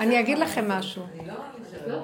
אני 0.00 0.20
אגיד 0.20 0.38
לכם 0.38 0.68
משהו. 0.68 1.02
אני 1.20 1.28
לא. 1.86 2.02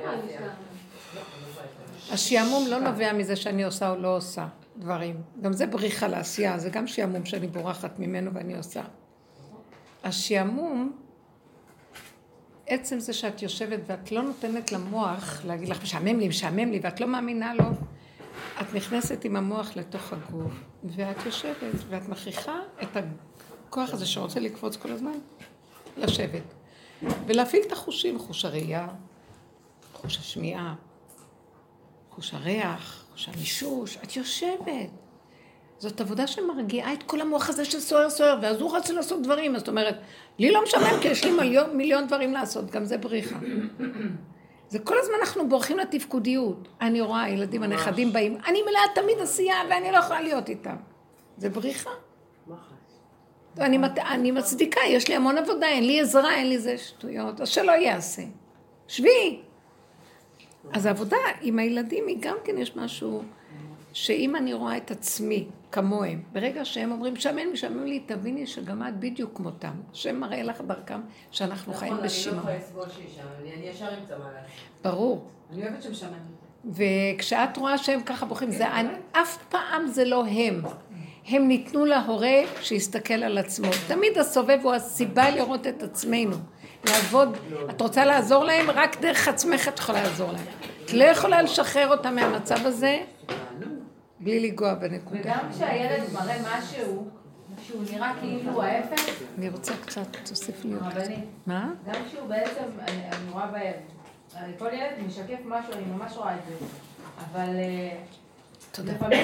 השעמום 2.12 2.66
לא 2.68 2.78
נובע 2.78 3.12
מזה 3.12 3.36
שאני 3.36 3.64
עושה 3.64 3.90
או 3.90 3.96
לא 3.96 4.16
עושה 4.16 4.46
דברים. 4.76 5.22
גם 5.42 5.52
זה 5.52 5.66
בריחה 5.66 6.08
לעשייה, 6.08 6.58
זה 6.58 6.70
גם 6.70 6.86
שעמום 6.86 7.24
שאני 7.24 7.46
בורחת 7.46 7.98
ממנו 7.98 8.34
ואני 8.34 8.56
עושה. 8.56 8.82
השעמום, 10.04 10.92
עצם 12.66 13.00
זה 13.00 13.12
שאת 13.12 13.42
יושבת 13.42 13.80
ואת 13.86 14.12
לא 14.12 14.22
נותנת 14.22 14.72
למוח 14.72 15.40
להגיד 15.44 15.68
לך, 15.68 15.82
משעמם 15.82 16.18
לי, 16.18 16.28
משעמם 16.28 16.70
לי, 16.70 16.80
ואת 16.82 17.00
לא 17.00 17.06
מאמינה 17.06 17.54
לו, 17.54 17.64
את 18.60 18.74
נכנסת 18.74 19.24
עם 19.24 19.36
המוח 19.36 19.76
לתוך 19.76 20.12
הגוף, 20.12 20.52
ואת 20.84 21.26
יושבת, 21.26 21.74
ואת 21.88 22.08
מכריחה 22.08 22.58
את 22.82 22.96
הכוח 23.68 23.92
הזה 23.92 24.06
שרוצה 24.06 24.40
לקפוץ 24.40 24.76
כל 24.76 24.92
הזמן, 24.92 25.18
לשבת. 25.96 26.42
ולהפעיל 27.26 27.62
את 27.66 27.72
החושים, 27.72 28.18
חוש 28.18 28.44
הראייה, 28.44 28.88
חוש 29.92 30.18
השמיעה, 30.18 30.74
חוש 32.14 32.34
הריח, 32.34 33.04
חוש 33.12 33.28
המישוש, 33.28 33.98
את 34.04 34.16
יושבת. 34.16 34.90
זאת 35.78 36.00
עבודה 36.00 36.26
שמרגיעה 36.26 36.92
את 36.92 37.02
כל 37.02 37.20
המוח 37.20 37.48
הזה 37.48 37.64
של 37.64 37.80
סוער 37.80 38.10
סוער, 38.10 38.38
ואז 38.42 38.60
הוא 38.60 38.76
רץ 38.76 38.90
לעשות 38.90 39.22
דברים, 39.22 39.58
זאת 39.58 39.68
אומרת, 39.68 39.98
לי 40.38 40.50
לא 40.50 40.62
משעמם 40.62 41.00
כי 41.02 41.08
יש 41.08 41.24
לי 41.24 41.30
מיליון, 41.30 41.76
מיליון 41.76 42.06
דברים 42.06 42.32
לעשות, 42.32 42.70
גם 42.70 42.84
זה 42.84 42.98
בריחה. 42.98 43.38
זה 44.68 44.78
כל 44.78 44.98
הזמן 44.98 45.14
אנחנו 45.20 45.48
בורחים 45.48 45.78
לתפקודיות. 45.78 46.68
אני 46.80 47.00
רואה, 47.00 47.22
הילדים, 47.22 47.62
הנכדים 47.62 48.12
באים, 48.12 48.38
אני 48.46 48.62
מלאה 48.62 48.82
תמיד 48.94 49.18
עשייה 49.18 49.56
ואני 49.70 49.92
לא 49.92 49.96
יכולה 49.96 50.20
להיות 50.20 50.48
איתם. 50.48 50.76
זה 51.36 51.50
בריחה. 51.50 51.90
אני, 53.58 53.78
מת- 53.78 53.98
אני 53.98 54.30
מצדיקה, 54.30 54.80
יש 54.88 55.08
לי 55.08 55.14
המון 55.14 55.38
עבודה, 55.38 55.66
אין 55.66 55.86
לי 55.86 56.00
עזרה, 56.00 56.34
אין 56.34 56.48
לי 56.48 56.58
זה 56.58 56.78
שטויות, 56.78 57.40
אז 57.40 57.48
שלא 57.48 57.72
יעשה. 57.72 58.22
שבי. 58.88 59.42
אז 60.72 60.86
העבודה 60.86 61.16
עם 61.40 61.58
הילדים 61.58 62.06
היא 62.06 62.16
גם 62.20 62.36
כן 62.44 62.58
יש 62.58 62.76
משהו, 62.76 63.22
שאם 63.92 64.36
אני 64.36 64.52
רואה 64.52 64.76
את 64.76 64.90
עצמי 64.90 65.46
כמוהם, 65.72 66.22
ברגע 66.32 66.64
שהם 66.64 66.92
אומרים, 66.92 67.16
שמן 67.16 67.46
משעמם 67.52 67.84
לי, 67.84 68.00
תביני 68.00 68.46
שגם 68.46 68.82
את 68.88 68.96
בדיוק 68.98 69.30
כמותם. 69.36 69.72
השם 69.92 70.20
מראה 70.20 70.42
לך 70.42 70.60
דרכם 70.60 71.00
שאנחנו 71.30 71.74
חיים 71.74 71.92
נכון, 71.92 72.04
אני 72.04 72.36
לא. 72.36 72.40
יכולה 72.40 72.56
לסבול 72.56 72.84
שישם, 72.88 73.22
אני 73.40 73.54
אני 73.54 73.66
ישר 73.66 73.88
אמצא 74.00 74.18
מה 74.18 74.24
לעשות. 74.24 74.50
ברור. 74.84 75.26
אני 75.52 75.62
אוהבת 75.62 75.82
שמשעמם. 75.82 76.12
וכשאת 76.64 77.56
רואה 77.56 77.78
שהם 77.78 78.02
ככה 78.02 78.26
בוכים, 78.26 78.50
זה 78.50 78.64
אף 79.12 79.38
פעם 79.48 79.86
זה 79.86 80.04
לא 80.04 80.26
הם. 80.26 80.62
הם 81.28 81.48
ניתנו 81.48 81.84
להורה 81.84 82.38
שיסתכל 82.60 83.14
על 83.14 83.38
עצמו. 83.38 83.68
תמיד 83.88 84.18
הסובב 84.18 84.58
הוא 84.62 84.72
הסיבה 84.72 85.30
לראות 85.30 85.66
את 85.66 85.82
עצמנו. 85.82 86.36
לעבוד, 86.84 87.36
את 87.70 87.80
רוצה 87.80 88.04
לעזור 88.04 88.44
להם? 88.44 88.70
רק 88.70 89.00
דרך 89.00 89.28
עצמך 89.28 89.68
את 89.68 89.78
יכולה 89.78 90.02
לעזור 90.02 90.32
להם. 90.32 90.44
את 90.84 90.92
לא 90.92 91.04
יכולה 91.04 91.42
לשחרר 91.42 91.88
אותם 91.90 92.14
מהמצב 92.14 92.66
הזה 92.66 92.98
בלי 94.20 94.48
לנגוע 94.50 94.74
בנקודה. 94.74 95.20
וגם 95.20 95.38
כשהילד 95.52 96.02
מראה 96.12 96.36
משהו, 96.58 97.06
שהוא 97.66 97.82
נראה 97.92 98.12
כאילו 98.20 98.62
ההפך, 98.62 99.22
אני 99.38 99.48
רוצה 99.48 99.72
קצת, 99.86 100.16
תוסיף 100.24 100.64
לי 100.64 100.74
עוד. 100.74 100.82
רבנית, 100.82 101.24
מה? 101.46 101.70
גם 101.86 102.00
כשהוא 102.08 102.28
בעצם, 102.28 102.62
אני 102.88 103.30
רואה 103.30 103.46
בהם, 103.46 103.72
כל 104.58 104.68
ילד 104.72 105.06
משקף 105.06 105.38
משהו, 105.44 105.72
אני 105.72 105.84
ממש 105.84 106.12
רואה 106.16 106.34
את 106.34 106.40
זה, 106.48 106.54
אבל 107.30 107.48
אה, 107.56 107.96
תודה. 108.72 108.92
לפעמים 108.92 109.18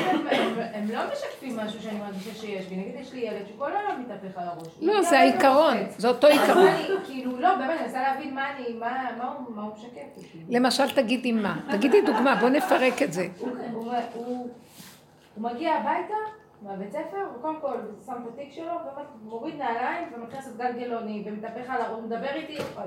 הם- 0.73 0.91
לא 0.91 1.01
משקפים 1.13 1.57
משהו 1.57 1.83
שאני 1.83 1.99
מרגישה 1.99 2.35
שיש 2.35 2.67
בי, 2.67 2.77
נגיד 2.77 2.95
יש 3.01 3.13
לי 3.13 3.21
ילד 3.21 3.47
שכל 3.55 3.71
היום 3.77 4.01
מתהפך 4.03 4.39
על 4.39 4.49
הראש. 4.49 4.69
לא, 4.81 5.03
זה 5.03 5.19
העיקרון. 5.19 5.77
זה 5.99 6.09
אותו 6.09 6.27
עיקרון. 6.27 6.67
כאילו, 7.07 7.41
לא, 7.41 7.55
באמת, 7.55 7.71
אני 7.71 7.87
מנסה 7.87 8.03
להבין 8.03 8.35
מה 8.35 8.51
אני, 8.57 8.73
מה 8.81 9.09
מה 9.55 9.63
הוא 9.63 9.73
משקף. 9.77 9.91
כאילו. 10.31 10.45
למשל, 10.49 10.91
תגידי 10.91 11.33
מה. 11.33 11.57
תגידי 11.71 12.01
דוגמה, 12.01 12.35
בוא 12.35 12.49
נפרק 12.49 13.03
את 13.03 13.13
זה. 13.13 13.27
הוא- 13.39 13.49
הוא- 13.73 13.93
הוא 14.15 14.49
הוא 15.35 15.43
מגיע 15.51 15.75
הביתה, 15.75 16.15
מהבית 16.63 16.93
ספר, 16.93 17.27
וקודם 17.39 17.61
כל 17.61 17.77
שם 18.07 18.13
את 18.13 18.29
התיק 18.35 18.53
שלו, 18.53 18.73
ומוריד 19.23 19.55
נעליים, 19.59 20.09
ומתחיל 20.17 20.39
לעשות 20.39 20.57
גלגלוני, 20.57 21.25
ומתהפך 21.27 21.71
על 21.71 21.81
הראש, 21.81 22.01
מדבר 22.05 22.35
איתי, 22.35 22.59
אה, 22.79 22.85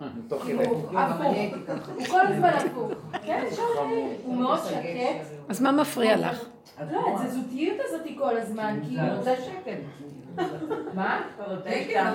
תוך 0.28 0.42
כאילו. 0.42 0.62
הפוך. 0.62 0.92
הוא 1.94 2.06
כל 2.06 2.26
הזמן 2.26 2.48
הפוך. 2.48 2.90
כן. 3.22 3.44
הוא 4.24 4.36
מאוד 4.36 4.58
שקט. 4.58 5.26
אז 5.48 5.62
מה 5.62 5.72
מפריע 5.72 6.16
לך? 6.16 6.44
לא, 6.92 7.00
התזזותיות 7.14 7.76
הזאת 7.80 8.06
כל 8.18 8.36
הזמן, 8.36 8.78
כאילו, 8.88 9.22
זה 9.22 9.36
שקט. 9.36 9.78
מה? 10.94 11.20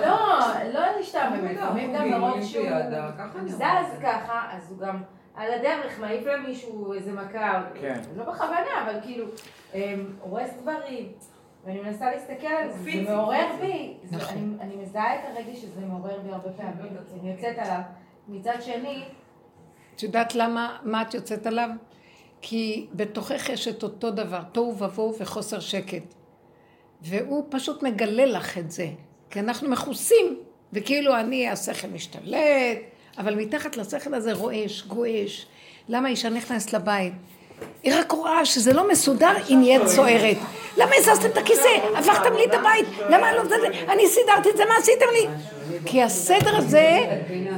לא, 0.00 0.16
לא 0.72 0.80
להשתעמם, 0.96 1.44
לפעמים 1.44 1.94
גם 1.94 2.10
מרוב 2.10 2.42
שהוא 2.42 2.66
זז 3.46 3.98
ככה, 4.02 4.42
אז 4.50 4.70
הוא 4.70 4.78
גם 4.78 5.02
על 5.34 5.52
הדרך 5.52 5.98
מעיף 6.00 6.26
למישהו 6.26 6.92
איזה 6.92 7.12
מכה, 7.12 7.62
כן. 7.80 8.00
לא 8.16 8.24
בכוונה, 8.24 8.60
אבל 8.84 9.00
כאילו, 9.02 9.26
אמ, 9.74 9.80
הורס 10.20 10.50
דברים. 10.62 11.12
ואני 11.64 11.80
מנסה 11.80 12.10
להסתכל 12.10 12.46
על 12.46 12.70
זה, 12.72 12.78
זה 12.78 13.12
מעורר 13.14 13.46
בי, 13.60 13.94
זה- 14.04 14.16
נכון. 14.16 14.36
אני- 14.60 14.72
אני 14.74 14.82
מזהה 14.82 15.14
את 15.14 15.20
הרגש 15.24 15.58
שזה 15.58 15.80
מעורר 15.80 16.18
בי 16.20 16.30
הרבה 16.30 16.50
פעמים, 16.52 16.92
אני 17.20 17.30
יוצאת 17.30 17.58
עליו. 17.58 17.80
מצד 18.28 18.54
שני, 18.60 19.04
את 19.96 20.02
יודעת 20.02 20.34
למה, 20.34 20.78
מה 20.82 21.02
את 21.02 21.14
יוצאת 21.14 21.46
עליו? 21.46 21.68
כי 22.42 22.86
בתוכך 22.94 23.48
יש 23.48 23.68
את 23.68 23.82
אותו 23.82 24.10
דבר, 24.10 24.42
תוהו 24.52 24.78
ובוהו 24.78 25.14
וחוסר 25.20 25.60
שקט. 25.60 26.14
והוא 27.02 27.44
פשוט 27.50 27.82
מגלה 27.82 28.26
לך 28.26 28.58
את 28.58 28.70
זה. 28.70 28.86
כי 29.30 29.40
אנחנו 29.40 29.70
מכוסים, 29.70 30.38
וכאילו 30.72 31.16
אני, 31.16 31.48
השכל 31.48 31.88
משתלט, 31.88 32.78
אבל 33.20 33.34
מתחת 33.34 33.76
לשכל 33.76 34.14
הזה 34.14 34.32
רועש, 34.32 34.82
גועש. 34.82 35.46
למה 35.88 36.08
אישה 36.08 36.28
נכנסת 36.28 36.72
לבית? 36.72 37.12
היא 37.82 37.94
רק 37.98 38.12
רואה 38.12 38.44
שזה 38.44 38.72
לא 38.72 38.88
מסודר, 38.88 39.32
היא 39.48 39.56
נהיית 39.56 39.86
סוערת. 39.86 40.36
למה 40.76 40.90
הזזתם 40.98 41.28
את 41.28 41.36
הכיסא? 41.36 41.68
הפכתם 41.96 42.34
לי 42.34 42.44
את 42.44 42.54
הבית? 42.54 42.86
למה 43.10 43.32
לא... 43.32 43.42
אני 43.88 44.06
סידרתי 44.08 44.50
את 44.50 44.56
זה, 44.56 44.64
מה 44.64 44.74
עשיתם 44.78 45.06
לי? 45.12 45.26
כי 45.86 46.02
הסדר 46.02 46.56
הזה, 46.56 46.98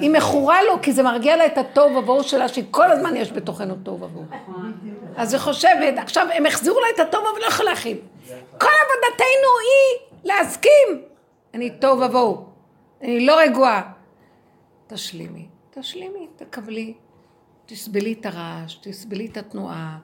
היא 0.01 0.11
מכורה 0.11 0.63
לו, 0.63 0.83
כי 0.83 0.93
זה 0.93 1.03
מרגיע 1.03 1.37
לה 1.37 1.47
את 1.47 1.59
התוהו 1.59 1.97
ובוהו 1.97 2.23
שלה, 2.25 2.49
שכל 2.49 2.93
הזמן 2.93 3.17
יש 3.17 3.33
בתוכנו 3.33 3.75
תוהו 3.83 4.01
ובוהו. 4.01 4.25
אז 5.17 5.33
היא 5.33 5.41
חושבת, 5.41 5.95
עכשיו 5.97 6.27
הם 6.35 6.47
החזירו 6.47 6.81
לה 6.81 6.87
את 6.95 7.01
התוהו 7.01 7.23
ובוהו, 7.23 7.39
לא 7.43 7.47
יכולה 7.47 7.71
להכין. 7.71 7.97
כל 8.59 8.67
עבודתנו 8.85 9.51
היא 9.63 10.09
להסכים. 10.25 11.03
אני 11.55 11.71
תוהו 11.71 12.01
ובוהו, 12.01 12.45
אני 13.03 13.27
לא 13.27 13.41
רגועה. 13.41 13.83
תשלימי, 14.87 15.47
תשלימי, 15.75 16.27
תקבלי, 16.37 16.95
תסבלי 17.67 18.13
את 18.13 18.27
הרעש, 18.27 18.75
תסבלי 18.75 19.27
את 19.27 19.37
התנועה. 19.37 19.99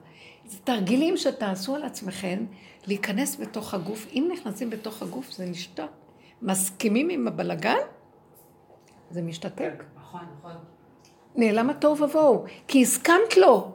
זה 0.45 0.57
תרגילים 0.63 1.17
שתעשו 1.17 1.75
על 1.75 1.83
עצמכם, 1.83 2.45
להיכנס 2.87 3.35
בתוך 3.39 3.73
הגוף. 3.73 4.07
אם 4.13 4.29
נכנסים 4.33 4.69
בתוך 4.69 5.01
הגוף 5.01 5.31
זה 5.31 5.45
נשתק. 5.45 5.87
מסכימים 6.41 7.09
עם 7.09 7.27
הבלגן, 7.27 7.77
זה 9.11 9.21
משתתק. 9.21 9.83
נכון, 9.95 10.21
נכון. 10.39 10.55
נעלם 11.35 11.69
התוהו 11.69 11.97
ובוהו, 11.97 12.45
כי 12.67 12.81
הסכמת 12.81 13.37
לו. 13.37 13.71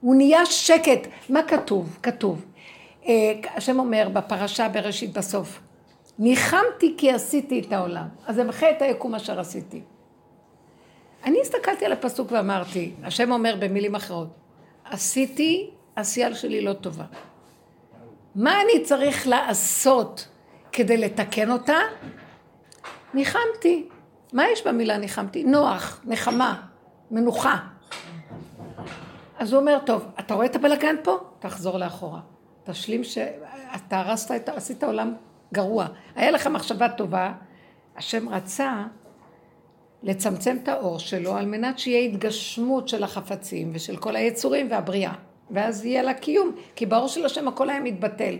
הוא 0.00 0.14
נהיה 0.14 0.46
שקט. 0.46 1.08
מה 1.28 1.42
כתוב? 1.42 1.98
כתוב. 2.02 2.44
אה, 3.06 3.40
השם 3.54 3.78
אומר 3.78 4.08
בפרשה 4.12 4.68
בראשית 4.68 5.12
בסוף, 5.12 5.60
ניחמתי 6.18 6.94
כי 6.98 7.12
עשיתי 7.12 7.60
את 7.60 7.72
העולם, 7.72 8.08
אז 8.26 8.38
אמחה 8.40 8.70
את 8.70 8.82
היקום 8.82 9.14
אשר 9.14 9.40
עשיתי. 9.40 9.82
אני 11.24 11.40
הסתכלתי 11.40 11.84
על 11.84 11.92
הפסוק 11.92 12.32
ואמרתי, 12.32 12.92
השם 13.02 13.32
אומר 13.32 13.56
במילים 13.60 13.94
אחרות, 13.94 14.28
עשיתי 14.84 15.70
עשייה 15.96 16.34
שלי 16.34 16.60
לא 16.60 16.72
טובה. 16.72 17.04
מה 18.34 18.60
אני 18.60 18.84
צריך 18.84 19.26
לעשות 19.26 20.28
כדי 20.72 20.96
לתקן 20.96 21.50
אותה? 21.50 21.78
ניחמתי. 23.14 23.88
מה 24.32 24.44
יש 24.52 24.66
במילה 24.66 24.96
ניחמתי? 24.96 25.44
נוח, 25.44 26.00
נחמה, 26.04 26.62
מנוחה. 27.10 27.58
אז 29.38 29.52
הוא 29.52 29.60
אומר, 29.60 29.78
טוב, 29.86 30.06
אתה 30.18 30.34
רואה 30.34 30.46
את 30.46 30.56
הבלגן 30.56 30.96
פה? 31.02 31.18
תחזור 31.38 31.78
לאחורה. 31.78 32.20
תשלים 32.64 33.04
שאתה 33.04 34.00
הרסת, 34.00 34.30
את, 34.36 34.48
עשית 34.48 34.84
עולם 34.84 35.14
גרוע. 35.52 35.86
היה 36.14 36.30
לך 36.30 36.46
מחשבה 36.46 36.88
טובה, 36.88 37.32
השם 37.96 38.28
רצה 38.28 38.84
לצמצם 40.02 40.56
את 40.62 40.68
האור 40.68 40.98
שלו 40.98 41.36
על 41.36 41.46
מנת 41.46 41.78
שיהיה 41.78 42.08
התגשמות 42.08 42.88
של 42.88 43.04
החפצים 43.04 43.70
ושל 43.74 43.96
כל 43.96 44.16
היצורים 44.16 44.70
והבריאה. 44.70 45.12
ואז 45.50 45.84
יהיה 45.84 46.02
לה 46.02 46.14
קיום, 46.14 46.52
כי 46.76 46.86
באור 46.86 47.08
של 47.08 47.26
השם 47.26 47.48
הכל 47.48 47.70
היה 47.70 47.80
מתבטל. 47.80 48.36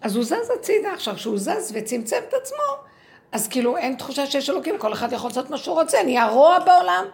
אז 0.00 0.16
הוא 0.16 0.24
זז 0.24 0.50
הצידה. 0.58 0.92
עכשיו, 0.92 1.14
כשהוא 1.14 1.38
זז 1.38 1.72
וצמצם 1.74 2.16
את 2.28 2.34
עצמו, 2.34 2.90
אז 3.32 3.48
כאילו 3.48 3.76
אין 3.76 3.94
תחושה 3.94 4.26
שיש 4.26 4.50
אלוקים, 4.50 4.78
כל 4.78 4.92
אחד 4.92 5.12
יכול 5.12 5.30
לעשות 5.30 5.50
מה 5.50 5.56
שהוא 5.56 5.80
רוצה, 5.80 6.02
נהיה 6.02 6.28
רוע 6.28 6.58
בעולם, 6.58 7.04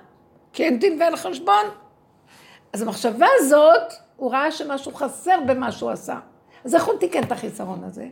כי 0.53 0.65
אין 0.65 0.79
דין 0.79 1.01
ואין 1.01 1.17
חשבון. 1.17 1.65
אז 2.73 2.83
המחשבה 2.83 3.27
הזאת, 3.39 3.93
הוא 4.17 4.33
ראה 4.33 4.53
שמשהו 4.53 4.95
חסר 4.95 5.39
במה 5.47 5.73
שהוא 5.73 5.91
עשה. 5.91 6.19
אז 6.65 6.75
איך 6.75 6.85
הוא 6.85 6.95
תיקן 6.99 7.23
את 7.23 7.33
החיסרון 7.33 7.85
הזה? 7.85 8.07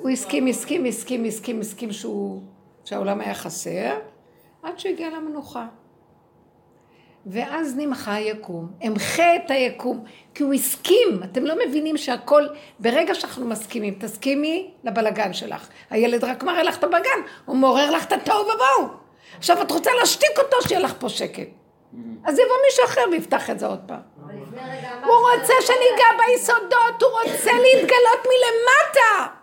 הוא 0.00 0.10
הסכים, 0.10 0.46
הסכים, 0.46 0.84
הסכים, 0.84 1.24
הסכים, 1.24 1.60
הסכים 1.60 1.92
שהוא, 1.92 2.42
שהעולם 2.84 3.20
היה 3.20 3.34
חסר, 3.34 3.98
עד 4.62 4.78
שהוא 4.78 4.92
הגיע 4.92 5.10
למנוחה. 5.10 5.66
ואז 7.26 7.76
נמחה 7.76 8.14
היקום, 8.14 8.68
אמחה 8.86 9.36
את 9.36 9.50
היקום, 9.50 10.04
כי 10.34 10.42
הוא 10.42 10.54
הסכים, 10.54 11.20
אתם 11.24 11.44
לא 11.44 11.54
מבינים 11.66 11.96
שהכל, 11.96 12.46
ברגע 12.78 13.14
שאנחנו 13.14 13.46
מסכימים, 13.46 13.94
תסכימי 14.00 14.70
לבלגן 14.84 15.32
שלך. 15.32 15.68
הילד 15.90 16.24
רק 16.24 16.42
מראה 16.42 16.62
לך 16.62 16.78
את 16.78 16.84
הבלגן, 16.84 17.20
הוא 17.44 17.56
מעורר 17.56 17.90
לך 17.90 18.06
את 18.06 18.12
התוהו 18.12 18.40
ובוהו. 18.40 18.94
עכשיו 19.38 19.62
את 19.62 19.70
רוצה 19.70 19.90
להשתיק 20.00 20.38
אותו, 20.38 20.56
שיהיה 20.68 20.80
לך 20.80 20.94
פה 20.98 21.08
שקט. 21.08 21.48
אז 22.24 22.38
יבוא 22.38 22.54
מישהו 22.66 22.84
אחר 22.84 23.00
ויפתח 23.12 23.50
את 23.50 23.58
זה 23.58 23.66
עוד 23.66 23.80
פעם. 23.86 24.00
הוא 25.04 25.14
רוצה 25.14 25.54
שניגע 25.60 26.24
ביסודות, 26.26 27.02
הוא 27.02 27.10
רוצה 27.22 27.50
להתגלות 27.52 28.20
מלמטה. 28.24 29.34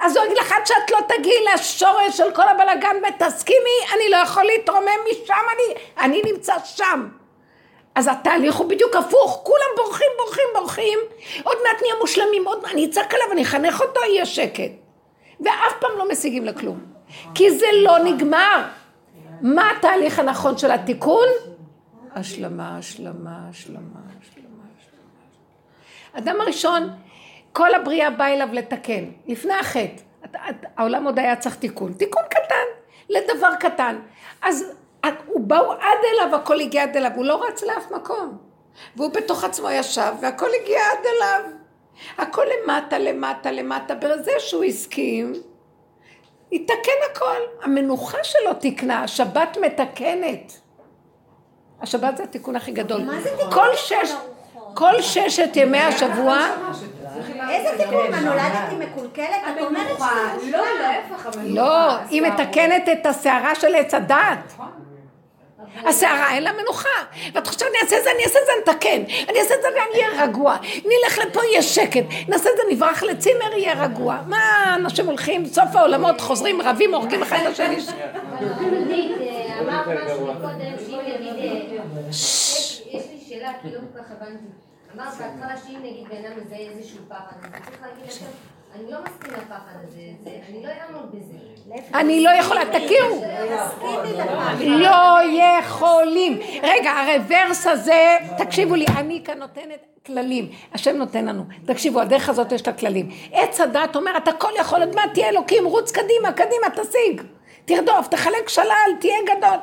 אז 0.00 0.16
הוא 0.16 0.24
יגיד 0.24 0.38
לך 0.38 0.52
עד 0.52 0.66
שאת 0.66 0.90
לא 0.90 0.98
תגיעי 1.08 1.44
לשורש 1.54 2.16
של 2.16 2.30
כל 2.34 2.48
הבלגן 2.48 2.96
ותסכימי, 2.96 3.94
אני 3.94 4.10
לא 4.10 4.16
יכול 4.16 4.42
להתרומם 4.42 4.98
משם, 5.10 5.34
אני, 5.54 5.74
אני 5.98 6.22
נמצא 6.32 6.54
שם. 6.64 7.08
אז 7.94 8.08
התהליך 8.08 8.54
הוא 8.54 8.68
בדיוק 8.68 8.96
הפוך, 8.96 9.40
כולם 9.44 9.66
בורחים, 9.76 10.08
בורחים, 10.18 10.44
בורחים, 10.54 10.98
עוד 11.42 11.56
מעט 11.62 11.82
נהיה 11.82 11.94
מושלמים, 12.00 12.46
עוד 12.46 12.62
מעט 12.62 12.72
אני 12.72 12.86
אצעק 12.86 13.14
עליו, 13.14 13.32
אני 13.32 13.42
אחנך 13.42 13.80
אותו, 13.80 14.00
יהיה 14.00 14.26
שקט. 14.26 14.70
ואף 15.40 15.72
פעם 15.80 15.98
לא 15.98 16.08
משיגים 16.12 16.44
לכלום, 16.44 16.78
כי 17.34 17.50
זה 17.50 17.66
לא 17.72 17.98
נגמר. 17.98 18.62
מה 19.40 19.70
התהליך 19.70 20.18
הנכון 20.18 20.58
של 20.58 20.70
התיקון? 20.70 21.28
השלמה, 22.14 22.78
השלמה, 22.78 23.38
השלמה, 23.50 24.00
השלמה. 24.20 24.64
אדם 26.12 26.40
הראשון, 26.40 26.90
כל 27.56 27.74
הבריאה 27.74 28.10
באה 28.10 28.32
אליו 28.32 28.48
לתקן, 28.52 29.04
לפני 29.26 29.54
החטא. 29.54 30.02
העולם 30.76 31.04
עוד 31.04 31.18
היה 31.18 31.36
צריך 31.36 31.56
תיקון, 31.56 31.92
תיקון 31.92 32.22
קטן, 32.30 32.64
לדבר 33.08 33.54
קטן. 33.60 33.98
אז 34.42 34.72
הוא 35.26 35.40
באו 35.40 35.72
עד 35.72 35.98
אליו, 36.12 36.36
הכל 36.36 36.60
הגיע 36.60 36.82
עד 36.82 36.96
אליו, 36.96 37.10
הוא 37.14 37.24
לא 37.24 37.44
רץ 37.44 37.62
לאף 37.62 37.90
מקום. 37.90 38.38
והוא 38.96 39.12
בתוך 39.12 39.44
עצמו 39.44 39.70
ישב, 39.70 40.12
והכל 40.20 40.48
הגיע 40.62 40.80
עד 40.80 41.06
אליו. 41.06 41.50
הכל 42.18 42.44
למטה, 42.44 42.98
למטה, 42.98 43.50
למטה, 43.50 43.94
בזה 43.94 44.32
שהוא 44.38 44.64
הסכים, 44.64 45.32
יתקן 46.52 46.92
הכל. 47.10 47.40
המנוחה 47.62 48.18
שלו 48.24 48.54
תיקנה, 48.54 49.02
השבת 49.02 49.58
מתקנת. 49.60 50.52
השבת 51.80 52.16
זה 52.16 52.22
התיקון 52.22 52.56
הכי 52.56 52.72
גדול. 52.72 53.02
מה 53.02 53.20
זה 53.20 53.30
תיקון 53.30 53.52
כל 53.52 53.76
שש? 53.76 54.12
כל 54.74 55.02
ששת 55.02 55.50
ימי 55.54 55.78
השבוע, 55.78 56.46
איזה 57.50 57.84
תיקון? 57.84 58.10
מה, 58.10 58.20
נולדתי 58.20 58.76
מקולקלת? 58.78 59.28
את 59.56 59.62
אומרת 59.62 59.96
שזה 59.96 60.06
לא, 60.50 60.58
מושלם. 60.58 60.60
להפך, 60.80 61.26
המנוחה. 61.26 61.62
לא, 61.62 61.96
היא. 62.10 62.22
מתקנת 62.22 62.88
את 62.92 63.06
הסערה 63.06 63.54
של 63.54 63.74
עץ 63.74 63.94
הדת. 63.94 64.54
הסערה 65.84 66.34
אין 66.34 66.42
לה 66.42 66.52
מנוחה. 66.52 66.88
ואת 67.34 67.46
חושבת, 67.46 67.62
אני 67.62 67.78
אעשה 67.82 67.98
את 67.98 68.04
זה, 68.04 68.10
אני 68.10 68.24
אעשה 68.24 68.38
את 68.38 68.46
זה, 68.46 68.52
נתקן. 68.72 69.02
אני 69.28 69.40
אעשה 69.40 69.54
את 69.54 69.62
זה 69.62 69.68
ואני 69.68 70.04
אהיה 70.04 70.22
רגוע. 70.24 70.56
נלך 70.84 71.18
לפה, 71.18 71.40
יהיה 71.44 71.62
שקט. 71.62 72.04
נעשה 72.28 72.50
את 72.50 72.56
זה, 72.56 72.62
נברח 72.70 73.02
לצימר, 73.02 73.52
יהיה 73.52 73.84
רגוע. 73.84 74.18
מה, 74.26 74.74
אנשים 74.74 75.06
הולכים, 75.06 75.46
סוף 75.46 75.76
העולמות, 75.76 76.20
חוזרים, 76.20 76.62
רבים, 76.62 76.94
הורגים 76.94 77.22
אחד 77.22 77.36
את 77.42 77.46
השני. 77.46 77.76
אמרת 79.60 79.86
משהו 79.86 80.26
מקודם, 80.26 80.72
שאם 80.86 80.98
נגיד, 81.30 81.80
יש 82.10 82.82
יש 82.92 83.02
לי 83.12 83.20
שאלה, 83.28 83.52
כי 83.62 83.68
לא 83.68 83.78
כל 83.78 83.98
כך 83.98 84.04
הבנתי. 84.10 84.65
אמרת 84.96 85.08
בהתחלה 85.18 85.56
שאם 85.66 85.78
נגיד 85.78 86.08
בן 86.08 86.24
אדם 86.24 86.40
מזהה 86.46 86.58
איזשהו 86.58 86.98
פחד, 87.08 87.18
אז 87.42 87.50
צריך 87.64 87.82
להגיד 87.82 88.04
לעצמו, 88.04 88.26
אני 88.74 88.90
לא 88.90 88.98
מסכימה 89.04 89.36
לפחד 89.36 89.76
הזה, 89.82 90.00
זה- 90.24 90.30
אני 90.48 90.62
לא 90.62 90.68
אעמוד 90.68 91.10
בזה. 91.14 91.36
אני 91.94 92.22
לא 92.24 92.30
יכולה, 92.30 92.60
תכירו. 92.64 93.22
לא 94.66 95.18
יכולים. 95.58 96.38
רגע, 96.62 96.90
הרוורס 96.90 97.66
הזה, 97.66 98.16
תקשיבו 98.38 98.74
לי, 98.74 98.84
אני 98.96 99.22
כאן 99.24 99.38
נותנת 99.38 99.86
כללים. 100.06 100.48
השם 100.74 100.96
נותן 100.96 101.24
לנו. 101.24 101.42
תקשיבו, 101.66 102.00
הדרך 102.00 102.28
הזאת 102.28 102.52
יש 102.52 102.66
לה 102.66 102.72
כללים. 102.72 103.08
עץ 103.32 103.60
הדת 103.60 103.96
אומר, 103.96 104.16
אתה 104.16 104.32
כל 104.32 104.50
יכול, 104.58 104.80
עוד 104.80 104.94
מעט 104.94 105.10
תהיה 105.14 105.28
אלוקים, 105.28 105.64
רוץ 105.66 105.90
קדימה, 105.92 106.32
קדימה, 106.32 106.66
תשיג. 106.76 107.22
תרדוף, 107.64 108.08
תחלק 108.08 108.48
שלל, 108.48 108.64
תהיה 109.00 109.16
גדול. 109.36 109.58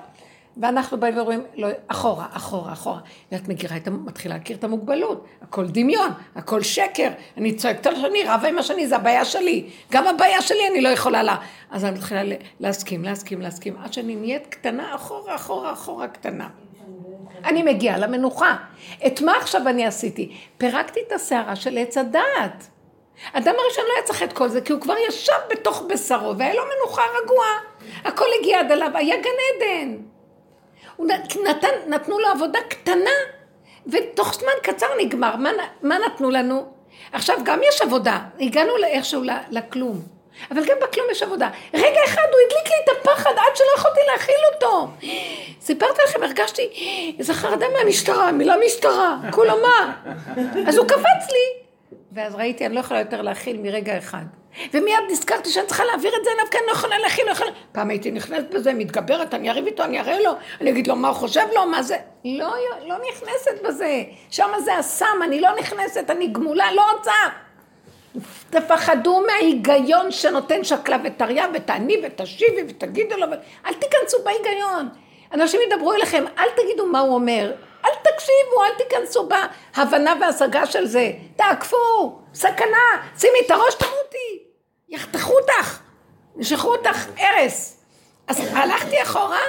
ואנחנו 0.57 0.99
באים 0.99 1.17
ואומרים, 1.17 1.43
לא, 1.55 1.67
אחורה, 1.87 2.25
אחורה, 2.31 2.73
אחורה. 2.73 2.99
ואת 3.31 3.47
מכירה, 3.47 3.77
את, 3.77 3.87
מתחילה 3.87 4.35
להכיר 4.35 4.57
את 4.57 4.63
המוגבלות. 4.63 5.25
הכל 5.41 5.67
דמיון, 5.67 6.11
הכל 6.35 6.61
שקר. 6.61 7.09
אני 7.37 7.55
צועקת 7.55 7.85
על 7.85 7.95
השני, 7.95 8.23
רבה 8.27 8.47
עם 8.47 8.57
השני, 8.57 8.87
זה 8.87 8.95
הבעיה 8.95 9.25
שלי. 9.25 9.69
גם 9.91 10.07
הבעיה 10.07 10.41
שלי 10.41 10.67
אני 10.71 10.81
לא 10.81 10.89
יכולה 10.89 11.23
לה. 11.23 11.35
אז 11.71 11.85
אני 11.85 11.97
מתחילה 11.97 12.21
להסכים, 12.59 13.03
להסכים, 13.03 13.41
להסכים, 13.41 13.77
עד 13.83 13.93
שאני 13.93 14.15
נהיית 14.15 14.47
קטנה, 14.47 14.95
אחורה, 14.95 15.35
אחורה, 15.35 15.73
אחורה, 15.73 16.07
קטנה. 16.07 16.47
אני 17.45 17.63
מגיעה 17.63 17.97
למנוחה. 17.97 18.55
את 19.07 19.21
מה 19.21 19.37
עכשיו 19.37 19.67
אני 19.67 19.85
עשיתי? 19.85 20.37
פירקתי 20.57 20.99
את 21.07 21.11
הסערה 21.11 21.55
של 21.55 21.77
עץ 21.77 21.97
הדעת. 21.97 22.67
אדם 23.33 23.53
הראשון 23.59 23.83
לא 23.87 23.93
היה 23.95 24.03
צריך 24.03 24.23
את 24.23 24.33
כל 24.33 24.49
זה, 24.49 24.61
כי 24.61 24.73
הוא 24.73 24.81
כבר 24.81 24.95
ישב 25.07 25.33
בתוך 25.51 25.83
בשרו, 25.89 26.37
והיה 26.37 26.53
לו 26.53 26.61
מנוחה 26.63 27.01
רגועה. 27.23 27.57
הכל 28.03 28.25
הגיע 28.39 28.59
עד 28.59 28.71
אליו, 28.71 28.91
היה 28.93 29.15
גן 29.15 29.29
עדן. 29.55 30.12
הוא 30.95 31.07
נת- 31.07 31.35
נתן, 31.49 31.67
נתנו 31.87 32.19
לו 32.19 32.27
עבודה 32.27 32.59
קטנה, 32.69 33.09
ותוך 33.87 34.33
זמן 34.33 34.51
קצר 34.63 34.87
נגמר. 34.99 35.35
מה, 35.35 35.49
מה 35.81 35.97
נתנו 35.97 36.29
לנו? 36.29 36.65
עכשיו 37.13 37.37
גם 37.43 37.59
יש 37.63 37.81
עבודה, 37.81 38.19
הגענו 38.39 38.77
לאיכשהו 38.77 39.23
ל- 39.23 39.29
לכלום. 39.51 40.01
אבל 40.51 40.65
גם 40.65 40.77
בכלום 40.81 41.07
יש 41.11 41.23
עבודה. 41.23 41.49
רגע 41.73 41.99
אחד 42.05 42.21
הוא 42.31 42.39
הדליק 42.45 42.67
לי 42.67 42.75
את 42.83 42.97
הפחד 43.01 43.29
עד 43.31 43.55
שלא 43.55 43.67
יכולתי 43.77 43.99
להכיל 44.11 44.35
אותו. 44.55 44.87
סיפרתי 45.61 46.01
לכם, 46.07 46.23
הרגשתי 46.23 46.69
איזה 47.19 47.33
חרדה 47.33 47.65
מהמשטרה, 47.69 48.31
מילה 48.31 48.55
משטרה, 48.65 49.17
כולו 49.31 49.53
מה? 49.61 49.95
אז 50.67 50.77
הוא 50.77 50.87
קפץ 50.87 51.31
לי. 51.31 51.63
ואז 52.11 52.35
ראיתי, 52.35 52.65
אני 52.65 52.75
לא 52.75 52.79
יכולה 52.79 52.99
יותר 52.99 53.21
להכיל 53.21 53.57
מרגע 53.57 53.97
אחד. 53.97 54.23
ומיד 54.73 54.99
נזכרתי 55.09 55.49
שאני 55.49 55.67
צריכה 55.67 55.85
להעביר 55.85 56.15
את 56.19 56.23
זה 56.23 56.29
אליו, 56.31 56.45
כי 56.51 56.57
אני 56.57 56.67
לא 56.67 56.71
יכולה 56.71 56.99
להכיל, 56.99 57.25
לא 57.25 57.31
יכולה... 57.31 57.51
פעם 57.71 57.89
הייתי 57.89 58.11
נכנסת 58.11 58.45
בזה, 58.49 58.73
מתגברת, 58.73 59.33
אני 59.33 59.49
אריב 59.49 59.65
איתו, 59.65 59.83
אני 59.83 59.99
אראה 59.99 60.21
לו, 60.21 60.31
אני 60.61 60.69
אגיד 60.69 60.87
לו 60.87 60.95
מה 60.95 61.07
הוא 61.07 61.15
חושב 61.15 61.45
לו, 61.55 61.65
מה 61.65 61.83
זה... 61.83 61.97
לא, 62.25 62.53
לא 62.87 62.95
נכנסת 63.09 63.61
בזה. 63.63 64.03
שם 64.29 64.49
זה 64.63 64.75
הסם, 64.75 65.19
אני 65.23 65.41
לא 65.41 65.49
נכנסת, 65.59 66.09
אני 66.09 66.27
גמולה, 66.27 66.71
לא 66.71 66.83
רוצה. 66.91 67.11
תפחדו 68.49 69.23
מההיגיון 69.27 70.11
שנותן 70.11 70.63
שקלה 70.63 70.97
וטריה, 71.03 71.45
ותעני 71.53 72.01
ותשיבי 72.03 72.63
ותגידו 72.67 73.17
לו, 73.17 73.27
אל 73.65 73.73
תיכנסו 73.73 74.17
בהיגיון. 74.23 74.89
אנשים 75.33 75.59
ידברו 75.67 75.93
אליכם, 75.93 76.23
אל 76.37 76.49
תגידו 76.55 76.85
מה 76.85 76.99
הוא 76.99 77.15
אומר, 77.15 77.51
אל 77.85 77.91
תקשיבו, 78.01 78.63
אל 78.63 78.83
תיכנסו 78.83 79.29
בהבנה 79.29 80.13
והשגה 80.21 80.65
של 80.65 80.85
זה. 80.85 81.11
תעקפו, 81.35 82.19
סכנה, 82.33 83.03
שימי 83.19 83.37
את 83.45 83.51
הראש, 83.51 83.75
תמותי, 83.75 84.42
יחתכו 84.93 85.33
אותך, 85.39 85.79
ישלחו 86.37 86.75
אותך 86.75 87.07
הרס. 87.17 87.83
אז 88.27 88.39
הלכתי 88.53 89.01
אחורה, 89.03 89.39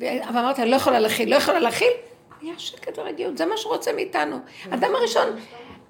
ו- 0.00 0.04
אבל 0.28 0.38
אמרתי, 0.38 0.62
אני 0.62 0.70
לא 0.70 0.76
יכולה 0.76 1.00
להכיל, 1.00 1.30
לא 1.30 1.36
יכולה 1.36 1.58
להכיל. 1.58 1.92
היה 2.42 2.54
שקט 2.58 2.98
ורגיעות, 2.98 3.38
זה 3.38 3.46
מה 3.46 3.56
שהוא 3.56 3.72
רוצה 3.72 3.92
מאיתנו. 3.92 4.38
אדם 4.70 4.94
הראשון, 4.94 5.28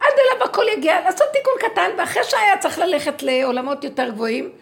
עד 0.00 0.12
אליו 0.18 0.46
הכל 0.48 0.64
יגיע, 0.76 1.00
לעשות 1.00 1.26
תיקון 1.32 1.70
קטן, 1.70 1.90
ואחרי 1.98 2.24
שהיה 2.24 2.58
צריך 2.58 2.78
ללכת 2.78 3.22
לעולמות 3.22 3.84
יותר 3.84 4.10
גבוהים, 4.10 4.52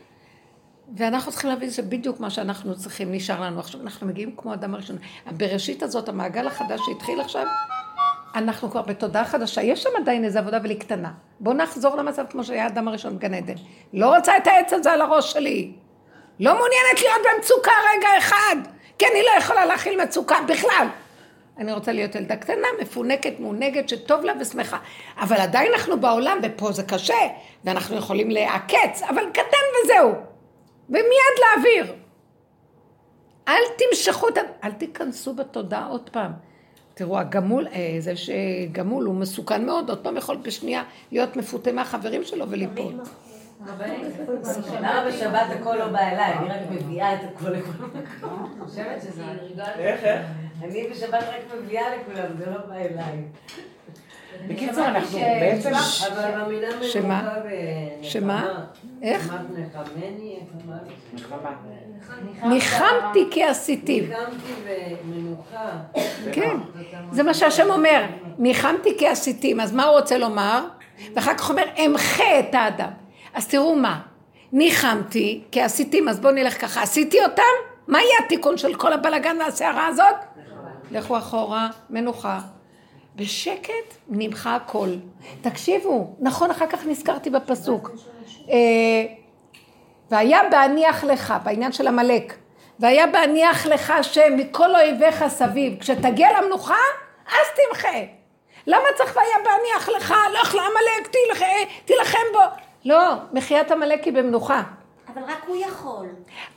ואנחנו 0.96 1.32
צריכים 1.32 1.50
להבין 1.50 1.70
שזה 1.70 1.82
בדיוק 1.82 2.20
מה 2.20 2.30
שאנחנו 2.30 2.76
צריכים, 2.76 3.12
נשאר 3.12 3.40
לנו 3.40 3.60
עכשיו. 3.60 3.80
אנחנו 3.80 4.06
מגיעים 4.06 4.36
כמו 4.36 4.54
אדם 4.54 4.74
הראשון. 4.74 4.98
בראשית 5.26 5.82
הזאת, 5.82 6.08
המעגל 6.08 6.46
החדש 6.46 6.80
שהתחיל 6.86 7.20
עכשיו, 7.20 7.46
אנחנו 8.34 8.70
כבר 8.70 8.82
בתודעה 8.82 9.24
חדשה. 9.24 9.62
יש 9.62 9.82
שם 9.82 9.90
עדיין 9.96 10.24
איזו 10.24 10.38
עבודה, 10.38 10.56
אבל 10.56 10.70
היא 10.70 10.80
קטנה. 10.80 11.12
בואו 11.40 11.56
נחזור 11.56 11.96
למצב 11.96 12.24
כמו 12.30 12.44
שהיה 12.44 12.64
האדם 12.64 12.88
הראשון 12.88 13.16
בגן 13.18 13.34
עדן. 13.34 13.54
לא 13.92 14.16
רוצה 14.16 14.36
את 14.36 14.46
העץ 14.46 14.72
הזה 14.72 14.92
על 14.92 15.00
הראש 15.00 15.32
שלי. 15.32 15.72
לא 16.40 16.54
מעוניינת 16.54 17.00
להיות 17.00 17.20
במצוקה 17.34 17.72
רגע 17.96 18.08
אחד, 18.18 18.56
כי 18.98 19.06
אני 19.06 19.22
לא 19.22 19.30
יכולה 19.38 19.66
להכיל 19.66 20.02
מצוקה 20.02 20.36
בכלל. 20.48 20.86
אני 21.58 21.72
רוצה 21.72 21.92
להיות 21.92 22.14
ילדה 22.14 22.36
קטנה, 22.36 22.68
מפונקת, 22.80 23.32
מעונגת, 23.38 23.88
שטוב 23.88 24.24
לה 24.24 24.32
ושמחה. 24.40 24.78
אבל 25.20 25.36
עדיין 25.36 25.72
אנחנו 25.72 26.00
בעולם, 26.00 26.38
ופה 26.42 26.72
זה 26.72 26.82
קשה, 26.82 27.18
ואנחנו 27.64 27.96
יכולים 27.96 28.30
לעקץ, 28.30 29.02
אבל 29.08 29.22
קטן 29.32 29.64
וזהו. 29.84 30.12
ומיד 30.88 31.36
להעביר. 31.40 31.94
אל 33.48 33.62
תמשכו 33.78 34.28
את 34.28 34.38
ה... 34.38 34.40
אל 34.64 34.72
תיכנסו 34.72 35.34
בתודעה 35.34 35.86
עוד 35.86 36.10
פעם. 36.12 36.32
תראו, 36.94 37.18
הגמול, 37.18 37.66
אה, 37.72 37.96
זה 37.98 38.12
שגמול 38.16 39.04
הוא 39.04 39.14
מסוכן 39.14 39.66
מאוד, 39.66 39.88
עוד 39.88 39.98
פעם 39.98 40.16
יכול 40.16 40.36
בשנייה 40.36 40.82
להיות 41.12 41.36
מפותה 41.36 41.72
מהחברים 41.72 42.24
שלו 42.24 42.50
וליפול. 42.50 42.92
למה 44.80 45.04
בשבת 45.08 45.46
הכל 45.60 45.76
לא 45.76 45.88
בא 45.88 45.98
אליי? 45.98 46.32
אני 46.38 46.48
רק 46.48 46.60
מביאה 46.70 47.14
את 47.14 47.20
הכל 47.24 47.50
לכולם. 47.50 47.90
אני 47.94 48.64
חושבת 48.64 49.02
שזה... 49.02 49.22
איך, 49.78 50.04
איך? 50.04 50.26
אני 50.62 50.88
בשבת 50.90 51.14
רק 51.14 51.58
מביאה 51.62 51.84
לכולם, 51.96 52.36
זה 52.38 52.46
לא 52.46 52.58
בא 52.68 52.74
אליי. 52.74 53.24
בקיצור, 54.48 54.84
אנחנו 54.86 55.18
בעצם... 55.18 55.70
אבל 56.12 56.44
במילה 56.44 56.68
שמה? 56.82 57.22
מנוחה 57.22 57.36
ונחמה. 57.44 58.02
שמה? 58.02 58.64
איך? 59.02 59.34
נחמני? 59.56 60.40
נחמה. 61.14 61.56
ניחמתי 62.42 63.26
כי 63.30 63.44
עשיתי. 63.44 64.00
ניחמתי 64.00 64.52
ומנוחה. 65.04 65.70
כן, 66.32 66.56
זה 67.12 67.22
מה 67.22 67.34
שהשם 67.34 67.70
אומר, 67.70 68.04
ניחמתי 68.38 68.98
כי 68.98 69.08
עשיתים, 69.08 69.60
אז 69.60 69.72
מה 69.72 69.84
הוא 69.84 69.98
רוצה 69.98 70.18
לומר? 70.18 70.64
ואחר 71.14 71.34
כך 71.34 71.50
אומר, 71.50 71.64
אמחה 71.86 72.38
את 72.38 72.54
האדם. 72.54 72.90
אז 73.34 73.48
תראו 73.48 73.76
מה, 73.76 74.00
ניחמתי 74.52 75.42
כי 75.50 75.60
עשיתים, 75.60 76.08
אז 76.08 76.20
בואו 76.20 76.32
נלך 76.32 76.60
ככה, 76.60 76.82
עשיתי 76.82 77.24
אותם? 77.24 77.42
מה 77.88 77.98
יהיה 78.02 78.14
התיקון 78.24 78.58
של 78.58 78.74
כל 78.74 78.92
הבלגן 78.92 79.36
והסערה 79.40 79.86
הזאת? 79.86 80.14
לכו 80.90 81.18
אחורה, 81.18 81.68
מנוחה. 81.90 82.40
בשקט 83.16 83.94
נמחה 84.08 84.56
הכל. 84.56 84.88
תקשיבו, 85.40 86.16
נכון, 86.20 86.50
אחר 86.50 86.66
כך 86.66 86.86
נזכרתי 86.86 87.30
בפסוק. 87.30 87.90
אה, 90.12 90.18
והיה 90.18 90.40
בהניח 90.50 91.04
לך, 91.04 91.34
בעניין 91.44 91.72
של 91.72 91.86
עמלק, 91.88 92.34
והיה 92.78 93.06
בהניח 93.06 93.66
לך 93.66 93.90
השם 93.90 94.36
מכל 94.36 94.74
אויביך 94.76 95.24
סביב, 95.28 95.80
כשתגיע 95.80 96.28
למנוחה, 96.40 96.76
אז 97.26 97.46
תמחה. 97.56 97.98
למה 98.66 98.84
צריך 98.96 99.16
והיה 99.16 99.36
בהניח 99.44 99.88
לך, 99.88 100.14
לך 100.40 100.54
לעמלק, 100.54 101.08
תלך- 101.12 101.44
תילחם 101.84 102.18
בו. 102.32 102.40
לא, 102.84 103.12
מחיית 103.32 103.70
עמלק 103.70 104.04
היא 104.04 104.12
במנוחה. 104.12 104.62
אבל 105.14 105.22
רק 105.22 105.42
הוא 105.46 105.56
יכול. 105.56 106.06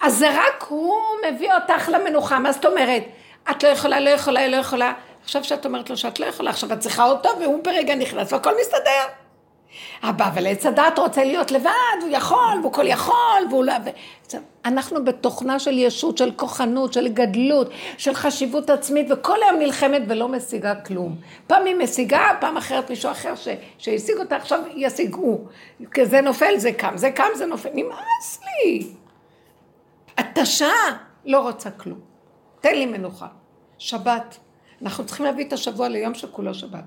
אז 0.02 0.14
זה 0.18 0.30
רק 0.32 0.66
הוא 0.68 0.96
מביא 1.28 1.54
אותך 1.54 1.90
למנוחה, 1.94 2.40
מה 2.40 2.52
זאת 2.52 2.66
אומרת? 2.66 3.04
את 3.52 3.64
לא 3.64 3.70
יכולה, 3.70 4.00
לא 4.00 4.10
יכולה, 4.10 4.48
לא 4.48 4.56
יכולה. 4.56 4.94
עכשיו 5.24 5.44
שאת 5.44 5.66
אומרת 5.66 5.90
לו 5.90 5.98
שאת 5.98 6.20
לא 6.20 6.26
יכולה, 6.26 6.50
עכשיו 6.50 6.74
את 6.74 6.80
צריכה 6.80 7.06
אותו 7.06 7.30
והוא 7.40 7.64
ברגע 7.64 7.96
נכנס 7.96 8.34
והכל 8.34 8.52
מסתדר. 8.62 9.04
אבא, 10.04 10.28
אבל 10.28 10.48
עץ 10.48 10.66
הדעת 10.66 11.00
רוצה 11.00 11.24
להיות 11.24 11.52
לבד, 11.52 11.70
הוא 12.02 12.10
יכול, 12.12 12.60
והוא 12.62 12.74
כל 12.74 12.88
יכול, 12.88 13.16
והוא 13.50 13.64
לא... 13.64 13.74
אנחנו 14.66 15.06
בתוכנה 15.06 15.60
של 15.60 15.78
ישות, 15.78 16.18
של 16.18 16.32
כוחנות, 16.36 16.94
של 16.94 17.08
גדלות, 17.08 17.70
של 17.98 18.14
חשיבות 18.14 18.70
עצמית, 18.70 19.08
וכל 19.10 19.38
היום 19.44 19.60
נלחמת 19.60 20.02
ולא 20.08 20.28
משיגה 20.28 20.76
כלום. 20.76 21.16
פעם 21.48 21.66
היא 21.66 21.76
משיגה, 21.76 22.30
פעם 22.40 22.58
אחרת 22.58 22.90
מישהו 22.90 23.12
אחר 23.12 23.36
ש... 23.36 23.48
שהשיג 23.78 24.18
אותה, 24.18 24.36
עכשיו 24.36 24.60
ישיגו. 24.76 25.40
זה 26.04 26.22
נופל, 26.22 26.58
זה 26.58 26.72
קם, 26.72 26.98
זה 26.98 27.12
קם, 27.12 27.28
זה 27.36 27.46
נופל. 27.46 27.70
נמאס 27.74 28.40
לי. 28.44 28.88
התשה 30.18 30.72
לא 31.26 31.40
רוצה 31.40 31.72
כלום. 31.72 32.00
תן 32.62 32.76
לי 32.76 32.86
מנוחה. 32.86 33.28
שבת. 33.78 34.38
אנחנו 34.82 35.06
צריכים 35.06 35.26
להביא 35.26 35.46
את 35.46 35.54
השבוע 35.54 35.90
ליום 35.90 36.14
שכולו 36.14 36.54
שבת. 36.54 36.84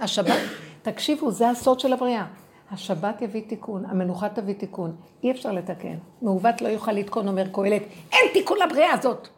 השבת, 0.00 0.38
תקשיבו, 0.82 1.30
זה 1.30 1.50
הסוד 1.50 1.80
של 1.80 1.92
הבריאה. 1.92 2.24
השבת 2.72 3.22
יביא 3.22 3.42
תיקון, 3.48 3.84
המנוחה 3.90 4.28
תביא 4.28 4.54
תיקון. 4.54 4.96
אי 5.22 5.30
אפשר 5.30 5.52
לתקן. 5.52 5.94
מעוות 6.22 6.62
לא 6.62 6.68
יוכל 6.68 6.92
לתקון, 6.92 7.28
אומר 7.28 7.44
קהלת. 7.52 7.82
אין 8.12 8.32
תיקון 8.32 8.58
לבריאה 8.58 8.92
הזאת. 8.92 9.28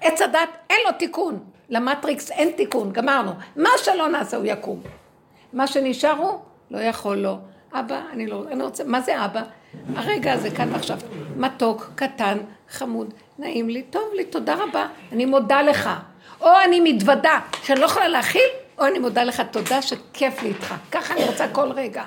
עץ 0.00 0.22
הדת, 0.22 0.48
אין 0.70 0.78
לו 0.86 0.92
תיקון. 0.98 1.38
למטריקס 1.68 2.30
אין 2.30 2.50
תיקון, 2.56 2.92
גמרנו. 2.92 3.30
מה 3.56 3.70
שלא 3.84 4.08
נעשה 4.08 4.36
הוא 4.36 4.46
יקום. 4.46 4.80
מה 5.52 5.66
שנשאר 5.66 6.12
הוא, 6.12 6.38
לא 6.70 6.78
יכול 6.78 7.16
לו. 7.16 7.36
אבא, 7.72 8.00
אני 8.12 8.26
לא, 8.26 8.44
אני 8.52 8.62
רוצה, 8.62 8.84
מה 8.84 9.00
זה 9.00 9.24
אבא? 9.24 9.42
הרגע 9.94 10.32
הזה 10.32 10.50
כאן 10.50 10.68
ועכשיו. 10.72 10.98
מתוק, 11.36 11.90
קטן, 11.94 12.38
חמוד, 12.70 13.14
נעים 13.38 13.68
לי, 13.68 13.82
טוב 13.82 14.02
לי, 14.16 14.24
תודה 14.24 14.54
רבה, 14.54 14.86
אני 15.12 15.24
מודה 15.24 15.62
לך. 15.62 15.90
או 16.40 16.48
אני 16.64 16.80
מתוודה 16.80 17.40
שאני 17.62 17.80
לא 17.80 17.84
יכולה 17.84 18.08
להכיל, 18.08 18.48
או 18.78 18.86
אני 18.86 18.98
מודה 18.98 19.24
לך 19.24 19.42
תודה 19.50 19.82
שכיף 19.82 20.42
לי 20.42 20.48
איתך. 20.48 20.74
ככה 20.90 21.14
אני 21.14 21.24
רוצה 21.24 21.48
כל 21.48 21.72
רגע. 21.72 22.04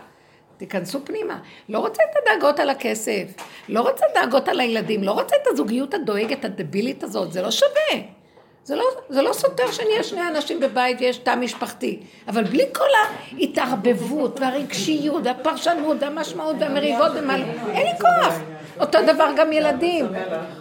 תיכנסו 0.57 1.05
פנימה. 1.05 1.39
לא 1.69 1.79
רוצה 1.79 2.03
את 2.03 2.15
הדאגות 2.21 2.59
על 2.59 2.69
הכסף, 2.69 3.23
לא 3.69 3.81
רוצה 3.81 4.05
דאגות 4.15 4.47
על 4.47 4.59
הילדים, 4.59 5.03
לא 5.03 5.11
רוצה 5.11 5.35
את 5.41 5.47
הזוגיות 5.47 5.93
הדואגת, 5.93 6.45
הדבילית 6.45 7.03
הזאת, 7.03 7.31
זה 7.31 7.41
לא 7.41 7.51
שווה. 7.51 8.01
זה 8.63 8.75
לא, 8.75 8.83
זה 9.09 9.21
לא 9.21 9.33
סותר 9.33 9.71
שנהיה 9.71 10.03
שני 10.03 10.27
אנשים 10.27 10.59
בבית 10.59 10.97
ויש 11.01 11.17
תא 11.17 11.35
משפחתי, 11.35 11.99
אבל 12.27 12.43
בלי 12.43 12.65
כל 12.73 12.87
ההתערבבות 13.33 14.39
והרגשיות 14.39 15.21
והפרשנות 15.25 15.97
והמשמעות 15.99 16.55
והמריבות 16.59 17.11
ומה... 17.15 17.35
אין 17.73 17.87
לי 17.87 17.99
כוח. 18.01 18.39
אותו 18.79 18.97
דבר 19.07 19.27
גם 19.37 19.53
ילדים. 19.53 20.05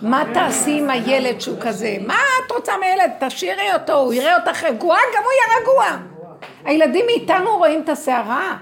מה 0.03 0.25
תעשי 0.35 0.79
עם 0.79 0.91
הילד 0.91 1.41
שהוא 1.41 1.57
כזה? 1.61 1.97
מה 2.07 2.19
את 2.47 2.53
רוצה 2.53 2.73
מהילד? 2.77 3.11
תשאירי 3.21 3.73
אותו, 3.75 3.93
הוא 3.93 4.15
יראה 4.15 4.37
אותך 4.37 4.65
רגועה, 4.65 5.01
גם 5.17 5.23
הוא 5.23 5.33
יהיה 5.33 5.61
רגוע. 5.61 5.99
הילדים 6.65 7.07
מאיתנו 7.07 7.57
רואים 7.57 7.83
את 7.83 7.89
הסערה. 7.89 8.57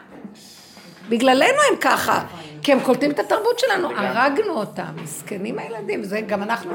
בגללנו 1.09 1.59
הם 1.71 1.77
ככה, 1.81 2.25
כי 2.63 2.73
הם 2.73 2.81
קולטים 2.81 3.11
את 3.11 3.19
התרבות 3.19 3.59
שלנו, 3.59 3.89
הרגנו 3.97 4.53
אותם, 4.53 4.97
מסכנים 5.03 5.59
הילדים, 5.59 6.05
זה 6.05 6.21
גם 6.21 6.43
אנחנו, 6.43 6.73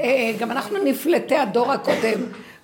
אה, 0.00 0.32
גם 0.38 0.50
אנחנו 0.50 0.78
נפלטי 0.84 1.36
הדור 1.36 1.72
הקודם. 1.72 2.20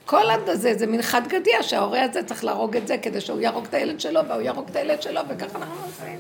כל 0.07 0.31
הזה 0.47 0.75
זה 0.75 0.87
מין 0.87 1.03
חד 1.03 1.29
גדיה 1.29 1.63
שההורה 1.63 2.03
הזה 2.03 2.23
צריך 2.23 2.45
להרוג 2.45 2.77
את 2.77 2.89
זה 2.89 2.99
כדי 2.99 3.21
שהוא 3.21 3.41
יהרוג 3.41 3.65
את 3.65 3.75
הילד 3.75 4.01
שלו 4.01 4.21
והוא 4.29 4.41
יהרוג 4.41 4.69
את 4.71 4.77
הילד 4.77 5.03
שלו 5.03 5.21
וככה 5.29 5.59
אנחנו 5.59 5.85
עושים. 5.85 6.19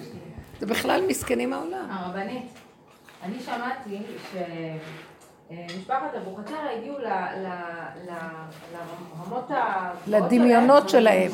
זה 0.61 0.67
בכלל 0.67 1.03
מסכנים 1.09 1.53
העולם. 1.53 1.87
הרבנית, 1.91 2.59
אני 3.25 3.41
שמעתי 3.41 4.03
שמשפחת 5.51 6.15
אבוחצירא 6.15 6.59
הגיעו 6.79 6.99
ל- 6.99 7.07
ל- 7.07 7.49
ל- 8.09 8.73
לרמות 8.73 9.51
ה... 9.51 9.91
לדמיונות 10.07 10.89
שלהם. 10.89 11.31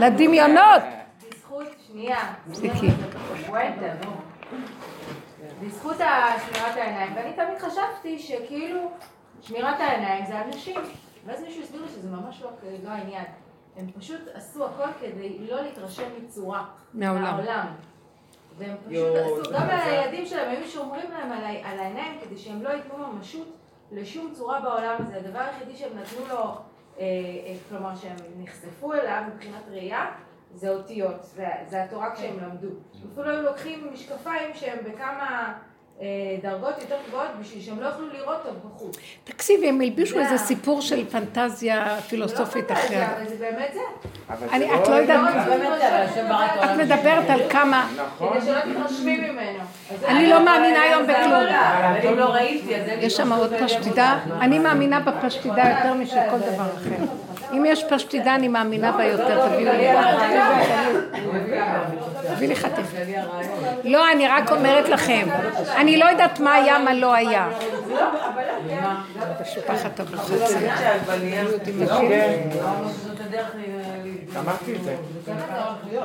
לדמיונות. 0.00 0.82
בזכות, 1.30 1.66
שנייה. 1.86 2.34
נו. 4.04 4.10
בזכות 5.62 5.96
שמירת 5.96 6.76
העיניים, 6.76 7.12
ואני 7.16 7.32
תמיד 7.32 7.58
חשבתי 7.58 8.18
שכאילו 8.18 8.80
שמירת 9.40 9.80
העיניים 9.80 10.26
זה 10.26 10.42
אנשים. 10.42 10.76
ואז 11.26 11.42
מישהו 11.42 11.62
הסביר 11.62 11.82
לי 11.82 11.88
שזה 11.88 12.08
ממש 12.10 12.42
לא, 12.42 12.50
לא 12.84 12.90
העניין. 12.90 13.24
הם 13.76 13.86
פשוט 13.98 14.20
עשו 14.34 14.64
הכל 14.66 14.92
כדי 15.00 15.38
לא 15.50 15.60
להתרשם 15.62 16.08
מצורה. 16.24 16.64
מהעולם. 16.94 17.66
והם 18.58 18.76
פשוט 18.88 19.16
עשו, 19.16 19.52
גם 19.52 19.62
על. 19.62 19.70
הילדים 19.70 20.26
שלהם, 20.26 20.50
היו 20.50 20.68
שומרים 20.68 21.10
להם 21.10 21.32
על, 21.32 21.44
העיניים 21.44 22.20
כדי 22.20 22.38
שהם 22.38 22.62
לא 22.62 22.68
ייתנו 22.68 22.98
ממשות 22.98 23.56
לשום 23.92 24.32
צורה 24.34 24.60
בעולם 24.60 24.96
הזה. 25.00 25.16
הדבר 25.16 25.38
היחידי 25.38 25.76
שהם 25.76 25.98
נתנו 25.98 26.26
לו, 26.28 26.44
אה, 26.44 26.54
אה, 26.98 27.54
כלומר 27.68 27.94
שהם 27.94 28.16
נחשפו 28.38 28.94
אליו 28.94 29.22
מבחינת 29.34 29.62
ראייה, 29.70 30.06
זה 30.54 30.70
אותיות, 30.70 31.22
זה, 31.22 31.46
זה 31.66 31.84
התורה 31.84 32.14
כשהם 32.14 32.38
למדו. 32.40 32.68
אפילו 33.12 33.30
היו 33.30 33.42
לוקחים 33.42 33.92
משקפיים 33.92 34.54
שהם 34.54 34.78
בכמה 34.84 35.58
דרגות 36.42 36.74
יותר 36.80 36.94
גבוהות 37.08 37.26
בשביל 37.40 37.62
שהם 37.62 37.80
לא 37.80 37.86
יוכלו 37.86 38.06
לראות 38.12 38.36
טוב 38.42 38.54
בחוץ. 38.74 38.96
תקשיבי, 39.24 39.68
הם 39.68 39.80
הלבישו 39.80 40.14
זה 40.14 40.20
איזה 40.20 40.38
סיפור 40.38 40.80
של 40.80 41.04
פנטזיה 41.10 42.00
פילוסופית 42.08 42.68
זה 42.68 42.74
לא 42.74 42.78
אחרת. 42.78 42.88
פנטזיה, 42.88 43.16
אבל 43.16 43.28
זה 43.28 43.36
באמת 43.40 43.70
זה. 43.74 43.80
את 44.82 44.88
לא 44.88 44.94
יודעת- 44.94 45.34
לא 46.16 46.22
ברא 46.28 46.46
את 46.64 46.78
מדברת 46.78 47.30
על 47.30 47.40
כמה... 47.50 47.88
נכון. 47.96 48.32
כדי 48.40 48.46
שלא 48.46 48.60
תתרשמי 48.60 49.16
ממנו. 49.30 49.58
אני 50.08 50.26
לא 50.30 50.44
מאמינה 50.44 50.80
היום 50.82 51.02
בכלום. 51.02 51.32
אבל 51.34 52.08
אם 52.08 52.18
לא 52.18 52.24
ראיתי, 52.24 52.76
אז 52.76 52.88
אין 52.88 52.98
לי 53.00 53.06
יש 53.06 53.16
שם 53.16 53.32
עוד 53.32 53.52
פשטידה, 53.64 54.18
אני 54.40 54.58
מאמינה 54.58 55.00
בפשטידה 55.00 55.62
יותר 55.76 55.94
משל 55.94 56.16
כל 56.30 56.38
דבר 56.38 56.64
אחר. 56.74 57.04
אם 57.52 57.64
יש 57.66 57.84
פשטידה, 57.84 58.34
אני 58.34 58.48
מאמינה 58.48 58.92
בה 58.92 59.04
יותר, 59.04 59.48
תביאו 59.48 59.72
לי. 59.72 59.88
תביא 62.34 62.48
לי 62.48 62.56
חתיך. 62.56 62.94
לא, 63.84 64.12
אני 64.12 64.28
רק 64.28 64.52
אומרת 64.52 64.88
לכם, 64.88 65.26
אני 65.76 65.96
לא 65.96 66.04
יודעת 66.04 66.40
מה 66.40 66.54
היה, 66.54 66.78
מה 66.78 66.94
לא 66.94 67.14
היה. 67.14 67.48
משפחת 69.42 70.00
אמרתי 74.36 74.76
את 74.76 74.82
זה. 74.84 74.96
תתרשמי 75.24 75.96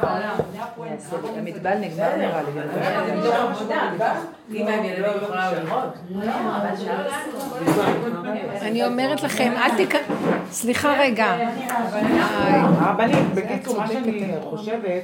בעולם. 0.00 0.36
המטבל 1.38 1.78
נגמר 1.78 2.16
נראה 2.16 2.42
לי. 2.42 2.50
אני 8.60 8.84
אומרת 8.86 9.22
לכם, 9.22 9.52
אל 9.56 9.76
תיכ... 9.76 9.96
סליחה 10.50 10.94
רגע. 10.98 11.36
הרבנית, 12.80 13.34
בקיצור, 13.34 13.78
מה 13.78 13.88
שאני 13.88 14.34
חושבת, 14.42 15.02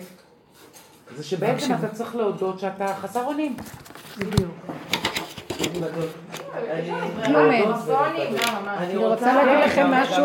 זה 1.16 1.24
שבעצם 1.24 1.74
אתה 1.74 1.88
צריך 1.88 2.16
להודות 2.16 2.60
שאתה 2.60 2.86
חסר 2.94 3.24
אונים. 3.24 3.56
כלום 7.24 7.50
אין. 7.50 7.68
אני 8.78 8.96
רוצה 8.96 9.34
להגיד 9.34 9.64
לכם 9.64 9.90
משהו, 9.90 10.24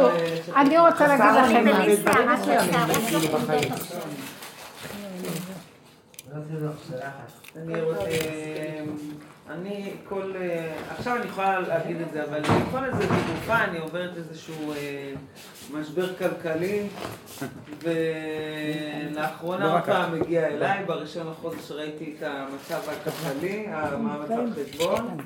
אני 0.55 0.77
רוצה 0.77 1.07
להגיד 1.07 1.39
לכם 1.39 1.65
משהו. 1.65 2.51
אני 7.55 7.81
רוצה, 7.81 8.07
אני 9.49 9.91
כל, 10.09 10.31
אה, 10.35 10.73
עכשיו 10.97 11.15
אני 11.15 11.25
יכולה 11.25 11.59
להגיד 11.59 12.01
את 12.01 12.11
זה, 12.13 12.23
אבל 12.23 12.43
כל 12.71 12.85
איזה 12.85 13.03
תקופה 13.07 13.57
אני 13.63 13.79
עוברת 13.79 14.17
איזשהו 14.17 14.73
אה, 14.73 15.13
משבר 15.71 16.15
כלכלי, 16.15 16.87
ולאחרונה 19.11 19.73
עוד 19.73 19.83
פעם 19.83 20.21
הגיע 20.21 20.47
אליי, 20.47 20.83
בראשון 20.85 21.27
לחודש 21.27 21.71
ראיתי 21.71 22.15
את 22.17 22.23
המצב 22.23 22.79
הכלכלי, 22.89 23.65
המאמץ 23.69 24.31
על 24.31 24.51
חשבון. 24.53 25.17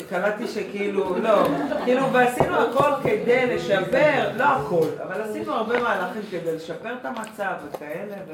וקלטתי 0.00 0.48
שכאילו, 0.48 1.18
לא, 1.22 1.48
כאילו, 1.84 2.12
ועשינו 2.12 2.56
הכל 2.56 2.90
כדי 3.02 3.56
לשפר, 3.56 4.30
לא 4.36 4.44
הכל, 4.44 4.86
אבל 5.02 5.22
עשינו 5.22 5.52
הרבה 5.52 5.82
מהלכים 5.82 6.22
כדי 6.30 6.56
לשפר 6.56 6.94
את 7.00 7.04
המצב 7.04 7.52
וכאלה, 7.68 8.16
ו... 8.28 8.32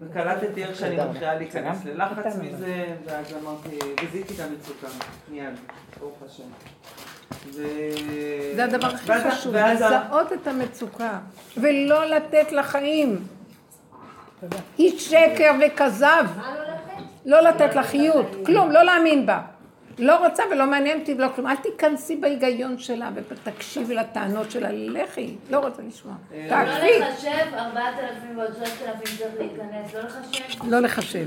וקלטתי 0.00 0.64
איך 0.64 0.78
שאני 0.78 0.96
מתחילה 1.10 1.34
להיכנס 1.34 1.84
ללחץ 1.84 2.36
מזה, 2.36 2.84
ואז 3.06 3.34
אמרתי, 3.42 3.78
וזיהיתי 4.04 4.34
את 4.34 4.40
המצוקה, 4.40 4.86
מיד, 5.30 5.54
ברוך 6.00 6.18
השם. 6.26 6.42
ו... 7.54 7.62
זה 8.56 8.64
הדבר 8.64 8.86
הכי 8.86 9.12
חשוב, 9.30 9.56
לזהות 9.56 10.32
את 10.32 10.46
המצוקה, 10.46 11.18
ולא 11.56 12.04
לתת 12.04 12.52
לחיים. 12.52 13.26
היא 14.78 14.98
שקר 14.98 15.52
וכזב. 15.66 16.26
לא 17.26 17.40
לתת 17.40 17.74
לה 17.74 17.82
חיות, 17.82 18.26
כלום, 18.46 18.70
לא 18.70 18.82
להאמין 18.82 19.26
בה. 19.26 19.40
לא 19.98 20.26
רוצה 20.26 20.42
ולא 20.50 20.66
מעניין 20.66 21.00
אותי 21.00 21.14
ולא 21.14 21.28
כלום. 21.34 21.46
אל 21.46 21.56
תיכנסי 21.56 22.16
בהיגיון 22.16 22.78
שלה 22.78 23.10
ותקשיבי 23.14 23.94
לטענות 23.94 24.50
שלה, 24.50 24.68
לכי, 24.72 25.34
לא 25.50 25.58
רוצה 25.58 25.82
לשמוע. 25.88 26.14
תעקבי, 26.48 26.98
לא 27.00 27.06
לחשב, 27.08 27.28
4,000 27.54 28.38
ועוד 28.38 28.50
3,000 28.56 29.18
צריך 29.18 29.30
להיכנס, 29.38 29.94
לא 29.94 30.00
לחשב. 30.00 30.64
לא 30.70 30.80
לחשב. 30.80 31.24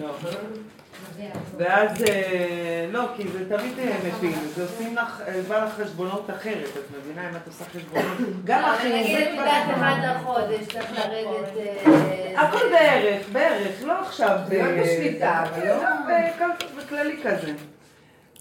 ואז, 1.57 2.03
אה, 2.03 2.86
לא, 2.91 3.03
כי 3.18 3.24
זה 3.28 3.57
תמיד 3.57 3.80
אה, 3.80 3.97
מפיל, 4.07 4.32
זה 4.55 4.63
עושים 4.63 4.95
לך, 4.95 5.22
אה, 5.28 5.41
בא 5.47 5.65
לך 5.65 5.74
חשבונות 5.82 6.30
אחרת, 6.30 6.63
את 6.78 6.97
מבינה 6.97 7.30
אם 7.30 7.36
את 7.36 7.47
עושה 7.47 7.63
חשבונות, 7.65 8.18
גם 8.45 8.59
אבל 8.63 8.74
אחרי 8.76 9.01
נגיד 9.01 9.18
זה 9.18 9.32
מידת 9.32 9.78
אחד 9.78 9.95
לחודש, 10.03 10.68
צריך 10.74 10.91
לרדת... 10.99 11.57
אה, 11.88 12.41
הכל 12.41 12.70
בערך, 12.72 13.30
בערך, 13.32 13.84
לא 13.84 14.01
עכשיו, 14.01 14.38
לא 14.57 14.82
בשליטה, 14.82 15.43
אבל 15.43 15.68
לא- 15.68 15.84
בכ- 16.07 16.78
בכללי 16.78 17.18
כזה. 17.24 17.53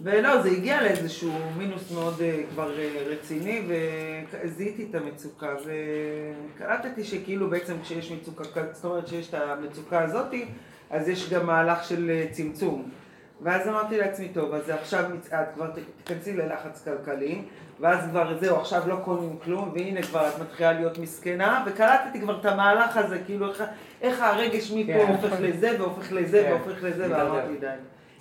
ולא, 0.00 0.42
זה 0.42 0.48
הגיע 0.48 0.82
לאיזשהו 0.82 1.32
מינוס 1.56 1.92
מאוד 1.92 2.20
אה, 2.20 2.40
כבר 2.52 2.78
אה, 2.78 3.02
רציני, 3.06 3.62
וזיהיתי 3.68 4.86
את 4.90 4.94
המצוקה, 4.94 5.54
וקלטתי 6.54 7.04
שכאילו 7.04 7.50
בעצם 7.50 7.74
כשיש 7.82 8.12
מצוקה, 8.12 8.60
זאת 8.72 8.84
אומרת 8.84 9.08
שיש 9.08 9.28
את 9.28 9.34
המצוקה 9.34 10.02
הזאתי, 10.02 10.44
אז 10.90 11.08
יש 11.08 11.30
גם 11.30 11.46
מהלך 11.46 11.84
של 11.84 12.10
אה, 12.10 12.26
צמצום. 12.30 12.90
ואז 13.42 13.68
אמרתי 13.68 13.98
לעצמי, 13.98 14.28
טוב, 14.28 14.54
אז 14.54 14.70
עכשיו 14.70 15.04
את 15.14 15.48
כבר 15.54 15.70
תיכנסי 16.04 16.32
ללחץ 16.36 16.84
כלכלי, 16.84 17.42
ואז 17.80 17.98
כבר 18.10 18.38
זהו, 18.40 18.56
עכשיו 18.56 18.82
לא 18.88 18.96
קונים 19.04 19.36
כלום, 19.44 19.72
והנה 19.74 20.02
כבר 20.02 20.28
את 20.28 20.38
מתחילה 20.40 20.72
להיות 20.72 20.98
מסכנה, 20.98 21.64
וקלטתי 21.66 22.20
כבר 22.20 22.40
את 22.40 22.44
המהלך 22.44 22.96
הזה, 22.96 23.18
כאילו 23.26 23.48
איך, 23.48 23.64
איך 24.02 24.20
הרגש 24.20 24.72
מפה 24.72 24.92
כן. 24.92 25.12
הופך 25.12 25.40
לזה, 25.40 25.76
והופך 25.78 26.12
לזה, 26.12 26.42
כן. 26.42 26.52
והופך 26.52 26.82
לזה. 26.82 27.06
ואמרתי 27.10 27.56
די. 27.60 27.66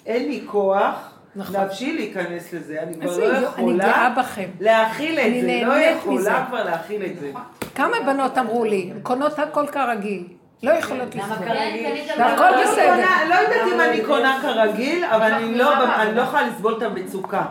אין 0.05 0.27
לי 0.27 0.43
כוח 0.47 1.14
נכון. 1.35 1.55
להבשיל 1.55 1.95
להיכנס 1.95 2.53
לזה, 2.53 2.81
אני 2.81 2.93
כבר 2.93 3.17
לא 3.17 3.23
יו- 3.23 3.35
אני 3.35 3.43
יכולה 3.45 3.77
גאה 3.85 4.09
בכם. 4.17 4.49
להכיל 4.59 5.19
את 5.19 5.25
אני 5.25 5.41
זה, 5.41 5.61
לא 5.67 5.73
יכולה. 5.73 6.45
כבר 6.49 6.63
להכיל 6.63 7.05
את 7.05 7.19
זה. 7.19 7.31
כמה 7.75 7.97
בנות 8.05 8.37
אמרו 8.37 8.65
לי, 8.65 8.91
קונות 9.03 9.39
הכל 9.39 9.67
כרגיל, 9.67 10.23
לא 10.63 10.71
יכולות 10.71 11.15
לסבול. 11.15 11.37
קנית 11.37 11.85
והכל 12.19 12.49
לא 12.51 12.63
בסדר. 12.63 13.05
לא 13.29 13.35
יודעת 13.35 13.73
אם 13.75 13.81
אני 13.81 14.03
קונה 14.05 14.39
כרגיל, 14.41 15.05
אבל 15.05 15.31
אני 15.31 15.55
לא 15.57 15.73
אני 16.01 16.15
לא 16.15 16.21
יכולה 16.21 16.47
לסבול 16.47 16.77
את 16.77 16.81
המצוקה. 16.81 17.45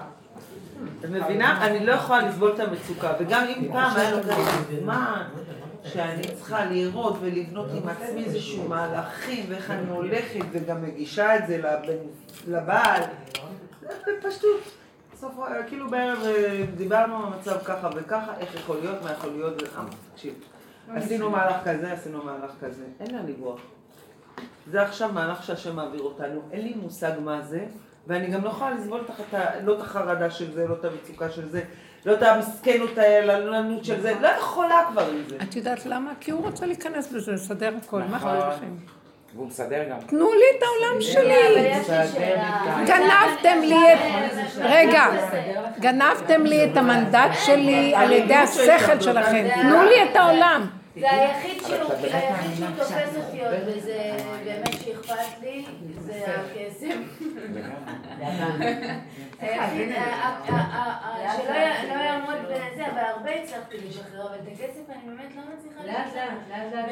את 1.05 1.11
מבינה? 1.11 1.67
אני 1.67 1.87
לא 1.87 1.93
יכולה 1.93 2.29
לסבול 2.29 2.53
את 2.55 2.61
המצוקה, 2.61 3.13
וגם 3.21 3.45
אם 3.45 3.69
פעם 3.73 3.97
היה 3.97 4.11
לוקח 4.11 4.39
זמן 4.83 5.23
שאני 5.93 6.23
צריכה 6.37 6.65
לראות 6.65 7.17
ולבנות 7.21 7.67
עם 7.75 7.89
עצמי 7.89 8.25
איזשהו 8.25 8.69
מהלכים 8.69 9.45
ואיך 9.49 9.71
אני 9.71 9.91
הולכת 9.91 10.41
וגם 10.53 10.83
מגישה 10.83 11.37
את 11.37 11.47
זה 11.47 11.59
לבעל, 12.49 13.03
בפשטות. 13.87 14.61
בסוף, 15.13 15.33
כאילו 15.69 15.91
בערב 15.91 16.19
אה, 16.25 16.65
דיברנו 16.77 17.17
על 17.17 17.33
מצב 17.39 17.59
ככה 17.65 17.91
וככה, 17.97 18.33
איך 18.39 18.55
יכול 18.55 18.77
להיות, 18.81 19.03
מה 19.03 19.13
יכול 19.13 19.31
להיות, 19.31 19.63
ואמר, 19.63 19.89
תקשיב, 20.15 20.35
עשינו 20.95 21.31
מהלך 21.31 21.57
כזה, 21.65 21.93
עשינו 21.93 22.25
מהלך 22.25 22.51
כזה, 22.61 22.85
אין 23.01 23.15
לאן 23.15 23.27
לברוח. 23.27 23.61
זה 24.71 24.83
עכשיו 24.83 25.13
מהלך 25.13 25.43
שהשם 25.43 25.77
מעביר 25.77 26.03
אותנו, 26.03 26.43
אין 26.53 26.63
לי 26.63 26.75
מושג 26.75 27.13
מה 27.25 27.43
זה, 27.43 27.67
ואני 28.07 28.27
גם 28.27 28.45
לא 28.45 28.49
יכולה 28.49 28.71
לסבול 28.71 29.01
תחת 29.07 29.35
ה... 29.35 29.61
לא 29.61 29.75
את 29.75 29.81
החרדה 29.81 30.31
של 30.31 30.53
זה, 30.53 30.67
לא 30.69 30.75
את 30.75 30.85
המצוקה 30.85 31.31
של 31.31 31.49
זה, 31.49 31.63
לא 32.07 32.15
את 32.15 32.23
המסכנות 32.23 32.99
היללנות 32.99 33.85
של 33.85 34.01
זה, 34.01 34.15
לא 34.21 34.29
יכולה 34.29 34.85
כבר 34.93 35.09
עם 35.11 35.23
זה. 35.29 35.37
את 35.43 35.57
יודעת 35.57 35.87
למה? 35.87 36.13
כי 36.21 36.31
הוא 36.31 36.43
רוצה 36.43 36.67
להיכנס 36.67 37.13
בזה, 37.13 37.33
לסדר 37.33 37.75
הכל. 37.83 38.03
מה 38.03 38.17
אכפת 38.17 38.57
לכם? 38.57 38.75
והוא 39.35 39.47
מסדר 39.47 39.85
גם. 39.91 39.97
תנו 40.07 40.33
לי 40.33 40.45
את 40.59 40.63
העולם 40.63 41.01
שלי. 41.01 41.73
גנבתם 42.87 43.61
לי 43.63 43.93
את... 43.93 43.99
רגע, 44.61 45.05
גנבתם 45.81 46.47
לי 46.47 46.65
את 46.65 46.77
המנדט 46.77 47.31
שלי 47.45 47.95
על 47.97 48.13
ידי 48.13 48.35
השכל 48.35 49.01
שלכם. 49.01 49.47
תנו 49.55 49.83
לי 49.83 50.03
את 50.03 50.17
העולם. 50.17 50.67
זה 51.01 51.11
היחיד 51.11 51.63
שהוא 51.67 52.67
תופס 52.79 53.17
אותי 53.17 53.45
עוד, 53.45 53.55
וזה 53.67 54.13
באמת 54.45 54.74
שאכפת 55.07 55.41
לי, 55.43 55.65
זה 56.01 56.25
הכסף. 56.41 56.97
שלא 61.37 61.55
לא 61.89 62.03
יעמוד 62.03 62.37
בזה, 62.45 62.87
אבל 62.91 62.99
הרבה 62.99 63.31
הצלחתי 63.43 63.77
לשחרר, 63.89 64.27
אבל 64.29 64.35
את 64.39 64.49
הכסף 64.53 64.91
אני 64.91 65.07
באמת 65.17 65.37
לא 65.37 65.43
מצליחה 65.55 65.85
לאט. 65.85 66.07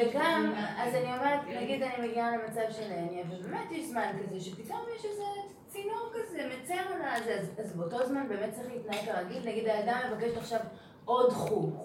וגם, 0.09 0.53
אז 0.77 0.95
אני 0.95 1.03
אומרת, 1.17 1.39
נגיד 1.61 1.83
אני 1.83 2.07
מגיעה 2.07 2.31
למצב 2.37 2.61
של 2.71 2.91
העניין, 2.91 3.27
ובאמת 3.31 3.71
יש 3.71 3.85
זמן 3.85 4.05
כזה, 4.25 4.39
שפתאום 4.39 4.79
יש 4.99 5.05
איזה 5.05 5.23
צינור 5.67 6.11
כזה, 6.13 6.49
מצר 6.61 6.73
על 6.73 7.01
הזה, 7.01 7.33
אז- 7.39 7.51
אז 7.59 7.75
באותו 7.75 8.05
זמן 8.07 8.27
באמת 8.29 8.53
צריך 8.53 8.67
להתנהג 8.73 9.05
כרגיל, 9.05 9.49
נגיד 9.49 9.67
הילדה 9.67 9.97
מבקשת 10.11 10.37
עכשיו 10.37 10.59
עוד 11.05 11.31
חוג, 11.33 11.75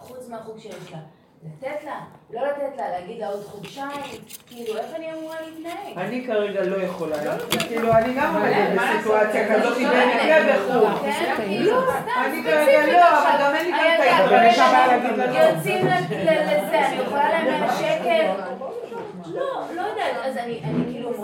חוץ 0.00 0.28
מהחוג 0.28 0.58
שיש 0.58 0.92
לה. 0.92 0.98
לתת 1.44 1.84
לה, 1.84 2.00
לא 2.30 2.40
לתת 2.46 2.76
לה, 2.76 2.90
להגיד 2.90 3.18
לה 3.20 3.28
עוד 3.28 3.44
חודשיים, 3.44 3.90
כאילו, 4.46 4.76
איך 4.76 4.86
אני 4.96 5.12
אמורה 5.12 5.36
להתנהג? 5.46 5.96
אני 5.98 6.24
כרגע 6.26 6.62
לא 6.62 6.76
יכולה, 6.82 7.16
כאילו, 7.68 7.92
אני 7.92 8.14
גם 8.14 8.34
עומדת 8.34 8.80
בסיטואציה 8.80 9.54
כזאת, 9.54 9.78
בחו"ל. 9.78 10.86
כן, 11.02 11.34
טעים. 11.36 11.48
כאילו, 11.48 11.80
סתם 11.82 12.10
אני 12.26 12.42
כרגע 12.42 12.92
לא. 12.92 13.08
אבל 13.08 13.44
גם 13.44 13.54
אין 13.54 13.64
לי 13.66 13.70
גם 13.72 13.78
את 14.24 14.28
כרגע 14.28 14.52
שמה 14.52 14.86
להגיד 14.86 15.10
לך. 15.18 15.30
יוצאים 15.56 15.86
ל- 15.86 15.90
ל- 16.14 16.42
לזה, 16.42 16.86
אני 16.86 16.96
יכולה 17.02 17.28
להם 17.32 17.68
שקל? 17.78 18.26
לא, 19.34 19.44
לא 19.76 19.80
יודעת, 19.82 20.16
אז 20.24 20.36
אני 20.36 20.60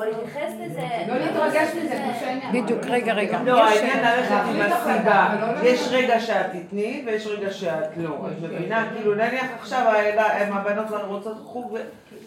להתייחס 0.04 0.52
לזה. 0.64 0.88
לא 1.08 1.14
להתרגש 1.18 1.68
מזה, 1.74 1.96
כמו 1.96 2.12
שהעניין. 2.20 2.62
בדיוק, 2.62 2.80
רגע, 2.84 3.12
רגע. 3.12 3.40
לא, 3.44 3.64
העניין 3.64 3.98
ללכת 3.98 4.34
עם 4.48 4.60
הסיבה. 4.60 5.34
יש 5.62 5.88
רגע 5.90 6.20
שאת 6.20 6.46
תתני 6.52 7.02
ויש 7.06 7.26
רגע 7.26 7.52
שאת 7.52 7.96
לא. 7.96 8.10
את 8.10 8.42
מבינה? 8.42 8.88
כאילו, 8.96 9.14
נניח 9.14 9.46
עכשיו 9.60 9.92
הם 10.16 10.52
הבנות 10.52 10.86
רוצות 11.06 11.36
חוג 11.44 11.78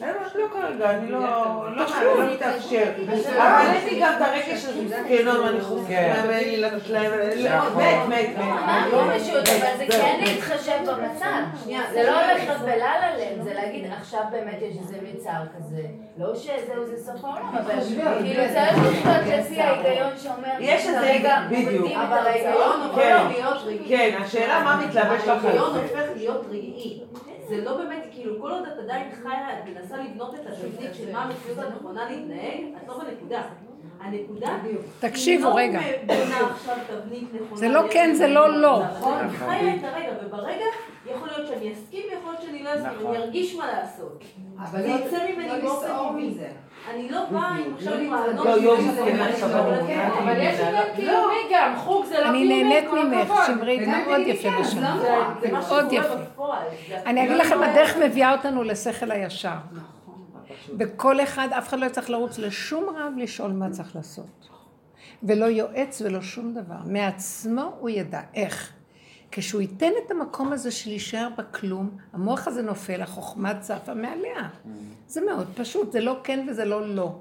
לא 0.02 0.48
כרגע, 0.54 0.90
אני 0.90 1.12
לא... 1.12 1.20
לא 1.76 1.86
לא 2.02 2.34
מתאפשר. 2.34 2.84
אבל 3.38 3.76
יש 3.76 3.94
לי 3.94 4.00
גם 4.02 4.14
את 4.18 4.22
הרגש 4.22 4.66
הזה, 4.66 4.82
מסכנות, 4.84 5.40
ואני 5.40 5.62
חוזרת, 5.62 6.26
ואין 6.28 6.50
לי 6.50 6.58
לתת 6.58 6.90
להם... 6.90 7.12
מת, 7.78 8.08
מת, 8.08 8.38
מת. 8.38 8.38
אמרנו 8.38 9.12
פשוט, 9.20 9.50
אבל 9.50 9.78
זה 9.78 9.86
כן 9.90 10.20
להתחשב 10.24 10.78
במצב. 10.86 11.68
זה 11.94 12.04
לא 12.04 12.26
הולך 12.26 12.62
בלה 12.62 12.94
ללב, 13.02 13.44
זה 13.44 13.54
להגיד 13.54 13.92
עכשיו 14.00 14.22
באמת 14.32 14.58
יש 14.62 14.78
איזה 14.78 14.98
מצער 15.14 15.44
כזה. 15.58 15.82
לא 16.18 16.36
שזהו, 16.36 16.86
זה 16.86 16.98
סוף 16.98 17.26
העולם, 17.26 17.56
אבל 17.58 17.80
כאילו 18.20 18.44
צריך 18.54 18.78
לחיות 18.78 19.40
לפי 19.40 19.62
ההיגיון 19.62 20.12
שאומר, 20.24 20.54
יש 20.60 20.88
איזה 20.88 21.00
כרגע 21.00 21.38
בדיוק. 21.52 21.92
אבל 21.92 22.28
ההיגיון. 22.28 22.82
הופך 22.84 22.96
כן. 22.96 23.28
להיות 23.30 23.58
רגעי. 23.66 23.88
כן, 23.90 24.18
השאלה 24.22 24.64
מה 24.64 24.86
מתלבש 24.86 25.28
לך 25.28 25.46
ההיגיון. 25.46 25.78
הופך 25.78 26.10
להיות 26.16 26.46
רגעי. 26.50 27.00
זה 27.48 27.64
לא 27.64 27.78
באמת, 27.78 28.04
כאילו, 28.12 28.42
כל 28.42 28.52
עוד 28.52 28.68
את 28.68 28.80
עדיין 28.80 29.12
חיה, 29.16 29.60
את 29.60 29.66
מנסה 29.66 29.98
לבנות 29.98 30.36
את 30.36 30.40
התבנית 30.46 30.96
של 30.96 31.12
מה 31.12 31.24
המציאות 31.24 31.60
הנכונה 31.60 32.10
להתנהג, 32.10 32.64
את 32.84 32.88
לא 32.88 33.00
בנקודה. 33.04 33.44
הנקודה 34.08 34.58
תקשיבו 35.00 35.56
רגע. 35.56 35.80
לא 35.80 36.14
בונה 36.16 36.40
עכשיו 36.52 36.76
תבנית 36.88 37.24
נכונה. 37.34 37.58
זה 37.60 37.68
לא 37.68 37.82
כן, 37.92 38.14
זה 38.14 38.28
לא 38.28 38.62
לא. 38.62 38.84
נכון, 38.98 39.18
אני 39.18 39.30
חיה 39.38 39.76
את 39.76 39.80
הרגע, 39.84 40.12
וברגע 40.28 40.66
יכול 41.16 41.28
להיות 41.28 41.48
שאני 41.48 41.74
אסכים, 41.74 42.02
יכול 42.20 42.32
להיות 42.32 42.42
שאני 42.42 42.64
לא 42.64 42.70
אסכים, 42.76 43.08
אני 43.08 43.18
ארגיש 43.18 43.56
מה 43.56 43.66
לעשות. 43.68 44.24
אבל 44.64 44.82
זה 44.82 44.88
לא- 44.88 44.94
יצא 44.94 45.18
ממני 45.34 45.48
לא 45.48 45.58
באופן 45.62 45.88
טבעי. 45.88 46.28
מזה. 46.28 46.48
אני 46.94 47.10
לא 47.10 47.20
באה 47.32 47.48
עם 47.50 47.74
עכשיו 47.78 47.94
אני 47.94 48.08
אומרת, 48.08 48.36
מבינה. 48.80 50.14
אבל 50.24 50.38
יש 50.42 50.60
עניין 50.60 50.84
קיומי 50.96 51.36
גם, 51.54 51.76
חוג 51.78 52.06
זה 52.06 52.20
לא 52.20 52.30
אני 52.30 52.64
נהנית 52.64 52.86
ממך, 52.94 53.32
הכבוד. 53.32 53.46
שמרית, 53.48 53.82
מאוד 53.88 54.20
יפה 54.28 54.50
כן, 55.42 55.52
מה 55.52 55.60
מאוד 55.70 55.94
יפה. 55.94 56.14
אני 57.06 57.26
אגיד 57.26 57.38
לכם, 57.38 57.64
הדרך 57.64 57.98
מביאה 57.98 58.32
אותנו 58.32 58.64
לשכל 58.64 59.12
הישר. 59.12 59.50
בכל 60.78 61.22
אחד, 61.24 61.48
אף 61.58 61.68
אחד 61.68 61.80
לא 61.80 61.90
צריך 61.90 62.10
לרוץ 62.10 62.38
לשום 62.38 62.96
רב 62.98 63.14
לשאול 63.18 63.52
מה 63.52 63.70
צריך 63.70 63.96
לעשות. 63.96 64.50
ולא 65.24 65.46
יועץ 65.46 66.02
ולא 66.02 66.22
שום 66.22 66.54
דבר. 66.54 66.78
מעצמו 66.86 67.72
הוא 67.80 67.90
ידע. 67.90 68.22
איך? 68.34 68.74
כשהוא 69.32 69.62
ייתן 69.62 69.92
את 70.06 70.12
המקום 70.12 70.54
הזה 70.54 70.72
של 70.72 70.90
להישאר 70.90 71.28
בכלום, 71.38 71.90
המוח 72.14 72.48
הזה 72.48 72.62
נופל, 72.62 73.02
החוכמה 73.02 73.60
צפה 73.60 73.94
מעליה. 73.94 74.50
זה 75.08 75.22
מאוד 75.22 75.48
פשוט, 75.56 75.92
זה 75.92 76.02
לא 76.02 76.20
כן 76.24 76.46
וזה 76.50 76.66
לא 76.66 76.88
לא. 76.88 77.16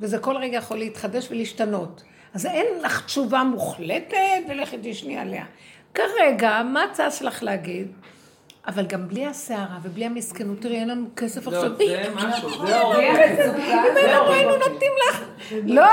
וזה 0.00 0.18
כל 0.18 0.36
רגע 0.36 0.56
יכול 0.56 0.78
להתחדש 0.78 1.30
ולהשתנות. 1.30 2.02
אז 2.34 2.46
אין 2.46 2.66
לך 2.82 3.04
תשובה 3.06 3.42
מוחלטת 3.42 4.42
ולכי 4.48 4.76
תשני 4.82 5.18
עליה. 5.18 5.44
כרגע, 5.94 6.62
מה 6.62 6.84
צץ 6.92 7.22
לך 7.22 7.42
להגיד? 7.42 7.88
אבל 8.66 8.86
גם 8.86 9.08
בלי 9.08 9.26
הסערה 9.26 9.78
ובלי 9.82 10.04
המסכנות, 10.04 10.60
תראי, 10.60 10.76
אין 10.76 10.88
לנו 10.88 11.06
כסף 11.16 11.46
לא, 11.46 11.56
עכשיו. 11.56 11.76
זה 11.78 12.10
משהו, 12.14 12.66
זה 12.66 12.80
הורג. 12.80 12.98
אם 12.98 13.96
אנחנו 14.08 14.32
היינו 14.32 14.56
נותנים 14.56 14.92
לך. 15.08 15.22
לא, 15.64 15.86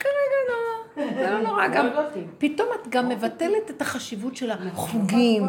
כרגע 0.00 0.38
לא. 0.48 0.80
זה 0.96 1.30
לא 1.30 1.40
נורא. 1.40 1.68
גם 1.68 1.88
פתאום 2.38 2.68
את 2.74 2.88
גם 2.88 3.08
מבטלת 3.08 3.70
את 3.70 3.82
החשיבות 3.82 4.36
של 4.36 4.50
החוגים. 4.50 5.42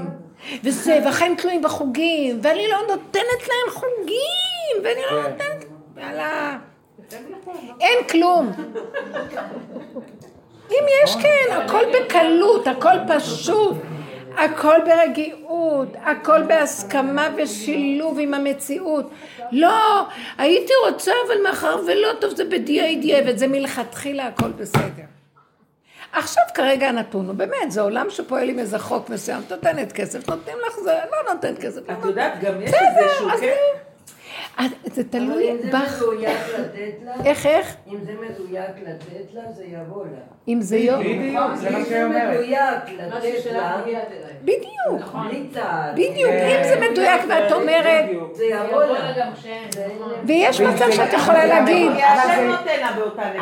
וזה, 0.64 1.00
והחיים 1.06 1.36
תלויים 1.36 1.62
בחוגים, 1.62 2.40
ואני 2.44 2.68
לא 2.68 2.78
נותנת 2.88 3.48
להם 3.48 3.70
חוגים, 3.74 4.84
ואני 4.84 5.02
לא 5.12 5.22
נותנת... 5.22 5.66
יאללה. 5.98 6.58
אין 7.80 8.08
כלום. 8.10 8.52
אם 10.72 10.86
יש 11.04 11.16
כן, 11.16 11.52
הכל 11.52 11.84
בקלות, 11.94 12.68
הכל 12.68 12.96
פשוט, 13.08 13.78
הכל 14.38 14.76
ברגיעות, 14.86 15.88
הכל 16.04 16.44
בהסכמה 16.44 17.30
ושילוב 17.38 18.18
עם 18.20 18.34
המציאות. 18.34 19.12
לא, 19.52 20.08
הייתי 20.38 20.74
רוצה, 20.88 21.12
אבל 21.28 21.42
מאחר 21.44 21.80
ולא 21.88 22.08
טוב, 22.22 22.36
זה 22.36 22.46
בדיעי 22.46 22.96
דיעבד, 22.96 23.38
זה 23.38 23.48
מלכתחילה 23.48 24.28
הכל 24.28 24.52
בסדר. 24.52 25.04
עכשיו 26.14 26.44
כרגע 26.54 26.90
הנתון 26.90 27.28
הוא 27.28 27.36
באמת, 27.36 27.72
זה 27.72 27.82
עולם 27.82 28.10
שפועל 28.10 28.50
עם 28.50 28.60
איזה 28.60 28.80
חוק 28.80 29.10
מסוים, 29.10 29.42
את 29.48 29.52
נותנת 29.52 29.92
כסף, 29.92 30.30
נותנים 30.30 30.58
לך 30.68 30.80
זה, 30.80 30.96
לא 31.12 31.34
נותנת 31.34 31.60
כסף. 31.60 31.82
את 31.90 32.06
יודעת, 32.06 32.40
גם 32.42 32.62
יש 32.62 32.72
איזשהו, 32.74 33.30
אז 33.30 33.40
כן? 33.40 33.56
זה 34.86 35.02
אבל 35.02 35.10
תלוי 35.10 35.52
אם 35.52 35.58
זה 35.62 35.70
בך. 35.70 36.02
מדויק 36.02 36.40
לתת 36.60 36.94
לה, 37.06 37.14
איך, 37.26 37.46
איך? 37.46 37.76
אם 37.88 37.98
זה 38.06 38.12
מדויק 38.14 38.72
לתת 38.88 39.34
לה, 39.34 39.52
זה 39.52 39.64
יבוא 39.64 40.06
לה. 40.06 40.20
אם 40.48 40.62
זה 40.62 40.78
יום... 40.78 41.00
בדיוק, 41.00 41.56
זה 41.56 41.70
מה 41.70 41.78
אם 41.78 41.84
שהיא 41.86 41.94
זה 42.00 42.06
אומרת. 42.06 42.40
אליי. 42.40 42.56
בדיוק, 44.44 45.10
צעד. 45.54 45.94
בדיוק, 45.94 46.32
אם 46.32 46.64
זה 46.64 46.80
מדויק 46.92 47.22
ואת 47.30 47.52
אומרת. 47.52 48.06
זה 48.34 48.46
יבוא 48.46 48.84
לה. 48.84 49.14
ויש 50.26 50.62
מצב 50.62 50.92
שאת 50.92 51.14
יכולה 51.14 51.46
להגיד, 51.46 51.92
כי 51.96 52.04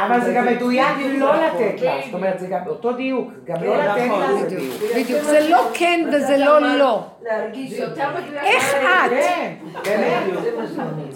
אבל 0.07 0.21
זה- 0.21 0.33
גם 0.33 0.45
מדויק 0.45 0.87
לא 1.17 1.35
נכון. 1.35 1.45
לתת 1.65 1.81
לה, 1.81 1.95
זאת 2.05 2.13
אומרת, 2.13 2.39
זה 2.39 2.47
גם 2.47 2.59
אותו 2.67 2.93
דיוק, 2.93 3.29
גם 3.45 3.63
לא 3.63 3.73
כן, 3.75 3.87
לתת 3.91 4.01
נכון, 4.07 4.19
לה 4.21 4.37
זה. 4.37 4.47
דיוק. 4.49 4.63
בדיוק, 4.95 5.21
זה 5.23 5.49
לא 5.49 5.61
כן 5.73 6.09
וזה 6.13 6.37
לא 6.37 6.77
לא. 6.77 7.03
איך 8.43 8.73
את? 8.75 9.11
כן, 9.11 9.53
כן, 9.83 10.19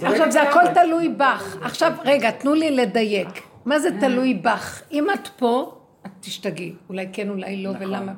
עכשיו 0.04 0.32
זה 0.32 0.42
הכל 0.42 0.68
תלוי 0.74 1.10
בך. 1.10 1.58
עכשיו, 1.62 1.92
רגע, 2.06 2.32
תנו 2.32 2.54
לי 2.54 2.72
לדייק. 2.72 3.53
מה 3.66 3.80
זה 3.80 3.90
תלוי 4.00 4.34
בך? 4.34 4.82
אם 4.92 5.08
את 5.14 5.28
פה, 5.28 5.76
את 6.06 6.12
תשתגעי. 6.20 6.74
אולי 6.90 7.08
כן, 7.14 7.30
אולי 7.30 7.64
לא, 7.64 7.72
ולמה? 7.80 8.12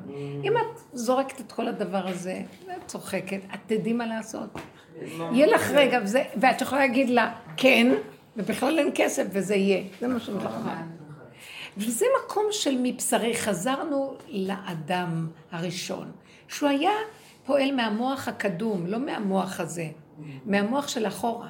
אם 0.44 0.52
את 0.56 0.62
זורקת 0.92 1.40
את 1.40 1.52
כל 1.52 1.68
הדבר 1.68 2.06
הזה, 2.08 2.42
ואת 2.68 2.86
צוחקת, 2.86 3.40
את 3.54 3.58
תדעי 3.66 3.92
מה 3.92 4.06
לעשות. 4.06 4.48
יהיה 5.32 5.46
לך 5.46 5.70
רגע, 5.70 5.98
וזה- 6.02 6.24
ואת 6.36 6.60
יכולה 6.60 6.80
להגיד 6.80 7.10
לה, 7.10 7.34
כן, 7.56 7.94
ובכלל 8.36 8.78
אין 8.78 8.90
כסף, 8.94 9.24
וזה 9.30 9.54
יהיה. 9.54 9.82
זה 10.00 10.08
מה 10.08 10.20
שאני 10.20 10.36
אומרת 10.36 10.50
לך. 10.50 10.70
וזה 11.76 12.04
מקום 12.24 12.44
של 12.50 12.78
מבשרי. 12.82 13.34
חזרנו 13.36 14.14
לאדם 14.28 15.28
הראשון, 15.52 16.12
שהוא 16.48 16.68
היה 16.68 16.90
פועל 17.44 17.74
מהמוח 17.74 18.28
הקדום, 18.28 18.86
לא 18.86 18.98
מהמוח 18.98 19.60
הזה, 19.60 19.86
מהמוח 20.46 20.88
של 20.88 21.06
אחורה. 21.06 21.48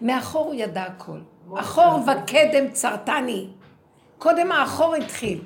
מאחור 0.00 0.46
הוא 0.46 0.54
ידע 0.54 0.82
הכל. 0.82 1.18
אחור 1.54 1.98
וקדם 2.06 2.70
צרתני. 2.72 3.48
קודם 4.18 4.52
האחור 4.52 4.94
התחיל. 4.94 5.40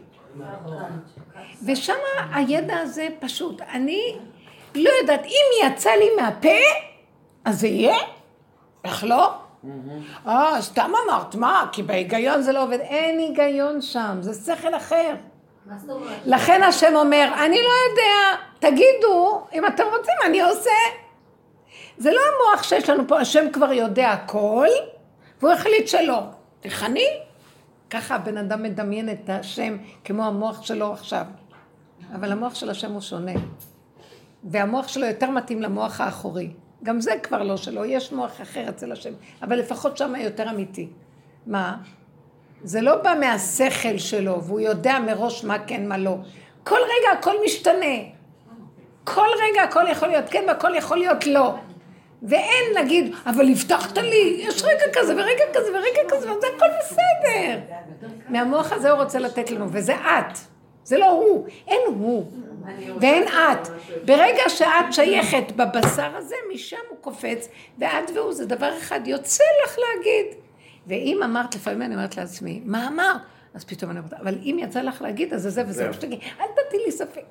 ושם 1.67 1.95
הידע 2.33 2.79
הזה 2.79 3.09
פשוט. 3.21 3.61
אני 3.61 4.19
לא 4.75 4.91
יודעת, 5.01 5.25
אם 5.25 5.67
יצא 5.67 5.91
לי 5.91 6.09
מהפה, 6.17 6.49
אז 7.45 7.61
זה 7.61 7.69
יהיה? 7.69 7.97
איך 8.85 9.05
לא? 9.05 9.35
אה, 10.27 10.57
סתם 10.61 10.93
אמרת, 11.05 11.35
מה? 11.35 11.69
כי 11.73 11.83
בהיגיון 11.83 12.43
זה 12.43 12.53
לא 12.53 12.63
עובד. 12.63 12.81
אין 12.81 13.19
היגיון 13.19 13.83
שם, 13.83 14.17
זה 14.21 14.55
שכל 14.55 14.75
אחר. 14.75 15.15
לכן 16.27 16.63
השם 16.63 16.97
אומר, 16.97 17.29
אני 17.45 17.57
לא 17.63 17.71
יודע, 17.91 18.43
תגידו, 18.59 19.47
אם 19.53 19.67
אתם 19.67 19.85
רוצים, 19.97 20.15
אני 20.27 20.41
עושה. 20.43 20.71
זה 21.99 22.11
לא 22.13 22.21
המוח 22.21 22.63
שיש 22.63 22.91
לנו 22.91 23.09
פה, 23.09 23.21
השם 23.21 23.51
כבר 23.53 23.73
יודע 23.73 24.11
הכל, 24.11 24.67
והוא 25.41 25.53
החליט 25.53 25.89
שלא. 25.89 26.23
תכני. 26.61 27.07
ככה 27.91 28.15
הבן 28.15 28.37
אדם 28.37 28.63
מדמיין 28.63 29.11
את 29.11 29.31
השם 29.31 29.77
כמו 30.05 30.25
המוח 30.25 30.63
שלו 30.63 30.93
עכשיו. 30.93 31.27
אבל 32.15 32.33
המוח 32.33 32.55
של 32.55 32.71
השם 32.71 32.93
הוא 32.93 33.01
שונה. 33.01 33.33
והמוח 34.45 34.89
שלו 34.89 35.07
יותר 35.07 35.31
מתאים 35.31 35.63
למוח 35.63 36.01
האחורי. 36.01 36.51
גם 36.83 37.01
זה 37.01 37.15
כבר 37.23 37.43
לא 37.43 37.57
שלו, 37.57 37.85
יש 37.85 38.13
מוח 38.13 38.41
אחר 38.43 38.69
אצל 38.69 38.93
השם, 38.93 39.13
אבל 39.43 39.59
לפחות 39.59 39.97
שם 39.97 40.15
יותר 40.17 40.51
אמיתי. 40.51 40.89
מה? 41.47 41.77
זה 42.63 42.81
לא 42.81 42.97
בא 43.03 43.15
מהשכל 43.21 43.99
שלו, 43.99 44.43
והוא 44.43 44.61
יודע 44.61 44.99
מראש 44.99 45.45
מה 45.45 45.59
כן, 45.59 45.89
מה 45.89 45.99
לא. 45.99 46.17
כל 46.65 46.79
רגע 46.83 47.19
הכל 47.19 47.35
משתנה. 47.45 47.97
כל 49.05 49.27
רגע 49.43 49.63
הכל 49.63 49.85
יכול 49.91 50.09
להיות 50.09 50.25
כן 50.31 50.45
והכל 50.49 50.75
יכול 50.75 50.99
להיות 50.99 51.27
לא. 51.27 51.55
ואין 52.29 52.75
להגיד, 52.75 53.15
אבל 53.27 53.51
הבטחת 53.51 53.99
לי, 53.99 54.37
יש 54.39 54.63
רגע 54.63 54.85
כזה 54.93 55.15
ורגע 55.15 55.45
כזה 55.55 55.71
ורגע 55.71 56.01
כזה, 56.09 56.33
וזה 56.33 56.47
הכל 56.57 56.67
בסדר. 56.81 57.59
מהמוח 58.29 58.73
הזה 58.73 58.91
הוא 58.91 59.03
רוצה 59.03 59.19
לתת 59.19 59.51
לנו, 59.51 59.67
וזה 59.73 59.95
את. 59.95 60.39
זה 60.85 60.99
לא 60.99 61.11
הוא, 61.11 61.47
אין 61.69 61.81
הוא. 61.87 62.31
ואין 63.01 63.29
את. 63.29 63.69
ברגע 64.05 64.43
שאת 64.49 64.93
שייכת 64.93 65.53
בבשר 65.57 66.17
הזה, 66.17 66.37
משם 66.55 66.77
הוא 66.89 66.99
קופץ, 67.01 67.49
ואת 67.79 68.11
והוא 68.15 68.33
זה 68.33 68.47
דבר 68.47 68.79
אחד, 68.79 69.01
יוצא 69.07 69.45
לך 69.65 69.77
להגיד. 69.79 70.27
ואם 70.87 71.21
אמרת, 71.25 71.55
לפעמים 71.55 71.83
אני 71.83 71.95
אומרת 71.95 72.17
לעצמי, 72.17 72.61
מה 72.65 72.89
אמרת? 72.89 73.21
אז 73.57 73.65
פתאום 73.65 73.91
אני 73.91 73.99
אומרת, 73.99 74.13
אבל 74.13 74.39
אם 74.43 74.57
יצא 74.61 74.81
לך 74.81 75.03
להגיד, 75.03 75.35
אז 75.35 75.43
זה 75.43 75.51
זה 75.51 75.63
וזה, 75.67 75.93
שתגידי, 75.93 76.21
אל 76.41 76.47
תטילי 76.47 76.85
לי 76.85 76.93
ספק. 76.93 77.23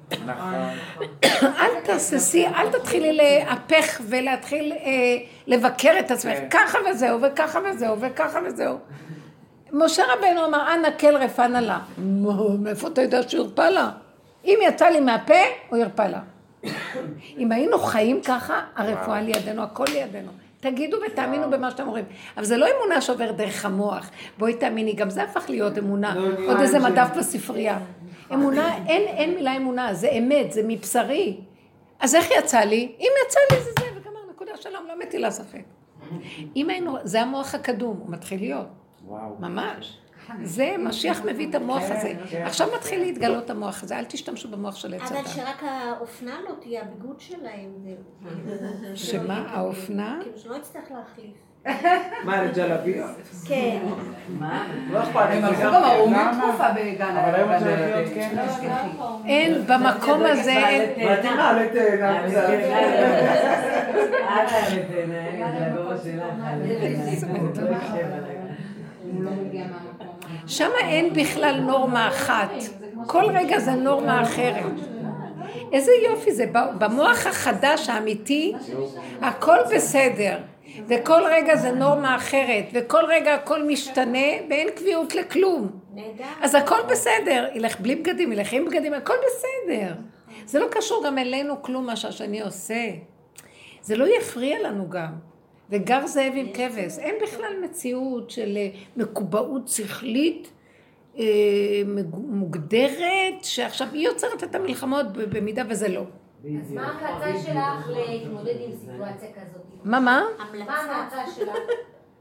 אל 1.44 1.82
תהססי, 1.84 2.48
אל 2.48 2.72
תתחילי 2.72 3.14
להפך 3.14 4.02
ולהתחיל 4.10 4.74
אה, 4.74 5.18
לבקר 5.48 5.92
את 6.00 6.12
עצמך, 6.12 6.38
ככה 6.52 6.78
וזהו, 6.92 7.22
וככה 7.22 7.60
וזהו, 7.66 8.00
וככה 8.00 8.40
וזהו. 8.46 8.78
משה 9.72 10.04
רבנו 10.14 10.46
אמר, 10.46 10.74
אנא 10.74 10.88
כל 11.00 11.18
רפנה 11.18 11.62
לה. 11.62 11.80
מאיפה 12.60 12.88
אתה 12.88 13.02
יודע 13.02 13.30
שהוא 13.30 13.46
הרפא 13.46 13.62
לה? 13.62 13.92
אם 14.46 14.60
יצא 14.62 14.86
לי 14.86 15.00
מהפה, 15.00 15.34
הוא 15.70 15.78
ירפא 15.78 16.02
לה. 16.02 16.20
אם 17.38 17.52
היינו 17.52 17.80
חיים 17.80 18.22
ככה, 18.22 18.62
הרפואה 18.76 19.22
לידינו, 19.22 19.64
הכל 19.64 19.86
לידינו. 19.94 20.32
תגידו 20.60 20.98
ותאמינו 21.08 21.50
במה 21.52 21.72
שאתם 21.72 21.88
אומרים. 21.88 22.06
אבל 22.38 22.46
זה 22.46 22.58
לא 22.58 22.68
אמונה 22.78 23.02
שעוברת 23.02 23.38
דרך 23.38 23.66
המוח. 23.66 24.10
בואי 24.38 24.54
תאמיני, 24.54 24.94
גם 24.94 25.10
זה 25.10 25.24
הפך 25.24 25.50
להיות 25.50 25.78
אמונה. 25.78 26.16
עוד 26.48 26.60
איזה 26.60 26.80
מדף 26.80 27.08
בספרייה. 27.18 27.80
אמונה, 28.34 28.78
אין, 28.88 29.02
אין 29.08 29.36
מילה 29.36 29.58
אמונה, 29.58 29.94
זה 29.94 30.10
אמת, 30.10 30.52
זה 30.52 30.62
מבשרי. 30.68 31.38
אז 32.00 32.16
איך 32.16 32.30
יצא 32.40 32.60
לי? 32.60 32.96
אם 33.00 33.10
יצא 33.28 33.40
לי 33.52 33.64
זה 33.64 33.70
זה, 33.80 33.86
וגמר, 33.96 34.20
נקודה 34.32 34.52
שלום, 34.58 34.88
לא 34.88 35.00
מטילה 35.00 35.32
ספק. 35.32 35.64
אם 36.56 36.70
היינו, 36.70 36.98
זה 37.04 37.22
המוח 37.22 37.56
הקדום, 37.56 37.98
הוא 37.98 38.10
מתחיל 38.10 38.40
להיות. 38.40 38.68
וואו. 39.08 39.36
ממש. 39.40 39.98
זה, 40.44 40.76
משיח 40.80 41.22
מביא 41.26 41.50
את 41.50 41.56
המוח 41.56 41.84
הזה. 41.90 42.14
עכשיו 42.44 42.68
מתחיל 42.76 43.00
להתגלות 43.00 43.50
המוח 43.50 43.84
הזה, 43.84 44.00
אל 44.00 44.06
תשתמשו 44.06 44.48
במוח 44.48 44.76
של 44.76 44.94
עץ 44.94 45.12
אבל 45.12 45.20
הדת. 45.20 45.28
שרק 45.28 45.64
האופנה 45.64 46.36
לא 46.50 46.56
תהיה 46.62 46.82
הביגוד 46.82 47.20
שלהם. 47.20 47.72
שמה, 48.96 49.44
האופנה? 49.50 50.20
כאילו 50.22 50.38
שלא 50.38 50.56
יצטרך 50.56 50.84
להחליף. 50.92 51.36
מה, 52.26 52.44
לג'לביות? 52.44 53.10
כן. 53.48 53.80
לא 54.92 55.04
אכפת 55.04 55.30
לי, 55.30 55.36
הם 55.36 55.46
הלכו 55.46 55.62
כן. 55.62 56.14
למה? 56.14 56.42
תקופה 56.42 56.72
בגן 56.72 57.18
אבל 57.18 57.36
היום 57.36 57.50
הג'לביות. 57.50 58.14
כן. 58.14 58.38
אין, 59.26 59.62
במקום 59.68 60.22
הזה 60.26 60.52
אין... 60.52 61.18
מתאימה 61.20 61.54
לתאנה 61.54 62.28
קצת. 62.28 62.50
שם 70.48 70.70
אין 70.80 71.14
בכלל 71.14 71.60
נורמה 71.60 72.08
אחת. 72.08 72.52
כל 73.08 73.24
רגע 73.34 73.60
זה 73.60 73.72
נורמה 73.72 74.22
אחרת. 74.22 74.74
איזה 75.72 75.92
יופי 76.04 76.32
זה, 76.32 76.46
במוח 76.80 77.28
החדש 77.28 77.90
האמיתי, 77.90 78.54
הכל 79.22 79.58
בסדר. 79.76 80.38
וכל 80.88 81.22
רגע 81.32 81.56
זה 81.56 81.72
נורמה 81.72 82.16
אחרת, 82.16 82.66
וכל 82.74 83.04
רגע 83.08 83.34
הכל 83.34 83.64
משתנה, 83.64 84.28
ואין 84.50 84.70
קביעות 84.76 85.16
לכלום. 85.16 85.72
אז 86.42 86.56
הכל 86.56 86.80
בסדר, 86.90 87.48
ילך 87.54 87.80
בלי 87.80 87.96
בגדים, 87.96 88.32
ילך 88.32 88.54
עם 88.54 88.66
בגדים, 88.66 88.94
הכל 88.94 89.14
בסדר. 89.28 89.94
זה 90.46 90.60
לא 90.60 90.68
קשור 90.72 91.04
גם 91.06 91.18
אלינו 91.18 91.62
כלום 91.62 91.86
מה 91.86 91.96
שהשני 91.96 92.42
עושה. 92.42 92.84
זה 93.82 93.98
לא 93.98 94.18
יפריע 94.18 94.70
לנו 94.70 94.90
גם. 94.90 95.35
וגר 95.70 96.08
זאב 96.08 96.34
עם 96.36 96.48
כבש, 96.54 97.00
אין 97.00 97.16
בכלל 97.22 97.54
מציאות 97.64 98.30
של 98.30 98.58
אה, 98.58 98.70
מקובעות 98.98 99.68
שכלית 99.68 100.52
אה, 101.18 101.24
מוגדרת, 102.14 103.44
שעכשיו 103.44 103.88
היא 103.94 104.06
יוצרת 104.08 104.44
את 104.44 104.56
המלחמות 104.56 105.06
במידה 105.12 105.64
וזה 105.70 105.88
לא. 105.88 106.04
אז 106.62 106.72
מה 106.72 106.88
ההמלצה 106.88 107.40
שלך 107.40 107.90
להתמודד 107.90 108.56
עם 108.60 108.72
סיטואציה 108.72 109.30
כזאת? 109.32 109.62
מה, 109.84 110.00
מה? 110.00 110.24
מה 110.66 110.76
ההמלצה 110.76 111.32
שלך 111.36 111.58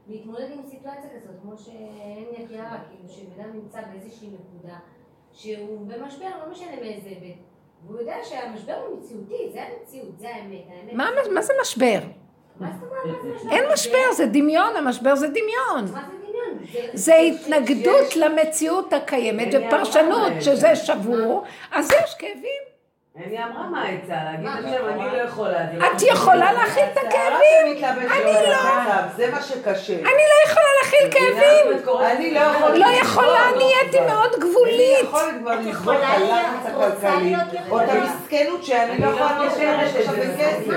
להתמודד 0.07 0.47
עם 0.53 0.59
סיטואציה 0.69 1.09
כזאת, 1.15 1.35
כמו 1.41 1.57
שאין 1.57 2.25
יקירה, 2.37 2.77
כאילו 2.89 3.09
שבן 3.09 3.43
אדם 3.43 3.49
נמצא 3.53 3.79
באיזושהי 3.91 4.27
נקודה 4.27 4.77
שהוא 5.33 5.87
במשבר, 5.87 6.29
לא 6.45 6.51
משנה 6.51 6.75
מאיזה 6.81 7.09
היבט, 7.09 7.39
והוא 7.85 7.99
יודע 7.99 8.15
שהמשבר 8.23 8.73
הוא 8.73 8.99
מציאותי, 8.99 9.49
זה 9.53 9.59
המציאות, 9.63 10.19
זה 10.19 10.35
האמת, 10.35 10.63
האמת. 10.69 10.93
מה, 10.93 11.09
מה 11.33 11.41
זה 11.41 11.53
משבר? 11.61 11.99
אין 13.51 13.63
משבר, 13.73 14.11
זה 14.13 14.25
דמיון, 14.25 14.75
המשבר 14.75 15.15
זה 15.15 15.27
דמיון. 15.27 15.81
מה 15.81 15.85
זה 15.85 16.17
דמיון? 16.27 16.57
זה 16.93 17.15
התנגדות 17.15 18.15
למציאות 18.15 18.93
הקיימת 18.93 19.47
ופרשנות 19.53 20.31
שזה 20.41 20.75
שבור, 20.75 21.43
אז 21.71 21.91
יש 21.91 22.15
כאבים. 22.19 22.65
אני 23.25 23.43
אמרה 23.43 23.69
מה 23.69 23.81
העצה, 23.83 24.13
להגיד 24.23 24.49
לשם, 24.65 24.85
אני 24.89 25.17
לא 25.17 25.21
יכולה. 25.21 25.57
לא 25.73 25.85
את 25.87 26.01
יכולה 26.01 26.53
להכיל 26.53 26.83
את 26.93 26.97
הכאבים? 26.97 27.83
אני 28.11 28.33
לא. 28.49 28.57
זה 29.15 29.31
מה 29.31 29.41
שקשה. 29.41 29.93
אני 29.93 30.03
לא 30.05 30.49
יכולה 30.51 30.65
להכיל 30.83 31.11
כאבים. 31.11 31.79
אני 32.01 32.31
לא 32.33 32.39
יכולה. 32.39 32.77
לא 32.77 32.85
יכולה, 33.01 33.41
נהייתי 33.57 33.99
מאוד 33.99 34.31
אין 34.33 34.41
לי 34.43 34.49
גבולית. 34.49 35.09
את 35.53 35.65
יכולה 35.65 36.17
להיות- 36.17 36.64
הכלכלי, 36.65 37.23
להיות 37.23 37.69
או 37.69 37.81
את. 37.81 37.89
המסכנות 37.89 38.63
שאני 38.63 38.97
לא 39.01 39.07
יכולה 39.07 39.39
להתקשרת 39.39 39.95
עכשיו 39.95 40.13
בכסף. 40.13 40.73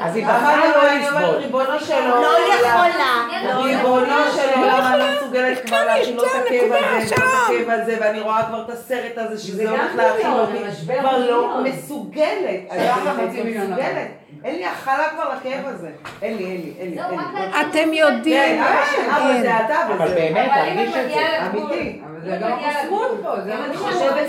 אז 0.00 0.16
היא 0.16 0.26
אמרתי 0.26 0.40
בחרה 0.40 0.66
לו, 0.66 0.82
לא 0.82 0.94
לסבול. 0.94 1.36
ריבונו 1.36 1.80
של 1.80 2.08
לא 2.08 2.14
עולם, 2.14 2.32
יכולה. 2.60 3.56
ריבונו 3.62 4.16
של 4.36 4.58
עולם, 4.60 4.80
אני 4.92 4.98
לא 4.98 5.04
מסוגלת 5.16 5.66
כבר 5.66 5.76
כאן 5.76 5.86
להכיל 5.86 6.16
לא 6.16 6.22
את 6.22 6.46
הכאב 6.46 6.72
הזה, 6.72 6.98
את 7.02 7.08
שם. 7.08 7.14
הכאב 7.16 7.70
הזה, 7.70 7.96
ואני 8.00 8.20
רואה 8.20 8.42
כבר 8.48 8.62
את 8.64 8.70
הסרט 8.70 9.12
הזה 9.18 9.36
זה 9.36 9.42
שזה 9.42 9.70
הולך 9.70 9.94
להכיל 9.96 10.22
דמיון, 10.22 10.38
אותי, 10.40 10.58
כבר 11.00 11.18
לא. 11.18 11.60
מסוגלת, 11.64 12.60
אני 12.70 12.86
לא 13.04 13.12
מסוגלת, 13.44 14.08
אין 14.44 14.56
לי 14.56 14.64
הכלה 14.66 15.08
כבר 15.14 15.34
לכאב 15.34 15.66
הזה, 15.66 15.90
אין 16.22 16.36
לי, 16.36 16.44
אין 16.44 16.60
לי, 16.60 16.74
אין 16.78 16.90
לי. 16.90 16.96
להגיד 16.96 17.54
אתם 17.60 17.72
כן, 17.72 17.90
יודעים, 17.92 18.62
אין. 18.62 19.42
זה 19.42 19.56
אתה, 19.66 19.86
אבל 19.86 20.04
וזה 20.04 20.14
באמת, 20.14 20.50
אבל 20.54 20.74
תרגיש 20.74 20.96
את 20.96 21.10
זה. 21.10 21.46
אמיתי. 21.46 22.02
אבל 22.06 22.20
זה 22.24 22.38
גם 22.40 22.52
החסמות 22.52 23.10
פה, 23.22 23.40
זה 23.40 23.54
מה 23.54 23.64
אני 23.64 23.76
שאני 23.76 23.92
חושבת 23.92 24.26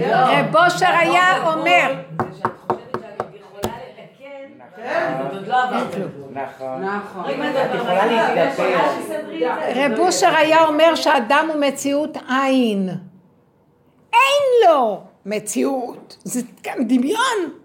לא 0.00 0.16
רב 0.16 0.56
אושר 0.56 0.86
היה 0.86 1.44
אומר, 1.46 1.94
לא. 5.46 5.56
נכון. 6.32 6.84
נכון. 6.84 7.24
רב 9.74 9.98
אושר 9.98 10.36
היה 10.36 10.64
אומר 10.64 10.94
שאדם 10.94 11.48
הוא 11.52 11.60
מציאות 11.60 12.16
עין. 12.28 12.88
אין 14.12 14.68
לו 14.68 15.00
מציאות, 15.26 16.16
זה 16.24 16.40
גם 16.64 16.84
דמיון. 16.84 17.57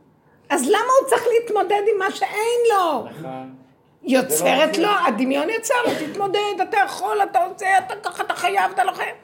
אז 0.54 0.68
למה 0.68 0.92
הוא 1.02 1.10
צריך 1.10 1.24
להתמודד 1.34 1.82
עם 1.94 2.00
מה 2.00 2.12
שאין 2.12 2.60
לו? 2.70 3.06
נכון. 3.06 3.56
יוצרת 4.04 4.78
לו, 4.78 4.90
הדמיון 5.08 5.50
יוצר 5.50 5.76
לו, 5.86 6.08
תתמודד, 6.08 6.62
אתה 6.70 6.78
יכול, 6.86 7.18
אתה 7.24 7.40
עושה, 7.44 7.78
אתה 7.78 7.96
ככה, 8.04 8.24
אתה 8.24 8.34
חייב, 8.34 8.72
אתה 8.74 8.84
לא 8.84 8.92
חייב. 8.92 9.16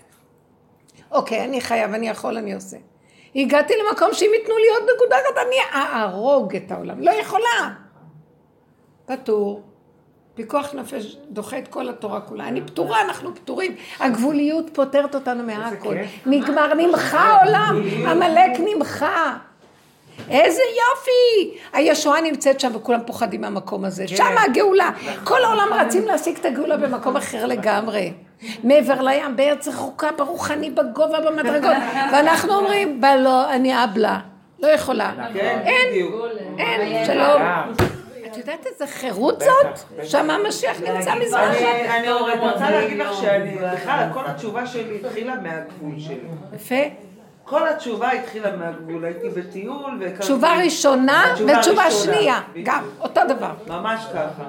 אוקיי, 1.12 1.44
אני 1.44 1.62
חייב, 1.62 1.94
אני 1.94 2.10
יכול, 2.10 2.38
אני 2.38 2.54
עושה. 2.54 2.78
הגעתי 3.36 3.74
למקום 3.74 4.10
שאם 4.14 4.32
ייתנו 4.40 4.58
לי 4.58 4.68
עוד 4.70 4.90
נקודה 4.96 5.16
אחת, 5.16 5.48
אני 5.48 5.56
אהרוג 5.74 6.56
את 6.56 6.72
העולם. 6.72 7.00
לא 7.00 7.12
יכולה. 7.12 7.70
פטור. 9.06 9.64
פיקוח 10.36 10.74
נפש 10.74 11.18
דוחה 11.30 11.58
את 11.58 11.68
כל 11.68 11.90
התורה 11.90 12.22
כולה. 12.22 12.48
אני 12.48 12.62
פטורה, 12.62 13.02
אנחנו 13.02 13.36
פטורים. 13.36 13.76
הגבוליות 14.00 14.66
פותרת 14.74 15.16
אותנו 15.16 15.44
מהכל. 15.44 15.96
נגמר, 16.26 16.74
נמחה 16.74 17.20
העולם. 17.20 17.82
עמלק 18.10 18.60
נמחה. 18.60 19.38
איזה 20.30 20.62
יופי! 20.62 21.58
הישועה 21.74 22.22
נמצאת 22.22 22.60
שם 22.60 22.72
וכולם 22.76 23.00
פוחדים 23.06 23.42
מהמקום 23.42 23.86
הזה. 23.86 24.06
כן. 24.08 24.16
שם 24.16 24.36
הגאולה. 24.50 24.90
כל 25.24 25.44
העולם 25.44 25.68
רצים 25.74 26.06
להשיג 26.08 26.38
את 26.38 26.46
הגאולה 26.46 26.78
במקום 26.78 27.18
אחר 27.18 27.46
לגמרי. 27.46 28.14
מעבר 28.64 29.02
לים, 29.02 29.36
בארץ 29.36 29.68
רחוקה, 29.68 30.08
ברוך 30.18 30.52
אני 30.52 30.70
בגובה 30.70 31.20
במדרגות. 31.22 31.78
ואנחנו 32.14 32.54
אומרים, 32.56 33.02
בא 33.02 33.16
לא, 33.16 33.50
אני 33.52 33.84
אבלה. 33.84 34.20
לא 34.60 34.68
יכולה. 34.68 35.12
כן, 35.34 35.60
אין. 35.66 36.10
אין, 36.58 37.06
שלום. 37.06 37.42
את 38.32 38.38
יודעת 38.38 38.66
איזה 38.66 38.88
חירות 38.88 39.40
זאת? 39.40 39.80
שם 40.04 40.30
המשיח 40.30 40.78
נמצא 40.82 41.16
מזרח. 41.16 41.56
אני- 41.56 41.90
אני 41.90 42.12
רוצה 42.40 42.72
להגיד 42.72 42.98
לך 42.98 43.14
שאני, 43.22 43.56
בכלל, 43.74 44.06
כל 44.14 44.20
התשובה 44.26 44.68
שלי 44.68 45.00
התחילה 45.06 45.34
מהגבול 45.36 46.00
שלי. 46.00 46.18
יפה. 46.56 47.09
כל 47.50 47.68
התשובה 47.68 48.12
התחילה 48.12 48.56
מהגבול, 48.56 49.06
הייתי 49.06 49.30
בטיול 49.30 49.98
והכרתי... 50.00 50.24
תשובה 50.24 50.54
ראשונה 50.64 51.36
ותשובה 51.48 51.92
שנייה. 51.92 52.42
גם, 52.64 52.84
אותו 53.00 53.22
דבר. 53.30 53.52
ממש 53.68 54.06
ככה. 54.14 54.44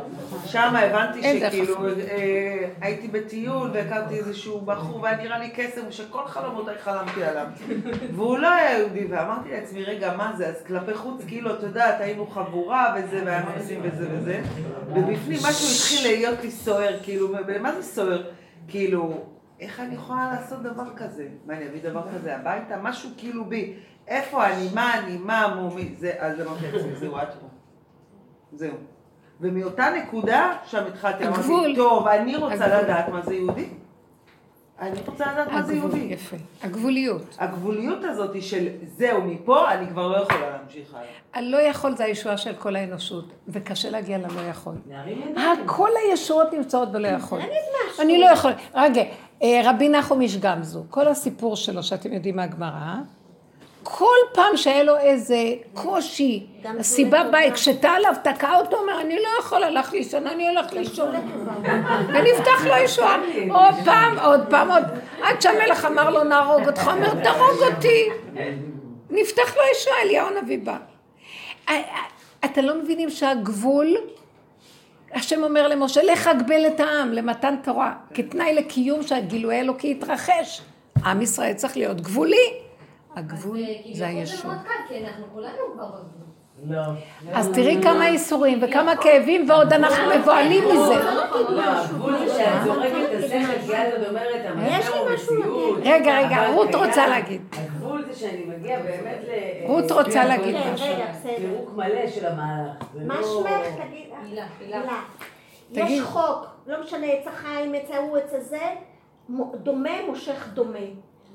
שם 0.47 0.77
הבנתי 0.77 1.23
שכאילו. 1.23 1.87
אה, 1.87 2.69
הייתי 2.81 3.09
בטיול 3.09 3.71
והכרתי 3.73 4.15
איזשהו 4.15 4.61
בחור 4.61 5.03
והיה 5.03 5.17
נראה 5.17 5.39
לי 5.39 5.51
קסם 5.51 5.81
שכל 5.91 6.27
חלומותיי 6.27 6.75
חלמתי 6.85 7.25
עליו. 7.25 7.47
והוא 8.15 8.39
לא 8.39 8.53
היה 8.53 8.79
יהודי, 8.79 9.07
ואמרתי 9.11 9.49
לעצמי, 9.51 9.85
רגע, 9.85 10.17
מה 10.17 10.33
זה? 10.37 10.47
אז 10.47 10.63
כלפי 10.67 10.95
חוץ, 10.95 11.23
כאילו, 11.29 11.55
את 11.55 11.63
יודעת, 11.63 12.01
היינו 12.01 12.27
חבורה 12.27 12.95
וזה, 12.99 13.23
והיה 13.25 13.43
מקסים 13.43 13.81
וזה 13.83 14.07
וזה, 14.13 14.41
ובפנים 14.89 15.39
משהו 15.49 15.69
התחיל 15.77 16.11
להיות 16.11 16.39
לי 16.43 16.51
סוער, 16.51 16.97
כאילו, 17.03 17.29
מה 17.61 17.73
זה 17.73 17.83
סוער? 17.83 18.23
כאילו, 18.69 19.25
איך 19.61 19.81
אני 19.81 19.95
יכולה 19.95 20.33
לעשות 20.33 20.63
דבר 20.63 20.95
כזה? 20.97 21.29
מה, 21.47 21.55
אני 21.55 21.69
אביא 21.69 21.83
דבר 21.83 22.03
כזה 22.15 22.37
הביתה? 22.37 22.77
משהו 22.83 23.11
כאילו 23.17 23.45
בי. 23.45 23.75
איפה 24.09 24.47
אני? 24.47 24.69
מה 24.75 24.99
אני? 24.99 25.19
מה 25.19 25.55
מומי? 25.61 25.95
זה, 25.99 26.13
אז 26.19 26.41
אמרתי 26.41 26.73
לעצמי, 26.73 26.97
זהו, 27.01 27.17
את 27.17 27.35
פה. 27.41 27.47
זהו. 28.53 28.75
ומאותה 29.41 29.87
נקודה, 29.91 30.57
שם 30.67 30.85
התחלתי. 30.89 31.27
אמרתי, 31.27 31.77
טוב, 31.77 32.07
אני 32.07 32.37
רוצה. 32.37 32.83
לדעת 32.83 33.09
מה 33.09 33.23
זה 33.23 33.35
יהודי. 33.35 33.69
אני 34.81 35.01
רוצה 35.07 35.33
לדעת 35.33 35.53
מה 35.53 35.63
זה 35.63 35.75
יהודי. 35.75 35.99
יפה. 35.99 36.37
הגבוליות. 36.63 37.37
הגבוליות 37.39 38.05
הזאת 38.05 38.43
של 38.43 38.69
זהו, 38.87 39.23
מפה 39.23 39.73
אני 39.73 39.87
כבר 39.87 40.09
לא 40.09 40.17
יכולה 40.17 40.51
להמשיך 40.51 40.95
הלאה. 40.95 41.09
הלא 41.35 41.57
יכול 41.57 41.97
זה 41.97 42.05
הישועה 42.05 42.37
של 42.37 42.55
כל 42.55 42.77
האנושות, 42.77 43.33
וקשה 43.49 43.91
להגיע 43.91 44.19
ללא 44.19 44.41
יכול. 44.41 44.75
כל 45.67 45.89
הישועות 46.05 46.53
נמצאות 46.53 46.93
בלא 46.93 47.09
יכול. 47.09 47.41
אני 48.01 48.19
לא 48.19 48.27
יכול. 48.27 48.53
רגע, 48.75 49.03
רבי 49.43 49.89
נחום 49.89 50.21
איש 50.21 50.37
גמזו, 50.37 50.83
כל 50.91 51.09
הסיפור 51.09 51.57
שלו, 51.57 51.83
שאתם 51.83 52.13
יודעים 52.13 52.37
מהגמרא, 52.37 52.95
כל 53.83 54.17
פעם 54.33 54.57
שהיה 54.57 54.83
לו 54.83 54.97
איזה 54.97 55.37
קושי, 55.75 56.47
סיבה 56.81 57.25
בית, 57.33 57.55
כשתא 57.55 57.87
עליו 57.87 58.15
תקע 58.25 58.57
אותו, 58.57 58.77
אומר, 58.77 59.01
אני 59.01 59.17
לא 59.17 59.29
יכול, 59.41 59.63
הלך 59.65 59.93
לישון, 59.93 60.27
אני 60.27 60.49
הולך 60.49 60.73
לישון. 60.73 61.09
ונפתח 62.09 62.67
לו 62.67 62.75
ישועה. 62.85 63.17
עוד 63.51 63.75
פעם, 63.85 64.19
עוד 64.19 64.41
פעם, 64.51 64.71
עוד... 64.71 64.83
עד 65.23 65.43
שהמלך 65.43 65.85
אמר 65.85 66.11
לו, 66.11 66.25
נהרוג 66.25 66.67
אותך, 66.69 66.89
אומר, 66.89 67.23
תהרוג 67.23 67.63
אותי. 67.75 68.09
נפתח 69.11 69.57
לו 69.57 69.63
ישועה, 69.73 69.97
אליהו 70.03 70.29
הנביא 70.29 70.59
בא. 70.59 70.77
אה, 71.69 71.83
אתם 72.45 72.63
לא 72.63 72.75
מבינים 72.83 73.11
שהגבול, 73.11 73.97
השם 75.15 75.43
אומר 75.43 75.69
למשה, 75.69 76.03
לך 76.03 76.27
הגבל 76.27 76.67
את 76.67 76.81
העם 76.81 77.13
למתן 77.13 77.55
תורה, 77.63 77.95
כתנאי 78.15 78.55
לקיום 78.55 79.03
שהגילוי 79.03 79.57
האלוקי 79.57 79.91
יתרחש. 79.91 80.63
עם 81.05 81.23
ישראל 81.23 81.53
צריך 81.53 81.77
להיות 81.77 82.01
גבולי. 82.01 82.53
הגבול 83.17 83.59
זה 83.93 84.07
אנחנו 84.09 85.25
כולנו 85.33 85.59
כבר 85.75 85.87
בגבול. 85.87 86.21
לא. 86.69 86.81
אז 87.33 87.51
תראי 87.55 87.83
כמה 87.83 88.09
ייסורים 88.09 88.59
וכמה 88.63 88.97
כאבים 88.97 89.51
ועוד 89.51 89.73
אנחנו 89.73 90.03
מבוהלים 90.19 90.65
מזה. 90.65 90.79
לא, 90.79 91.25
זה 93.29 93.39
מציאות. 95.15 95.79
רגע, 95.85 96.19
רגע, 96.19 96.49
רות 96.49 96.69
רגע, 96.69 96.87
רוצה 96.87 97.07
להגיד. 97.07 97.43
שאני 98.21 98.45
מגיע 98.45 98.83
באמת 98.83 99.19
ל... 99.29 99.31
רות 99.67 99.91
רוצה 99.91 100.25
להגיד 100.25 100.55
כן, 100.57 100.73
משהו. 100.75 100.87
רגע, 100.87 101.07
בסדר. 101.13 101.37
פירוק 101.37 101.71
מלא 101.77 102.07
של 102.11 102.27
המהלך. 102.27 102.75
מה 103.07 103.21
לא- 103.21 103.27
שמך? 103.27 103.87
תגיד. 103.87 104.09
הילה, 104.23 104.47
הילה. 104.61 105.03
יש 105.71 106.01
חוק, 106.01 106.47
לא 106.67 106.81
משנה, 106.81 107.07
עץ 107.07 107.27
החיים, 107.27 107.75
עץ 107.75 107.91
ההוא, 107.91 108.17
עץ 108.17 108.35
הזה, 108.35 108.71
דומה 109.55 110.07
מושך 110.07 110.49
דומה. 110.55 110.79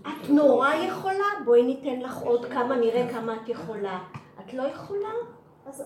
את 0.01 0.29
נורא 0.29 0.73
יכולה, 0.73 1.25
בואי 1.45 1.63
ניתן 1.63 1.99
לך 1.99 2.17
עוד 2.17 2.45
כמה, 2.45 2.75
נראה 2.75 3.05
כמה 3.11 3.35
את 3.43 3.49
יכולה. 3.49 3.99
את 4.39 4.53
לא 4.53 4.63
יכולה? 4.63 5.09
אז... 5.69 5.83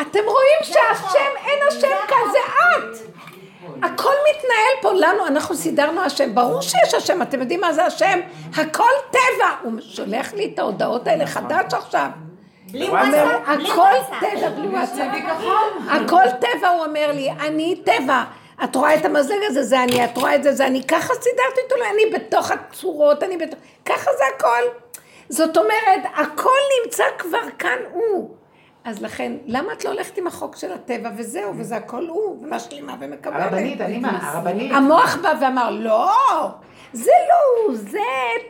אתם 0.00 0.18
רואים 0.26 0.58
שהשם. 0.62 1.18
אין 1.46 1.58
השם 1.68 1.80
זה 1.80 1.86
כאן, 2.08 2.16
החוק. 2.18 2.32
זה 2.32 2.38
את. 2.78 3.10
הכל 3.82 4.12
מתנהל 4.30 4.82
פה 4.82 4.92
לנו, 4.92 5.26
אנחנו 5.26 5.54
סידרנו 5.54 6.00
השם. 6.00 6.34
ברור 6.34 6.60
שיש 6.60 6.94
השם, 6.94 7.22
אתם 7.22 7.40
יודעים 7.40 7.60
מה 7.60 7.72
זה 7.72 7.84
השם? 7.84 8.20
הכל 8.56 8.92
טבע. 9.10 9.50
הוא 9.62 9.72
שולח 9.80 10.32
לי 10.34 10.50
את 10.54 10.58
ההודעות 10.58 11.06
האלה 11.06 11.26
חדש 11.26 11.74
עכשיו. 11.74 12.06
בלי 12.70 12.88
וואטסאפ, 12.88 13.40
הכל. 13.46 14.16
טבע, 14.20 14.48
בלי 14.48 14.68
וואטסאפ. 14.68 15.08
הכל 15.90 16.30
טבע, 16.40 16.68
הוא 16.68 16.84
אומר 16.84 17.12
לי, 17.12 17.30
אני 17.30 17.82
טבע. 17.84 18.24
את 18.64 18.76
רואה 18.76 18.94
את 18.94 19.04
המזג 19.04 19.34
הזה, 19.46 19.62
זה 19.62 19.82
אני, 19.82 20.04
את 20.04 20.16
רואה 20.16 20.34
את 20.34 20.42
זה, 20.42 20.52
זה 20.52 20.66
אני. 20.66 20.82
ככה 20.84 21.14
סידרתי 21.14 21.60
אותו, 21.64 21.84
אני 21.94 22.18
בתוך 22.18 22.50
הצורות, 22.50 23.22
אני 23.22 23.36
בתוך... 23.36 23.58
ככה 23.84 24.10
זה 24.18 24.24
הכל. 24.36 24.62
זאת 25.28 25.56
אומרת, 25.56 26.00
הכל 26.14 26.58
נמצא 26.84 27.04
כבר 27.18 27.50
כאן 27.58 27.78
הוא. 27.92 28.35
אז 28.86 29.02
לכן, 29.02 29.32
למה 29.46 29.72
את 29.72 29.84
לא 29.84 29.90
הולכת 29.90 30.18
עם 30.18 30.26
החוק 30.26 30.56
של 30.56 30.72
הטבע 30.72 31.10
וזהו, 31.16 31.52
וזה 31.56 31.76
הכל 31.76 32.06
הוא, 32.06 32.42
ומשלימה 32.42 32.96
ומקבלת? 33.00 33.42
הרבנית, 33.42 33.80
אני 33.80 33.98
מה, 33.98 34.32
הרבנית. 34.32 34.72
המוח 34.72 35.16
בא 35.22 35.32
ואמר, 35.40 35.70
לא, 35.70 36.10
זה 36.92 37.10
לא 37.28 37.66
הוא, 37.66 37.76
זה 37.76 37.98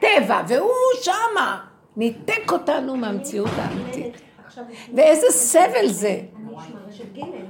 טבע, 0.00 0.42
והוא 0.48 0.70
שמה. 1.02 1.58
ניתק 1.96 2.52
אותנו 2.52 2.96
מהמציאות 2.96 3.50
האמיתית. 3.56 4.20
ואיזה 4.94 5.26
סבל 5.30 5.86
זה. 5.86 6.20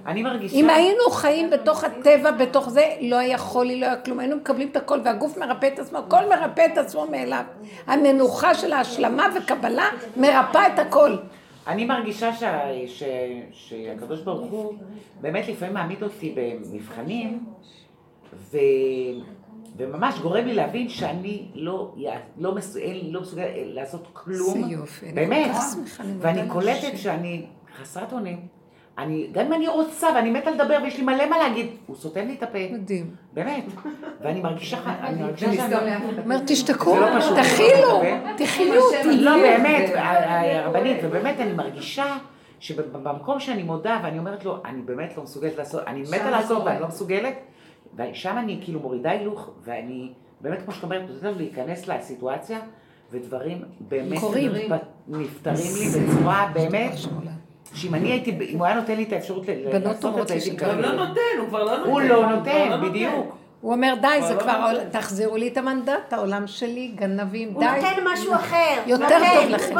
אני 0.06 0.22
מרגישה... 0.22 0.56
אם 0.56 0.70
היינו 0.70 1.10
חיים 1.10 1.50
בתוך 1.50 1.84
הטבע, 1.84 2.30
בתוך 2.30 2.70
זה, 2.70 2.84
לא 3.00 3.16
היה 3.16 3.38
חולי, 3.38 3.80
לא 3.80 3.86
היה 3.86 3.96
כלום, 3.96 4.18
היינו 4.20 4.36
מקבלים 4.36 4.68
את 4.68 4.76
הכל, 4.76 5.00
והגוף 5.04 5.36
מרפא 5.36 5.66
את 5.74 5.78
עצמו, 5.78 5.98
הכל 5.98 6.28
מרפא 6.28 6.66
את 6.72 6.78
עצמו 6.78 7.06
מאליו. 7.10 7.42
המנוחה 7.86 8.54
של 8.54 8.72
ההשלמה 8.72 9.26
וקבלה 9.36 9.88
מרפא 10.16 10.68
את 10.74 10.78
הכל. 10.78 11.16
אני 11.66 11.84
מרגישה 11.84 12.30
ש, 12.86 13.02
שהקדוש 13.52 14.20
ברוך 14.20 14.50
הוא 14.50 14.74
באמת 15.20 15.48
לפעמים 15.48 15.74
מעמיד 15.74 16.02
אותי 16.02 16.34
במבחנים, 16.36 17.44
ו, 18.34 18.58
וממש 19.76 20.18
גורם 20.18 20.44
לי 20.44 20.54
להבין 20.54 20.88
שאני 20.88 21.46
לא, 21.54 21.94
לא, 22.38 22.54
מסוגל, 22.54 23.00
לא 23.10 23.20
מסוגל 23.20 23.46
לעשות 23.54 24.08
כלום. 24.12 24.56
איזה 24.56 24.72
יופי, 24.72 25.12
באמת. 25.12 25.56
ואני. 26.20 26.50
קולטת 26.50 26.96
שאני 26.96 27.46
חסרת 27.80 28.12
אונים. 28.12 28.55
אני, 28.98 29.28
גם 29.32 29.46
אם 29.46 29.52
אני 29.52 29.68
רוצה 29.68 30.08
ואני 30.14 30.30
מתה 30.30 30.50
לדבר 30.50 30.78
ויש 30.82 30.96
לי 30.96 31.04
מלא 31.04 31.30
מה 31.30 31.38
להגיד, 31.38 31.66
הוא 31.86 31.96
סותם 31.96 32.26
לי 32.26 32.34
את 32.34 32.42
הפה. 32.42 32.58
מדהים. 32.72 33.14
באמת. 33.32 33.64
ואני 34.20 34.40
מרגישה, 34.40 34.78
אני 35.06 35.22
מרגישה 35.22 35.52
שאני... 35.52 35.96
אומר, 36.24 36.38
תשתקו, 36.46 36.94
זה 36.94 37.00
לא 37.00 37.20
פשוט. 37.20 37.38
תכילו, 37.38 38.00
כן? 38.02 38.34
תחיו, 38.36 38.74
לא, 38.74 38.82
תהיו. 39.02 39.34
באמת, 39.42 39.90
הרבנית, 40.64 40.96
ובאמת 41.02 41.40
אני 41.40 41.52
מרגישה 41.52 42.16
שבמקום 42.60 43.40
שאני 43.40 43.62
מודה 43.62 44.00
ואני 44.02 44.18
אומרת 44.18 44.44
לו, 44.44 44.58
אני 44.64 44.82
באמת 44.82 45.16
לא 45.16 45.22
מסוגלת 45.22 45.56
לעשות, 45.56 45.82
אני 45.86 46.02
מתה 46.02 46.30
לעשות. 46.30 46.62
ואני 46.64 46.80
לא 46.80 46.88
מסוגלת, 46.88 47.34
ושם 47.96 48.38
אני 48.38 48.60
כאילו 48.64 48.80
מורידה 48.80 49.10
הילוך, 49.10 49.50
ואני 49.64 50.12
באמת, 50.40 50.62
כמו 50.62 50.72
שאת 50.72 50.82
אומרת, 50.82 51.02
נותנת 51.08 51.32
לו 51.32 51.38
להיכנס 51.38 51.88
לסיטואציה, 51.88 52.58
ודברים 53.10 53.62
באמת 53.80 54.12
נפתרים 55.08 55.72
לי 55.78 55.88
בצורה 55.94 56.50
באמת, 56.54 56.92
שאם 57.74 57.94
אני 57.94 58.08
הייתי, 58.10 58.38
אם 58.50 58.58
הוא 58.58 58.66
היה 58.66 58.74
נותן 58.74 58.96
לי 58.96 59.02
את 59.02 59.12
האפשרות 59.12 59.44
לעשות 59.48 60.18
את 60.18 60.28
זה, 60.28 60.34
הייתי 60.34 60.50
שכבר 60.50 60.68
מקבלת. 60.72 60.84
לא 60.86 61.06
נותן, 61.06 61.20
הוא 61.40 61.48
כבר 61.48 61.64
לא 61.64 61.76
נותן. 61.78 61.90
הוא 61.90 62.00
לא 62.00 62.14
הוא 62.14 62.24
כבר 62.24 62.36
נותן, 62.36 62.68
לא 62.70 62.88
בדיוק. 62.88 63.36
הוא 63.60 63.72
אומר, 63.72 63.94
די, 64.02 64.08
זה 64.28 64.34
לא 64.34 64.40
כבר. 64.40 64.50
העול- 64.50 64.84
תחזירו 64.90 65.36
לי 65.36 65.48
את 65.48 65.56
המנדט, 65.56 66.12
העולם 66.12 66.46
שלי, 66.46 66.88
גנבים, 66.94 67.52
הוא 67.52 67.60
די. 67.62 67.66
נותן 67.76 68.04
משהו 68.12 68.34
אחר. 68.34 68.82
יותר 68.86 69.08
טוב 69.08 69.44
הוא 69.44 69.50
לכם. 69.50 69.74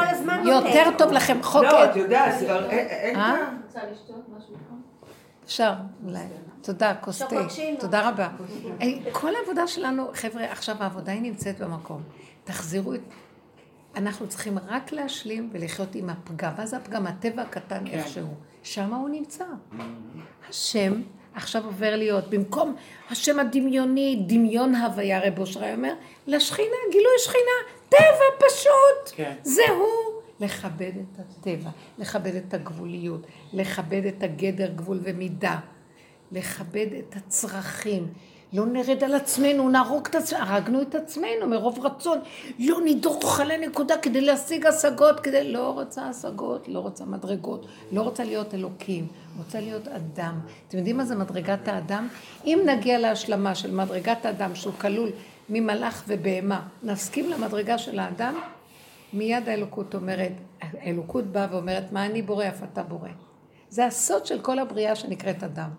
יותר. 0.46 0.90
טוב 0.98 1.12
לכם. 1.12 1.38
חוק... 1.42 1.62
לא, 1.64 1.84
את 1.84 1.96
יודעת, 1.96 2.34
כבר 2.40 2.70
אין- 2.70 2.86
אין 2.88 3.16
אה? 3.16 3.36
טעם. 3.36 3.56
רוצה 3.66 3.80
לשתות 3.92 4.24
משהו? 4.36 4.54
אפשר, 5.44 5.72
אולי. 6.06 6.18
תודה, 6.62 6.94
כוס 7.00 7.18
תה. 7.22 7.36
תודה 7.78 8.08
רבה. 8.08 8.28
כל 9.12 9.30
העבודה 9.40 9.66
שלנו, 9.66 10.08
חבר'ה, 10.14 10.44
עכשיו 10.44 10.76
העבודה 10.80 11.12
היא 11.12 11.22
נמצאת 11.22 11.58
במקום. 11.58 12.00
תחזירו 12.44 12.94
את... 12.94 13.00
אנחנו 13.96 14.28
צריכים 14.28 14.58
רק 14.58 14.92
להשלים 14.92 15.50
ולחיות 15.52 15.94
עם 15.94 16.10
הפגם. 16.10 16.52
מה 16.58 16.66
זה 16.66 16.76
הפגם? 16.76 17.06
הטבע 17.06 17.42
הקטן 17.42 17.86
איכשהו. 17.86 18.34
שם 18.62 18.94
הוא 18.94 19.08
נמצא. 19.08 19.44
השם 20.48 21.02
עכשיו 21.34 21.64
עובר 21.64 21.96
להיות, 21.96 22.30
במקום 22.30 22.76
השם 23.10 23.38
הדמיוני, 23.38 24.24
דמיון 24.26 24.74
הוויה, 24.74 25.20
רב 25.26 25.38
אושרי 25.38 25.74
אומר, 25.74 25.92
לשכינה, 26.26 26.76
גילוי 26.90 27.12
שכינה, 27.18 27.78
טבע 27.88 28.46
פשוט. 28.48 29.16
כן. 29.16 29.34
זהו. 29.42 29.86
לכבד 30.40 30.92
את 30.96 31.20
הטבע, 31.20 31.70
לכבד 31.98 32.34
את 32.34 32.54
הגבוליות, 32.54 33.26
לכבד 33.52 34.06
את 34.06 34.22
הגדר, 34.22 34.72
גבול 34.74 35.00
ומידה, 35.02 35.58
לכבד 36.32 36.86
את 36.98 37.16
הצרכים. 37.16 38.12
לא 38.52 38.66
נרד 38.66 39.04
על 39.04 39.14
עצמנו, 39.14 39.68
נהרוג 39.68 40.06
את 40.06 40.14
עצמנו, 40.14 40.42
הרגנו 40.42 40.82
את 40.82 40.94
עצמנו 40.94 41.46
מרוב 41.48 41.86
רצון. 41.86 42.18
לא 42.58 42.78
נדרוך 42.84 43.40
על 43.40 43.50
הנקודה 43.50 43.96
כדי 43.98 44.20
להשיג 44.20 44.66
השגות, 44.66 45.20
כדי... 45.20 45.52
לא 45.52 45.70
רוצה 45.70 46.08
השגות, 46.08 46.68
לא 46.68 46.80
רוצה 46.80 47.04
מדרגות, 47.04 47.66
לא 47.92 48.02
רוצה 48.02 48.24
להיות 48.24 48.54
אלוקים, 48.54 49.06
רוצה 49.38 49.60
להיות 49.60 49.88
אדם. 49.88 50.40
אתם 50.68 50.78
יודעים 50.78 50.96
מה 50.96 51.04
זה 51.04 51.14
מדרגת 51.14 51.68
האדם? 51.68 52.08
אם 52.44 52.58
נגיע 52.66 52.98
להשלמה 52.98 53.54
של 53.54 53.74
מדרגת 53.74 54.26
האדם 54.26 54.54
שהוא 54.54 54.74
כלול 54.80 55.10
ממלאך 55.48 56.04
ובהמה, 56.08 56.62
נסכים 56.82 57.30
למדרגה 57.30 57.78
של 57.78 57.98
האדם, 57.98 58.34
מיד 59.12 59.48
האלוקות 59.48 59.94
אומרת, 59.94 60.32
האלוקות 60.60 61.24
באה 61.24 61.46
ואומרת, 61.50 61.92
מה 61.92 62.06
אני 62.06 62.22
בורא, 62.22 62.48
אף 62.48 62.62
אתה 62.72 62.82
בורא. 62.82 63.08
זה 63.68 63.86
הסוד 63.86 64.26
של 64.26 64.40
כל 64.40 64.58
הבריאה 64.58 64.96
שנקראת 64.96 65.42
אדם. 65.42 65.70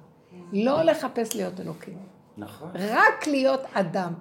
לא 0.53 0.83
לחפש 0.83 1.35
להיות 1.35 1.59
אלוקים. 1.59 2.16
נכון. 2.37 2.69
רק 2.75 3.27
להיות 3.27 3.61
אדם. 3.73 4.13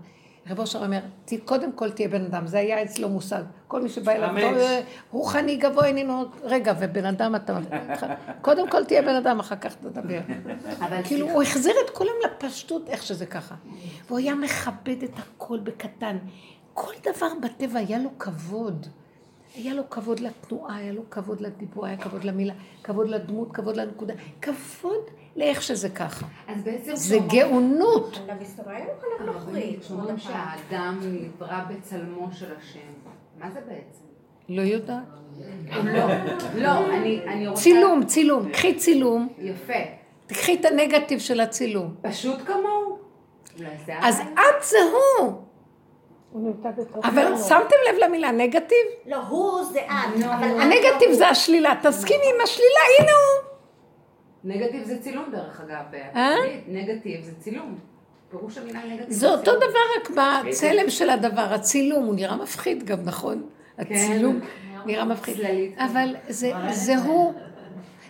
רב 0.51 0.59
אושר 0.59 0.84
אומר, 0.84 0.98
"ת- 1.24 1.32
קודם 1.44 1.72
כל 1.72 1.90
תהיה 1.90 2.09
בן 2.09 2.24
אדם, 2.24 2.47
זה 2.47 2.59
היה 2.59 2.82
אצלו 2.82 3.09
מושג. 3.09 3.43
כל 3.68 3.82
מי 3.82 3.88
שבא 3.88 4.12
אליו, 4.12 4.30
אמת. 4.30 4.43
"אה, 4.43 4.80
רוחני 5.10 5.56
גבוה 5.56 5.86
איננו, 5.86 6.24
רגע, 6.43 6.74
ובן 6.80 7.05
אדם 7.05 7.34
אתה... 7.36 7.59
קודם 8.43 8.70
כל 8.70 8.84
תהיה 8.84 9.02
בן 9.02 9.14
אדם, 9.14 9.40
אחר 9.40 9.56
כך 9.56 9.74
תדבר. 9.74 10.20
כאילו, 11.05 11.30
הוא 11.30 11.43
החזיר 11.43 11.74
את 11.84 11.90
כולם 11.90 12.10
לפשטות, 12.24 12.88
איך 12.88 13.02
שזה 13.02 13.26
ככה. 13.26 13.55
והוא 14.06 14.18
היה 14.18 14.34
מכבד 14.34 15.02
את 15.05 15.10
הכל 15.18 15.59
בקטן. 15.59 16.16
כל 16.74 16.93
דבר 17.02 17.28
בטבע 17.43 17.78
היה 17.78 17.98
לו 17.98 18.10
כבוד. 18.18 18.86
היה 19.55 19.74
לו 19.74 19.90
כבוד 19.90 20.20
לתנועה, 20.20 20.76
היה 20.76 20.93
לו 20.93 21.02
כבוד 21.10 21.40
לדיבור, 21.40 21.86
היה 21.86 21.97
כבוד 21.97 22.24
למילה, 22.24 22.55
כבוד 22.82 23.09
לדמות, 23.09 23.52
כבוד 23.52 23.76
לנקודה. 23.76 24.14
כבוד 24.43 25.05
לאיך 25.36 25.62
שזה 25.62 25.88
ככה. 25.88 26.26
אז 26.48 26.62
בעצם 26.64 26.96
זה 26.96 27.18
גאונות. 27.26 28.18
כשאומרים 29.80 30.18
שהאדם 30.18 31.00
נברא 31.02 31.60
בצלמו 31.70 32.28
של 32.32 32.46
השם, 32.58 32.78
מה 33.38 33.50
זה 33.50 33.60
בעצם? 33.60 34.04
לא 34.48 34.62
יודעת. 34.62 35.02
לא, 35.84 36.04
לא, 36.54 36.86
אני 36.94 37.20
אני 37.26 37.48
רוצה... 37.48 37.62
צילום, 37.62 38.04
צילום. 38.04 38.52
קחי 38.52 38.74
צילום, 38.74 39.28
יפה. 39.38 39.72
תקחי 40.26 40.54
את 40.54 40.64
הנגטיב 40.64 41.18
של 41.18 41.40
הצילום. 41.40 41.94
פשוט 42.02 42.38
כמוהו. 42.46 42.98
אז. 44.02 44.20
את 44.20 44.64
זה 44.64 44.78
הוא. 44.92 45.32
אבל 47.04 47.36
שמתם 47.48 47.76
לב 47.88 47.98
למילה 48.04 48.30
נגטיב? 48.30 48.86
לא, 49.06 49.16
הוא 49.16 49.64
זה 49.64 49.80
את. 49.80 50.22
אבל 50.22 50.56
את 50.56 50.60
הנגטיב 50.60 51.08
לא 51.08 51.14
זה 51.14 51.28
השלילה. 51.28 51.74
תסכימי 51.82 52.24
עם 52.34 52.40
השלילה, 52.44 52.80
הנה 53.00 53.10
הוא. 53.12 53.45
נגטיב 54.47 54.85
זה 54.85 54.98
צילום 55.01 55.24
דרך 55.32 55.60
אגב. 55.60 55.94
אה? 56.16 56.35
נגטיב 56.68 57.23
זה 57.23 57.32
צילום. 57.39 57.78
פירוש 58.31 58.59
המילה 58.59 58.81
נגטיב 58.85 59.10
זה 59.10 59.31
אותו 59.31 59.43
צילום. 59.43 59.59
דבר, 59.59 59.78
רק 59.97 60.44
בצלם 60.47 60.90
של 60.90 61.10
הדבר. 61.10 61.55
הצילום, 61.55 62.05
הוא 62.05 62.14
נראה 62.14 62.36
מפחיד 62.36 62.85
גם, 62.85 62.98
נכון? 63.05 63.47
הצילום 63.78 64.40
נראה 64.86 65.05
מפחיד. 65.05 65.36
אבל 65.78 66.14
זה 66.28 66.52
זה 66.70 66.97
הוא. 66.97 67.35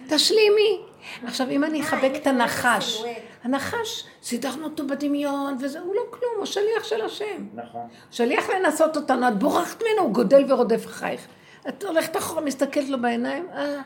תשלימי. 0.09 0.81
עכשיו, 1.25 1.51
אם 1.51 1.65
אני 1.65 1.81
אחבק 1.81 2.11
את 2.17 2.27
הנחש, 2.27 3.05
הנחש, 3.43 4.07
סידרנו 4.23 4.65
אותו 4.65 4.87
בדמיון, 4.87 5.57
וזה, 5.61 5.81
הוא 5.81 5.95
לא 5.95 6.03
כלום, 6.11 6.33
הוא 6.37 6.47
שליח 6.47 6.85
של 6.85 7.01
השם. 7.01 7.47
נכון. 7.55 7.89
שליח 8.11 8.51
לנסות 8.51 8.97
אותנו, 8.97 9.29
את 9.29 9.39
בורחת 9.39 9.83
ממנו, 9.83 10.03
הוא 10.03 10.15
גודל 10.15 10.53
ורודף 10.53 10.87
אחרייך. 10.87 11.27
את 11.69 11.85
הולכת 11.85 12.17
אחורה, 12.17 12.43
מסתכלת 12.43 12.89
לו 12.89 13.03
בעיניים, 13.03 13.47
אה, 13.55 13.81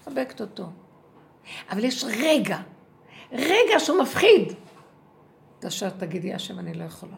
מחבקת 0.00 0.40
אותו. 0.40 0.64
אבל 1.70 1.84
יש 1.84 2.04
רגע, 2.04 2.58
רגע 3.32 3.78
שהוא 3.78 4.02
מפחיד. 4.02 4.52
תשאר 5.60 5.90
תגידי, 5.90 6.34
השם, 6.34 6.58
אני 6.58 6.74
לא 6.74 6.84
יכולה. 6.84 7.16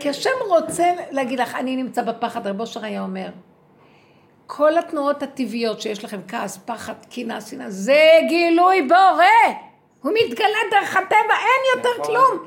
כי 0.00 0.08
השם 0.08 0.30
רוצה 0.48 0.92
להגיד 1.10 1.40
לך, 1.40 1.54
אני 1.54 1.76
נמצא 1.76 2.02
בפחד, 2.02 2.46
רב 2.46 2.60
אושר 2.60 2.84
היה 2.84 3.02
אומר, 3.02 3.28
כל 4.46 4.78
התנועות 4.78 5.22
הטבעיות 5.22 5.80
שיש 5.80 6.04
לכם, 6.04 6.20
כעס, 6.28 6.58
פחד, 6.64 6.94
קנאה, 7.10 7.40
שנאה, 7.40 7.70
זה 7.70 8.10
גילוי 8.28 8.82
בורא. 8.82 9.54
הוא 10.02 10.12
מתגלה 10.12 10.58
דרך 10.70 10.96
הטבע, 10.96 11.16
אין 11.16 11.76
יותר 11.76 11.88
נכון. 12.00 12.14
כלום. 12.14 12.46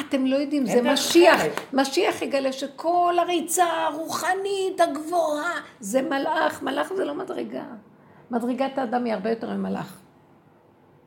אתם 0.00 0.26
לא 0.26 0.36
יודעים, 0.36 0.66
זה 0.66 0.82
משיח. 0.82 1.34
אחרת. 1.34 1.60
משיח 1.72 2.22
יגלה 2.22 2.52
שכל 2.52 3.14
הריצה 3.18 3.64
הרוחנית 3.64 4.80
הגבוהה 4.80 5.60
זה 5.80 6.02
מלאך. 6.02 6.62
מלאך 6.62 6.92
זה 6.96 7.04
לא 7.04 7.14
מדרגה. 7.14 7.64
מדרגת 8.30 8.78
האדם 8.78 9.04
היא 9.04 9.14
הרבה 9.14 9.30
יותר 9.30 9.50
ממלאך. 9.50 9.98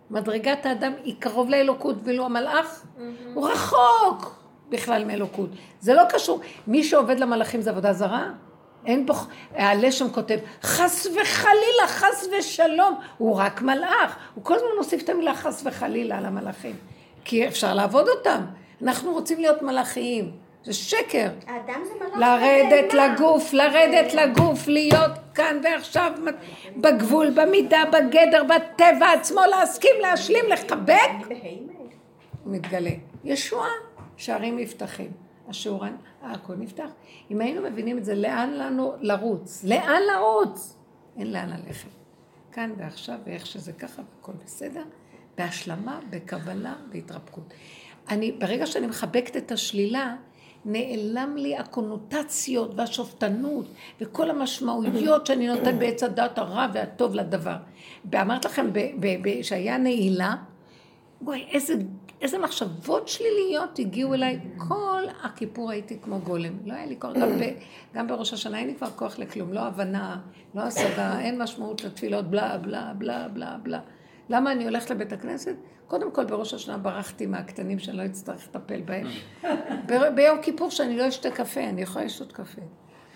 מדרגת 0.09 0.65
האדם 0.65 0.93
היא 1.03 1.15
קרוב 1.19 1.49
לאלוקות, 1.49 1.95
ואילו 2.03 2.25
המלאך 2.25 2.85
הוא 3.33 3.49
רחוק 3.49 4.41
בכלל 4.69 5.05
מאלוקות. 5.05 5.49
זה 5.79 5.93
לא 5.93 6.03
קשור. 6.09 6.41
מי 6.67 6.83
שעובד 6.83 7.19
למלאכים 7.19 7.61
זה 7.61 7.69
עבודה 7.69 7.93
זרה? 7.93 8.29
אין 8.85 9.05
פה, 9.07 9.13
הלשם 9.55 10.09
כותב, 10.09 10.37
חס 10.63 11.07
וחלילה, 11.07 11.87
חס 11.87 12.27
ושלום, 12.39 12.95
הוא 13.17 13.35
רק 13.35 13.61
מלאך. 13.61 14.17
הוא 14.35 14.43
כל 14.43 14.55
הזמן 14.55 14.67
מוסיף 14.77 15.03
את 15.03 15.09
המילה 15.09 15.35
חס 15.35 15.63
וחלילה 15.65 16.17
על 16.17 16.25
המלאכים. 16.25 16.75
כי 17.23 17.47
אפשר 17.47 17.73
לעבוד 17.73 18.07
אותם. 18.07 18.41
אנחנו 18.81 19.11
רוצים 19.11 19.39
להיות 19.39 19.61
מלאכיים. 19.61 20.31
זה 20.63 20.73
שקר. 20.73 21.29
האדם 21.47 21.81
זה 21.85 21.93
מלאך 21.99 22.17
לרדת 22.19 22.93
ובהמה. 22.93 23.13
לגוף, 23.13 23.53
לרדת 23.53 24.13
לגוף, 24.13 24.67
להיות 24.67 25.11
כאן 25.35 25.57
ועכשיו 25.63 26.11
בגבול, 26.77 27.29
במידה, 27.29 27.83
בגדר, 27.91 28.43
בטבע 28.43 29.11
עצמו, 29.11 29.41
להסכים, 29.49 29.95
להשלים, 30.01 30.45
לחבק. 30.49 31.11
הוא 32.43 32.53
מתגלה. 32.53 32.91
ישועה, 33.23 33.69
שערים 34.17 34.59
נפתחים. 34.59 35.11
השיעור, 35.47 35.83
הכל 36.21 36.53
נפתח. 36.55 36.89
אם 37.31 37.41
היינו 37.41 37.61
מבינים 37.61 37.97
את 37.97 38.05
זה, 38.05 38.15
לאן 38.15 38.53
לנו 38.53 38.93
לרוץ? 38.99 39.63
לאן 39.63 40.01
לרוץ? 40.13 40.77
אין 41.17 41.31
לאן 41.33 41.49
ללכת. 41.49 41.89
כאן 42.51 42.73
ועכשיו, 42.77 43.15
ואיך 43.25 43.45
שזה 43.45 43.73
ככה, 43.73 44.01
והכל 44.01 44.31
בסדר. 44.45 44.83
בהשלמה, 45.37 45.99
בקבלה, 46.09 46.75
בהתרפקות. 46.91 47.53
אני, 48.09 48.31
ברגע 48.31 48.65
שאני 48.65 48.87
מחבקת 48.87 49.37
את 49.37 49.51
השלילה, 49.51 50.15
נעלם 50.65 51.35
לי 51.37 51.57
הקונוטציות 51.57 52.73
והשופטנות 52.75 53.65
וכל 54.01 54.29
המשמעויות 54.29 55.25
שאני 55.25 55.47
נותן 55.47 55.79
בעץ 55.79 56.03
הדת 56.03 56.37
הרע 56.37 56.67
והטוב 56.73 57.15
לדבר. 57.15 57.55
ואמרת 58.11 58.45
לכם, 58.45 58.67
שהיה 59.41 59.77
נעילה, 59.77 60.35
וואי, 61.21 61.45
איזה, 61.51 61.73
איזה 62.21 62.37
מחשבות 62.37 63.07
שליליות 63.07 63.79
הגיעו 63.79 64.13
אליי. 64.13 64.39
כל 64.57 65.03
הכיפור 65.23 65.71
הייתי 65.71 65.97
כמו 66.01 66.19
גולם. 66.19 66.53
לא 66.65 66.73
היה 66.73 66.85
לי 66.85 66.95
כוח, 66.99 67.13
גם, 67.13 67.29
ב, 67.39 67.43
גם 67.93 68.07
בראש 68.07 68.33
השנה 68.33 68.59
אין 68.59 68.67
לי 68.67 68.75
כבר 68.75 68.89
כוח 68.89 69.19
לכלום. 69.19 69.53
לא 69.53 69.59
הבנה, 69.59 70.19
לא 70.55 70.61
השגה, 70.61 71.19
אין 71.19 71.41
משמעות 71.41 71.83
לתפילות, 71.83 72.25
בלה, 72.25 72.57
בלה, 72.57 72.93
בלה, 72.97 73.27
בלה, 73.27 73.57
בלה. 73.63 73.79
למה 74.29 74.51
אני 74.51 74.63
הולכת 74.63 74.89
לבית 74.89 75.13
הכנסת? 75.13 75.55
קודם 75.91 76.11
כל, 76.11 76.25
בראש 76.25 76.53
השנה 76.53 76.77
ברחתי 76.77 77.25
מהקטנים 77.25 77.79
שאני 77.79 77.97
לא 77.97 78.05
אצטרך 78.05 78.47
לטפל 78.47 78.81
בהם. 78.81 79.07
ב- 79.87 80.15
ביום 80.15 80.41
כיפור 80.41 80.69
שאני 80.69 80.97
לא 80.97 81.07
אשתה 81.07 81.31
קפה, 81.31 81.63
אני 81.63 81.81
יכולה 81.81 82.05
לשתות 82.05 82.31
קפה. 82.31 82.61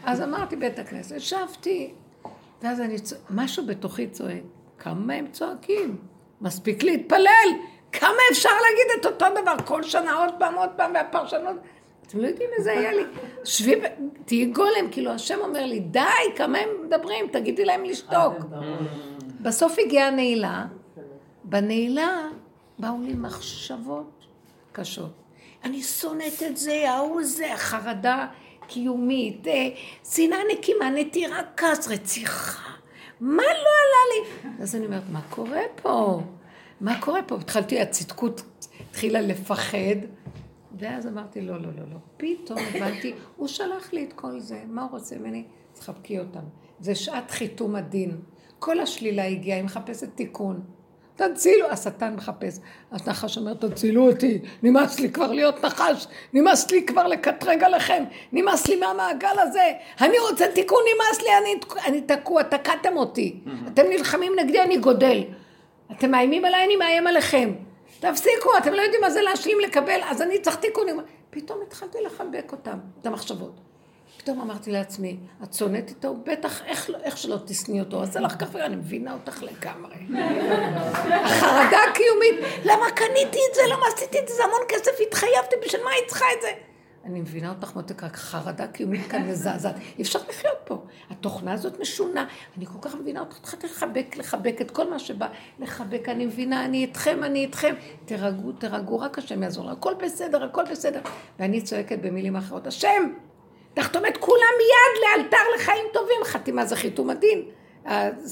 אז 0.05 0.21
אמרתי 0.21 0.55
בית 0.55 0.79
הכנסת, 0.79 1.15
ישבתי, 1.15 1.93
ואז 2.61 2.81
אני 2.81 2.99
צועק, 2.99 3.21
משהו 3.29 3.65
בתוכי 3.65 4.07
צועק, 4.07 4.41
כמה 4.79 5.13
הם 5.13 5.27
צועקים? 5.31 5.97
מספיק 6.41 6.83
להתפלל, 6.83 7.49
כמה 7.91 8.17
אפשר 8.31 8.49
להגיד 8.49 8.99
את 8.99 9.05
אותו 9.05 9.41
דבר 9.41 9.55
כל 9.65 9.83
שנה 9.83 10.13
עוד 10.13 10.33
פעם, 10.39 10.55
עוד 10.55 10.69
פעם, 10.77 10.91
והפרשנות... 10.93 11.55
אתם 12.07 12.19
לא 12.19 12.27
יודעים 12.27 12.49
איזה 12.57 12.71
היה 12.71 12.93
לי. 12.93 13.03
שבי, 13.43 13.75
תהיי 14.25 14.45
גולם, 14.45 14.91
כאילו 14.91 15.11
השם 15.11 15.37
אומר 15.41 15.65
לי, 15.65 15.79
די, 15.79 15.99
כמה 16.35 16.57
הם 16.57 16.69
מדברים, 16.85 17.27
תגידי 17.31 17.65
להם 17.65 17.83
לשתוק. 17.83 18.33
בסוף 19.41 19.75
הגיעה 19.79 20.07
הנעילה, 20.07 20.65
בנעילה 21.43 22.27
באו 22.79 23.01
לי 23.01 23.13
מחשבות 23.13 24.25
קשות. 24.71 25.11
אני 25.63 25.83
שונאת 25.83 26.43
את 26.47 26.57
זה, 26.57 26.91
ההוא 26.91 27.23
זה, 27.23 27.47
חרדה 27.55 28.27
קיומית, 28.67 29.47
אה, 29.47 29.69
שנאה 30.03 30.37
נקימה, 30.53 30.89
נטירה 30.89 31.41
כעס, 31.57 31.87
רציחה. 31.87 32.71
מה 33.19 33.43
לא 33.43 33.49
עלה 33.49 34.03
לי? 34.11 34.49
אז 34.63 34.75
אני 34.75 34.85
אומרת, 34.85 35.03
מה 35.11 35.21
קורה 35.29 35.61
פה? 35.81 36.21
מה 36.81 37.01
קורה 37.01 37.23
פה? 37.23 37.35
התחלתי, 37.35 37.81
הצדקות 37.81 38.41
התחילה 38.89 39.21
לפחד, 39.21 39.95
ואז 40.79 41.07
אמרתי, 41.07 41.41
לא, 41.41 41.61
לא, 41.61 41.67
לא, 41.77 41.83
לא. 41.91 41.97
פתאום 42.17 42.59
הבנתי, 42.59 43.13
הוא 43.35 43.47
שלח 43.47 43.93
לי 43.93 44.03
את 44.03 44.13
כל 44.13 44.39
זה, 44.39 44.63
מה 44.67 44.81
הוא 44.81 44.91
רוצה 44.91 45.17
ממני? 45.17 45.43
תחבקי 45.73 46.19
אותם. 46.19 46.43
זה 46.79 46.95
שעת 46.95 47.31
חיתום 47.31 47.75
הדין. 47.75 48.17
כל 48.59 48.79
השלילה 48.79 49.25
הגיעה, 49.25 49.57
היא 49.57 49.65
מחפשת 49.65 50.09
תיקון. 50.15 50.61
תצילו, 51.15 51.67
השטן 51.69 52.15
מחפש. 52.15 52.59
אז 52.91 53.07
נחש 53.07 53.37
אומר, 53.37 53.53
תצילו 53.53 54.09
אותי, 54.09 54.39
נמאס 54.63 54.99
לי 54.99 55.11
כבר 55.11 55.31
להיות 55.31 55.65
נחש, 55.65 56.07
נמאס 56.33 56.71
לי 56.71 56.85
כבר 56.85 57.07
לקטרג 57.07 57.63
עליכם, 57.63 58.03
נמאס 58.31 58.67
לי 58.67 58.75
מהמעגל 58.75 59.39
הזה, 59.39 59.71
אני 60.01 60.19
רוצה 60.19 60.45
תיקון, 60.53 60.79
נמאס 60.95 61.21
לי, 61.21 61.29
אני, 61.37 61.59
אני 61.85 62.01
תקוע, 62.01 62.43
תקעתם 62.43 62.97
אותי. 62.97 63.39
אתם 63.67 63.83
נלחמים 63.89 64.33
נגדי, 64.39 64.61
אני 64.61 64.77
גודל. 64.77 65.23
אתם 65.91 66.11
מאיימים 66.11 66.45
עליי, 66.45 66.65
אני 66.65 66.75
מאיים 66.75 67.07
עליכם. 67.07 67.53
תפסיקו, 67.99 68.49
אתם 68.57 68.73
לא 68.73 68.81
יודעים 68.81 69.01
מה 69.01 69.09
זה 69.09 69.21
להשלים 69.21 69.59
לקבל, 69.59 69.99
אז 70.03 70.21
אני 70.21 70.39
צריך 70.39 70.55
תיקונים. 70.55 70.99
פתאום 71.29 71.59
התחלתי 71.67 71.97
לחבק 72.05 72.51
אותם, 72.51 72.77
את 73.01 73.05
המחשבות. 73.05 73.59
פתאום 74.17 74.41
אמרתי 74.41 74.71
לעצמי, 74.71 75.17
את 75.43 75.53
שונאת 75.53 75.89
איתו? 75.89 76.15
בטח, 76.25 76.61
איך, 76.65 76.89
לא- 76.89 76.97
איך 77.03 77.17
שלא 77.17 77.37
תשנאי 77.45 77.79
אותו, 77.79 78.03
אז 78.03 78.15
הלך 78.15 78.35
כך 78.39 78.47
ואני 78.51 78.75
מבינה 78.75 79.13
אותך 79.13 79.43
לגמרי. 79.43 79.95
החרדה 81.25 81.77
הקיומית, 81.91 82.35
למה 82.65 82.85
קניתי 82.95 83.39
את 83.49 83.55
זה? 83.55 83.61
למה 83.73 83.85
עשיתי 83.95 84.19
את 84.19 84.27
זה? 84.27 84.33
זה 84.33 84.43
המון 84.43 84.61
כסף, 84.69 84.91
התחייבתי, 85.07 85.55
בשביל 85.65 85.83
מה 85.83 85.89
היא 85.91 86.07
צריכה 86.07 86.25
את 86.37 86.41
זה? 86.41 86.51
אני 87.05 87.21
מבינה 87.21 87.49
אותך 87.49 87.75
מותק, 87.75 88.03
רק 88.03 88.15
חרדה 88.15 88.67
קיומית 88.67 89.07
כאן 89.07 89.27
מזעזעת. 89.27 89.75
אי 89.97 90.03
אפשר 90.03 90.19
לחיות 90.29 90.57
פה. 90.65 90.83
התוכנה 91.09 91.53
הזאת 91.53 91.79
משונה. 91.79 92.25
אני 92.57 92.65
כל 92.65 92.77
כך 92.81 92.95
מבינה 92.95 93.19
אותך, 93.19 93.37
התחלתי 93.37 93.67
לחבק, 93.67 94.15
לחבק 94.17 94.61
את 94.61 94.71
כל 94.71 94.89
מה 94.89 94.99
שבא. 94.99 95.27
לחבק, 95.59 96.09
אני 96.09 96.25
מבינה, 96.25 96.65
אני 96.65 96.81
איתכם, 96.81 97.23
אני 97.23 97.39
איתכם. 97.39 97.75
תירגעו, 98.05 98.51
תירגעו, 98.51 98.99
רק 98.99 99.17
השם 99.17 99.43
יעזור. 99.43 99.69
הכל 99.69 99.93
בסדר, 100.03 100.43
הכל 100.43 100.63
בסדר. 100.71 101.01
ואני 101.39 101.61
צועקת 101.61 101.99
במילים 101.99 102.35
אחרות, 102.35 102.67
השם, 102.67 103.13
תחתום 103.75 104.05
את 104.05 104.17
כולם 104.17 104.53
מיד 104.57 105.03
לאלתר 105.03 105.43
לחיים 105.55 105.85
טובים. 105.93 106.23
חתימה 106.23 106.65
זה 106.65 106.75
חיתום 106.75 107.09
הדין. 107.09 107.41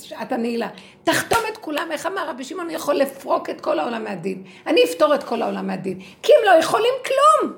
שעת 0.03 0.31
הנעילה. 0.31 0.67
תחתום 1.03 1.39
את 1.53 1.57
כולם, 1.57 1.87
איך 1.91 2.05
אמר 2.05 2.29
רבי 2.29 2.43
שמעון, 2.43 2.69
יכול 2.69 2.95
לפרוק 2.95 3.49
את 3.49 3.61
כל 3.61 3.79
העולם 3.79 4.03
מהדין. 4.03 4.43
אני 4.67 4.83
אפתור 4.83 5.15
את 5.15 5.23
כל 5.23 5.41
העולם 5.41 5.67
מהדין. 5.67 5.99
כי 6.23 6.31
הם 6.33 6.45
לא 6.45 6.59
יכולים 6.59 6.93
כלום. 7.05 7.53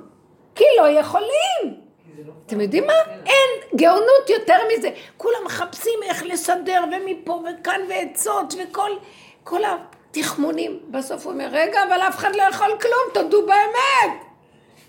כי 0.55 0.63
לא 0.77 0.89
יכולים. 0.89 1.85
אתם 2.45 2.61
יודעים 2.61 2.87
מה? 2.87 2.93
אין 3.25 3.49
גאונות 3.75 4.29
יותר 4.29 4.57
מזה. 4.73 4.89
כולם 5.17 5.45
מחפשים 5.45 5.99
איך 6.03 6.23
לסדר, 6.23 6.83
ומפה 6.91 7.43
וכאן 7.43 7.81
ועצות, 7.89 8.53
וכל 8.53 8.91
כל 9.43 9.61
התחמונים. 9.63 10.79
בסוף 10.89 11.25
הוא 11.25 11.33
אומר, 11.33 11.47
רגע, 11.51 11.83
אבל 11.83 12.01
אף 12.01 12.15
אחד 12.15 12.35
לא 12.35 12.43
יכול 12.43 12.77
כלום, 12.81 13.13
תודו 13.13 13.45
באמת. 13.45 14.24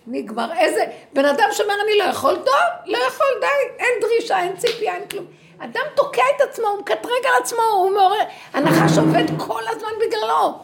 נגמר. 0.06 0.52
איזה... 0.58 0.84
בן 1.12 1.24
אדם 1.24 1.48
שאומר, 1.52 1.74
אני 1.84 1.98
לא 1.98 2.04
יכול, 2.04 2.34
טוב, 2.34 2.54
לא 2.86 2.98
יכול, 3.08 3.26
די. 3.40 3.46
אין 3.78 4.00
דרישה, 4.00 4.40
אין 4.40 4.56
ציפייה, 4.56 4.94
אין 4.94 5.08
כלום. 5.08 5.26
אדם 5.58 5.82
תוקע 5.94 6.22
את 6.36 6.40
עצמו, 6.40 6.66
הוא 6.66 6.80
מקטרג 6.80 7.24
על 7.24 7.42
עצמו, 7.42 7.62
הוא 7.72 7.90
מעורר. 7.90 8.24
הנחש 8.52 8.98
עובד 8.98 9.24
כל 9.38 9.62
הזמן 9.68 9.90
בגללו. 10.06 10.58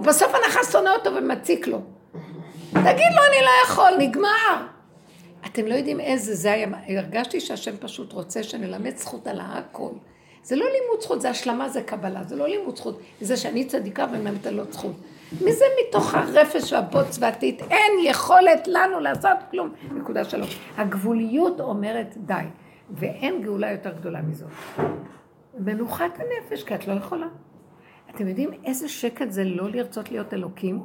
בסוף 0.00 0.34
הנחש 0.34 0.72
שונא 0.72 0.90
אותו 0.90 1.14
ומציק 1.14 1.66
לו. 1.66 1.78
תגיד 2.70 3.12
לו, 3.14 3.22
אני 3.28 3.44
לא 3.44 3.50
יכול, 3.64 3.90
נגמר. 3.98 4.56
אתם 5.46 5.66
לא 5.66 5.74
יודעים 5.74 6.00
איזה 6.00 6.34
זה 6.34 6.52
היה, 6.52 6.68
הרגשתי 6.88 7.40
שהשם 7.40 7.76
פשוט 7.80 8.12
רוצה 8.12 8.42
שנלמד 8.42 8.96
זכות 8.96 9.26
על 9.26 9.40
הכל. 9.42 9.90
זה 10.42 10.56
לא 10.56 10.64
לימוד 10.64 11.00
זכות, 11.00 11.20
זה 11.20 11.30
השלמה, 11.30 11.68
זה 11.68 11.82
קבלה, 11.82 12.24
זה 12.24 12.36
לא 12.36 12.48
לימוד 12.48 12.76
זכות. 12.76 12.98
זה 13.20 13.36
שאני 13.36 13.64
צדיקה 13.64 14.06
ומלמדת 14.12 14.46
לו 14.46 14.64
זכות. 14.70 14.92
מזה 15.40 15.64
מתוך 15.80 16.14
הרפש 16.14 16.72
והבוץ 16.72 17.18
והטיט, 17.20 17.62
אין 17.70 17.92
יכולת 18.04 18.68
לנו 18.68 19.00
לעשות 19.00 19.38
כלום. 19.50 19.72
נקודה 19.92 20.24
שלוש. 20.24 20.60
הגבוליות 20.76 21.60
אומרת 21.60 22.14
די, 22.16 22.34
ואין 22.90 23.42
גאולה 23.42 23.70
יותר 23.70 23.92
גדולה 23.92 24.22
מזאת. 24.22 24.50
מנוחת 25.58 26.18
הנפש, 26.18 26.64
כי 26.64 26.74
את 26.74 26.88
לא 26.88 26.92
יכולה. 26.92 27.26
אתם 28.10 28.28
יודעים 28.28 28.50
איזה 28.64 28.88
שקט 28.88 29.30
זה 29.30 29.44
לא 29.44 29.70
לרצות 29.70 30.10
להיות 30.10 30.34
אלוקים? 30.34 30.80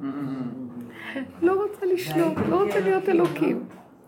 לא 1.42 1.52
רוצה 1.52 1.86
לשלוט, 1.86 2.38
לא 2.48 2.64
רוצה 2.64 2.80
להיות 2.80 3.08
אלוקים. 3.08 3.66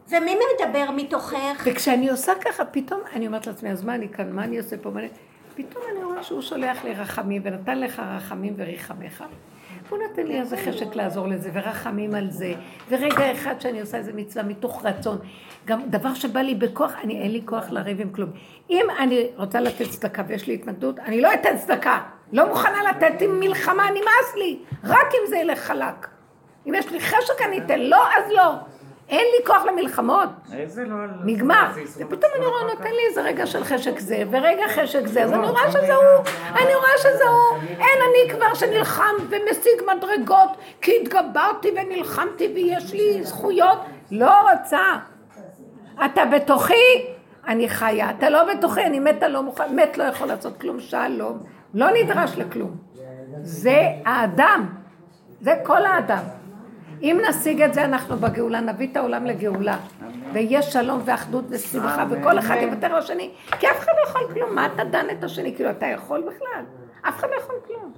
ומי 0.08 0.34
מדבר 0.54 0.90
מתוכך? 0.96 1.66
וכשאני 1.66 2.10
עושה 2.10 2.32
ככה, 2.44 2.64
פתאום 2.64 3.00
אני 3.12 3.26
אומרת 3.26 3.46
לעצמי, 3.46 3.70
אז 3.70 3.84
מה 3.84 3.94
אני 3.94 4.08
כאן, 4.08 4.32
מה 4.32 4.44
אני 4.44 4.58
עושה 4.58 4.76
פה? 4.78 4.90
פתאום 5.54 5.84
אני 5.92 6.04
רואה 6.04 6.22
שהוא 6.22 6.42
שולח 6.42 6.84
לי 6.84 6.94
רחמים, 6.94 7.42
ונתן 7.44 7.80
לך 7.80 8.02
רחמים 8.16 8.54
וריחמך. 8.56 9.24
הוא 9.88 9.98
נותן 10.08 10.26
לי 10.26 10.40
איזה 10.40 10.56
חשק 10.56 10.96
לעזור 10.96 11.28
לזה, 11.28 11.50
ורחמים 11.52 12.14
על 12.14 12.30
זה, 12.30 12.54
ורגע 12.88 13.32
אחד 13.32 13.60
שאני 13.60 13.80
עושה 13.80 13.96
איזה 13.96 14.12
מצווה 14.12 14.42
מתוך 14.44 14.84
רצון. 14.84 15.18
גם 15.64 15.80
דבר 15.86 16.14
שבא 16.14 16.40
לי 16.40 16.54
בכוח, 16.54 16.92
אני 17.04 17.22
אין 17.22 17.30
לי 17.30 17.42
כוח 17.44 17.70
לריב 17.70 18.00
עם 18.00 18.10
כלום. 18.10 18.30
אם 18.70 18.86
אני 18.98 19.26
רוצה 19.36 19.60
לתת 19.60 19.90
צדקה 19.90 20.22
ויש 20.28 20.46
לי 20.46 20.54
התנגדות, 20.54 20.98
אני 20.98 21.20
לא 21.20 21.34
אתן 21.34 21.56
צדקה. 21.56 22.00
לא 22.32 22.48
מוכנה 22.48 22.82
לתת 22.90 23.22
עם 23.22 23.40
מלחמה, 23.40 23.90
נמאס 23.90 24.36
לי. 24.36 24.58
רק 24.84 25.06
אם 25.14 25.26
זה 25.28 25.36
ילך 25.36 25.58
חלק. 25.58 26.08
אם 26.66 26.74
יש 26.74 26.90
לי 26.90 27.00
חשק 27.00 27.42
אני 27.46 27.58
אתן, 27.58 27.80
לא 27.80 28.06
אז 28.06 28.30
לא. 28.30 28.54
אין 29.08 29.26
לי 29.36 29.46
כוח 29.46 29.64
למלחמות. 29.64 30.28
איזה 30.52 30.84
לא... 30.84 30.96
נגמר. 31.24 31.66
ופתאום 31.96 32.32
אני 32.36 32.46
רואה, 32.46 32.62
נותן 32.62 32.90
לי 32.90 33.06
איזה 33.08 33.22
רגע 33.22 33.46
של 33.46 33.64
חשק 33.64 33.98
זה, 33.98 34.22
ורגע 34.30 34.62
חשק 34.68 35.06
זה, 35.06 35.24
אז 35.24 35.32
אני 35.32 35.48
רואה 35.48 35.70
שזה 35.70 35.94
הוא, 35.94 36.24
אני 36.56 36.74
רואה 36.74 36.98
שזה 36.98 37.28
הוא. 37.28 37.58
אין 37.68 37.98
אני 38.10 38.30
כבר 38.30 38.54
שנלחם 38.54 39.14
ומשיג 39.28 39.82
מדרגות, 39.96 40.50
כי 40.80 40.92
התגברתי 41.02 41.70
ונלחמתי 41.70 42.52
ויש 42.54 42.92
לי 42.92 43.22
זכויות. 43.22 43.78
לא 44.10 44.50
רוצה. 44.50 44.96
אתה 46.04 46.24
בתוכי, 46.24 47.06
אני 47.46 47.68
חיה. 47.68 48.10
אתה 48.10 48.30
לא 48.30 48.54
בתוכי, 48.54 48.84
אני 48.84 48.98
מתה 48.98 49.28
לא 49.28 49.42
מוכן, 49.42 49.76
מת 49.76 49.98
לא 49.98 50.04
יכול 50.04 50.28
לעשות 50.28 50.60
כלום, 50.60 50.80
שלום. 50.80 51.38
לא 51.74 51.86
נדרש 51.90 52.36
לכלום. 52.36 52.76
זה 53.42 53.80
האדם. 54.04 54.66
זה 55.40 55.54
כל 55.62 55.86
האדם. 55.86 56.22
אם 57.04 57.20
נשיג 57.28 57.62
את 57.62 57.74
זה, 57.74 57.84
אנחנו 57.84 58.16
בגאולה, 58.16 58.60
נביא 58.60 58.88
את 58.92 58.96
העולם 58.96 59.26
לגאולה. 59.26 59.76
ויש 60.32 60.72
שלום 60.72 61.00
ואחדות 61.04 61.44
ושמחה, 61.50 62.04
וכל 62.10 62.38
אחד 62.38 62.56
יוותר 62.62 62.98
לשני, 62.98 63.30
כי 63.60 63.70
אף 63.70 63.78
אחד 63.78 63.92
לא 63.96 64.08
יכול 64.08 64.34
כלום. 64.34 64.54
מה 64.54 64.66
אתה 64.66 64.84
דן 64.84 65.06
את 65.18 65.24
השני? 65.24 65.54
כאילו, 65.54 65.70
אתה 65.70 65.86
יכול 65.86 66.20
בכלל? 66.20 66.64
אף 67.08 67.18
אחד 67.18 67.28
לא 67.30 67.36
יכול 67.36 67.54
כלום. 67.66 67.92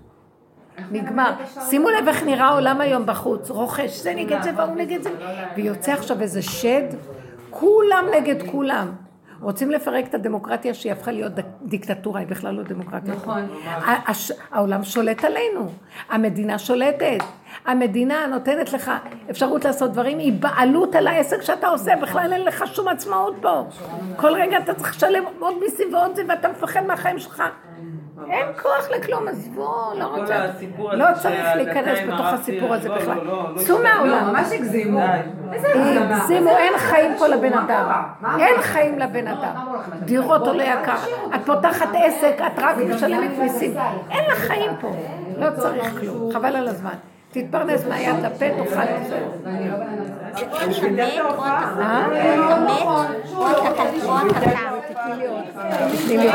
נגמר. 0.90 1.32
שימו 1.60 1.90
לב 1.90 2.08
איך 2.08 2.22
נראה 2.22 2.46
העולם 2.46 2.80
היום 2.80 3.06
בחוץ. 3.06 3.50
רוכש, 3.50 3.90
זה 3.90 4.14
נגד 4.14 4.42
זה 4.42 4.50
והוא 4.56 4.76
נגד 4.76 5.02
זה. 5.02 5.10
ויוצא 5.56 5.92
עכשיו 5.92 6.20
איזה 6.20 6.42
שד, 6.42 6.84
כולם 7.50 8.04
נגד 8.14 8.50
כולם. 8.50 9.05
רוצים 9.40 9.70
לפרק 9.70 10.06
את 10.06 10.14
הדמוקרטיה 10.14 10.74
שהיא 10.74 10.92
הפכה 10.92 11.12
להיות 11.12 11.32
דיקטטורה, 11.62 12.20
היא 12.20 12.28
בכלל 12.28 12.54
לא 12.54 12.62
דמוקרטיה. 12.62 13.14
נכון. 13.14 13.46
העולם 14.50 14.84
שולט 14.84 15.24
עלינו, 15.24 15.70
המדינה 16.10 16.58
שולטת, 16.58 17.18
המדינה 17.64 18.26
נותנת 18.26 18.72
לך 18.72 18.90
אפשרות 19.30 19.64
לעשות 19.64 19.92
דברים, 19.92 20.18
היא 20.18 20.32
בעלות 20.32 20.94
על 20.94 21.06
העסק 21.08 21.42
שאתה 21.42 21.68
עושה, 21.68 21.96
בכלל 22.02 22.32
אין 22.32 22.44
לך 22.44 22.64
שום 22.66 22.88
עצמאות 22.88 23.34
פה. 23.42 23.62
כל 24.16 24.34
רגע 24.34 24.58
אתה 24.58 24.74
צריך 24.74 24.96
לשלם 24.96 25.22
עוד 25.38 25.54
מיסים 25.60 25.94
ועוד 25.94 26.16
זה, 26.16 26.22
ואתה 26.28 26.48
מפחד 26.48 26.86
מהחיים 26.86 27.18
שלך. 27.18 27.42
אין 28.30 28.46
כוח 28.62 28.88
לכלום, 28.96 29.28
עזבו, 29.28 29.92
לא 29.98 30.04
רוצה. 30.04 30.46
לא 30.92 31.06
צריך 31.14 31.46
להיכנס 31.54 31.98
בתוך 32.08 32.26
הסיפור 32.26 32.74
הזה 32.74 32.88
בכלל. 32.88 33.18
צאו 33.56 33.82
מהעולם. 33.82 34.28
ממש 34.28 34.52
הגזימו. 34.52 35.00
הגזימו, 36.10 36.50
אין 36.50 36.78
חיים 36.78 37.12
פה 37.18 37.26
לבן 37.26 37.52
אדם. 37.52 38.02
אין 38.38 38.62
חיים 38.62 38.98
לבן 38.98 39.26
אדם. 39.26 39.54
דירות 40.00 40.46
עולה 40.46 40.64
יקר. 40.64 40.96
את 41.34 41.40
פותחת 41.46 41.88
עסק, 41.94 42.34
את 42.46 42.58
רק 42.58 42.76
משלמת 42.76 43.30
מיסים. 43.38 43.74
אין 44.10 44.24
לך 44.30 44.38
חיים 44.38 44.70
פה. 44.80 44.90
לא 45.38 45.50
צריך 45.56 46.00
כלום. 46.00 46.32
חבל 46.32 46.56
על 46.56 46.68
הזמן. 46.68 46.94
תתפרנס 47.30 47.86
מהיד 47.86 48.14
לפה, 48.22 48.46
תאכל 48.64 48.82
את 48.82 49.06
זה. 49.08 49.18
אה? 51.76 52.06
תני 55.04 56.18
לי. 56.18 56.28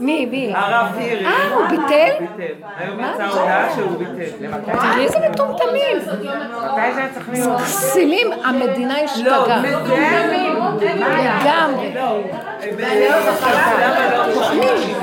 מי, 0.00 0.26
מי? 0.26 0.52
הרב. 0.54 0.86
אה, 1.24 1.54
הוא 1.54 1.66
ביטל? 1.70 2.24
היום 2.78 3.00
יצאה 3.00 3.28
הודעה 3.28 3.74
שהוא 3.74 3.98
ביטל. 3.98 4.48
תראי 4.80 5.04
איזה 5.04 5.18
מטומטמים. 5.30 5.96
מתי 5.98 6.92
זה 6.94 7.08
המדינה 8.44 8.94
השתגעה. 9.04 9.62
לגמרי. 11.40 11.94
לא? 11.94 12.20
תוכנית. 14.34 14.98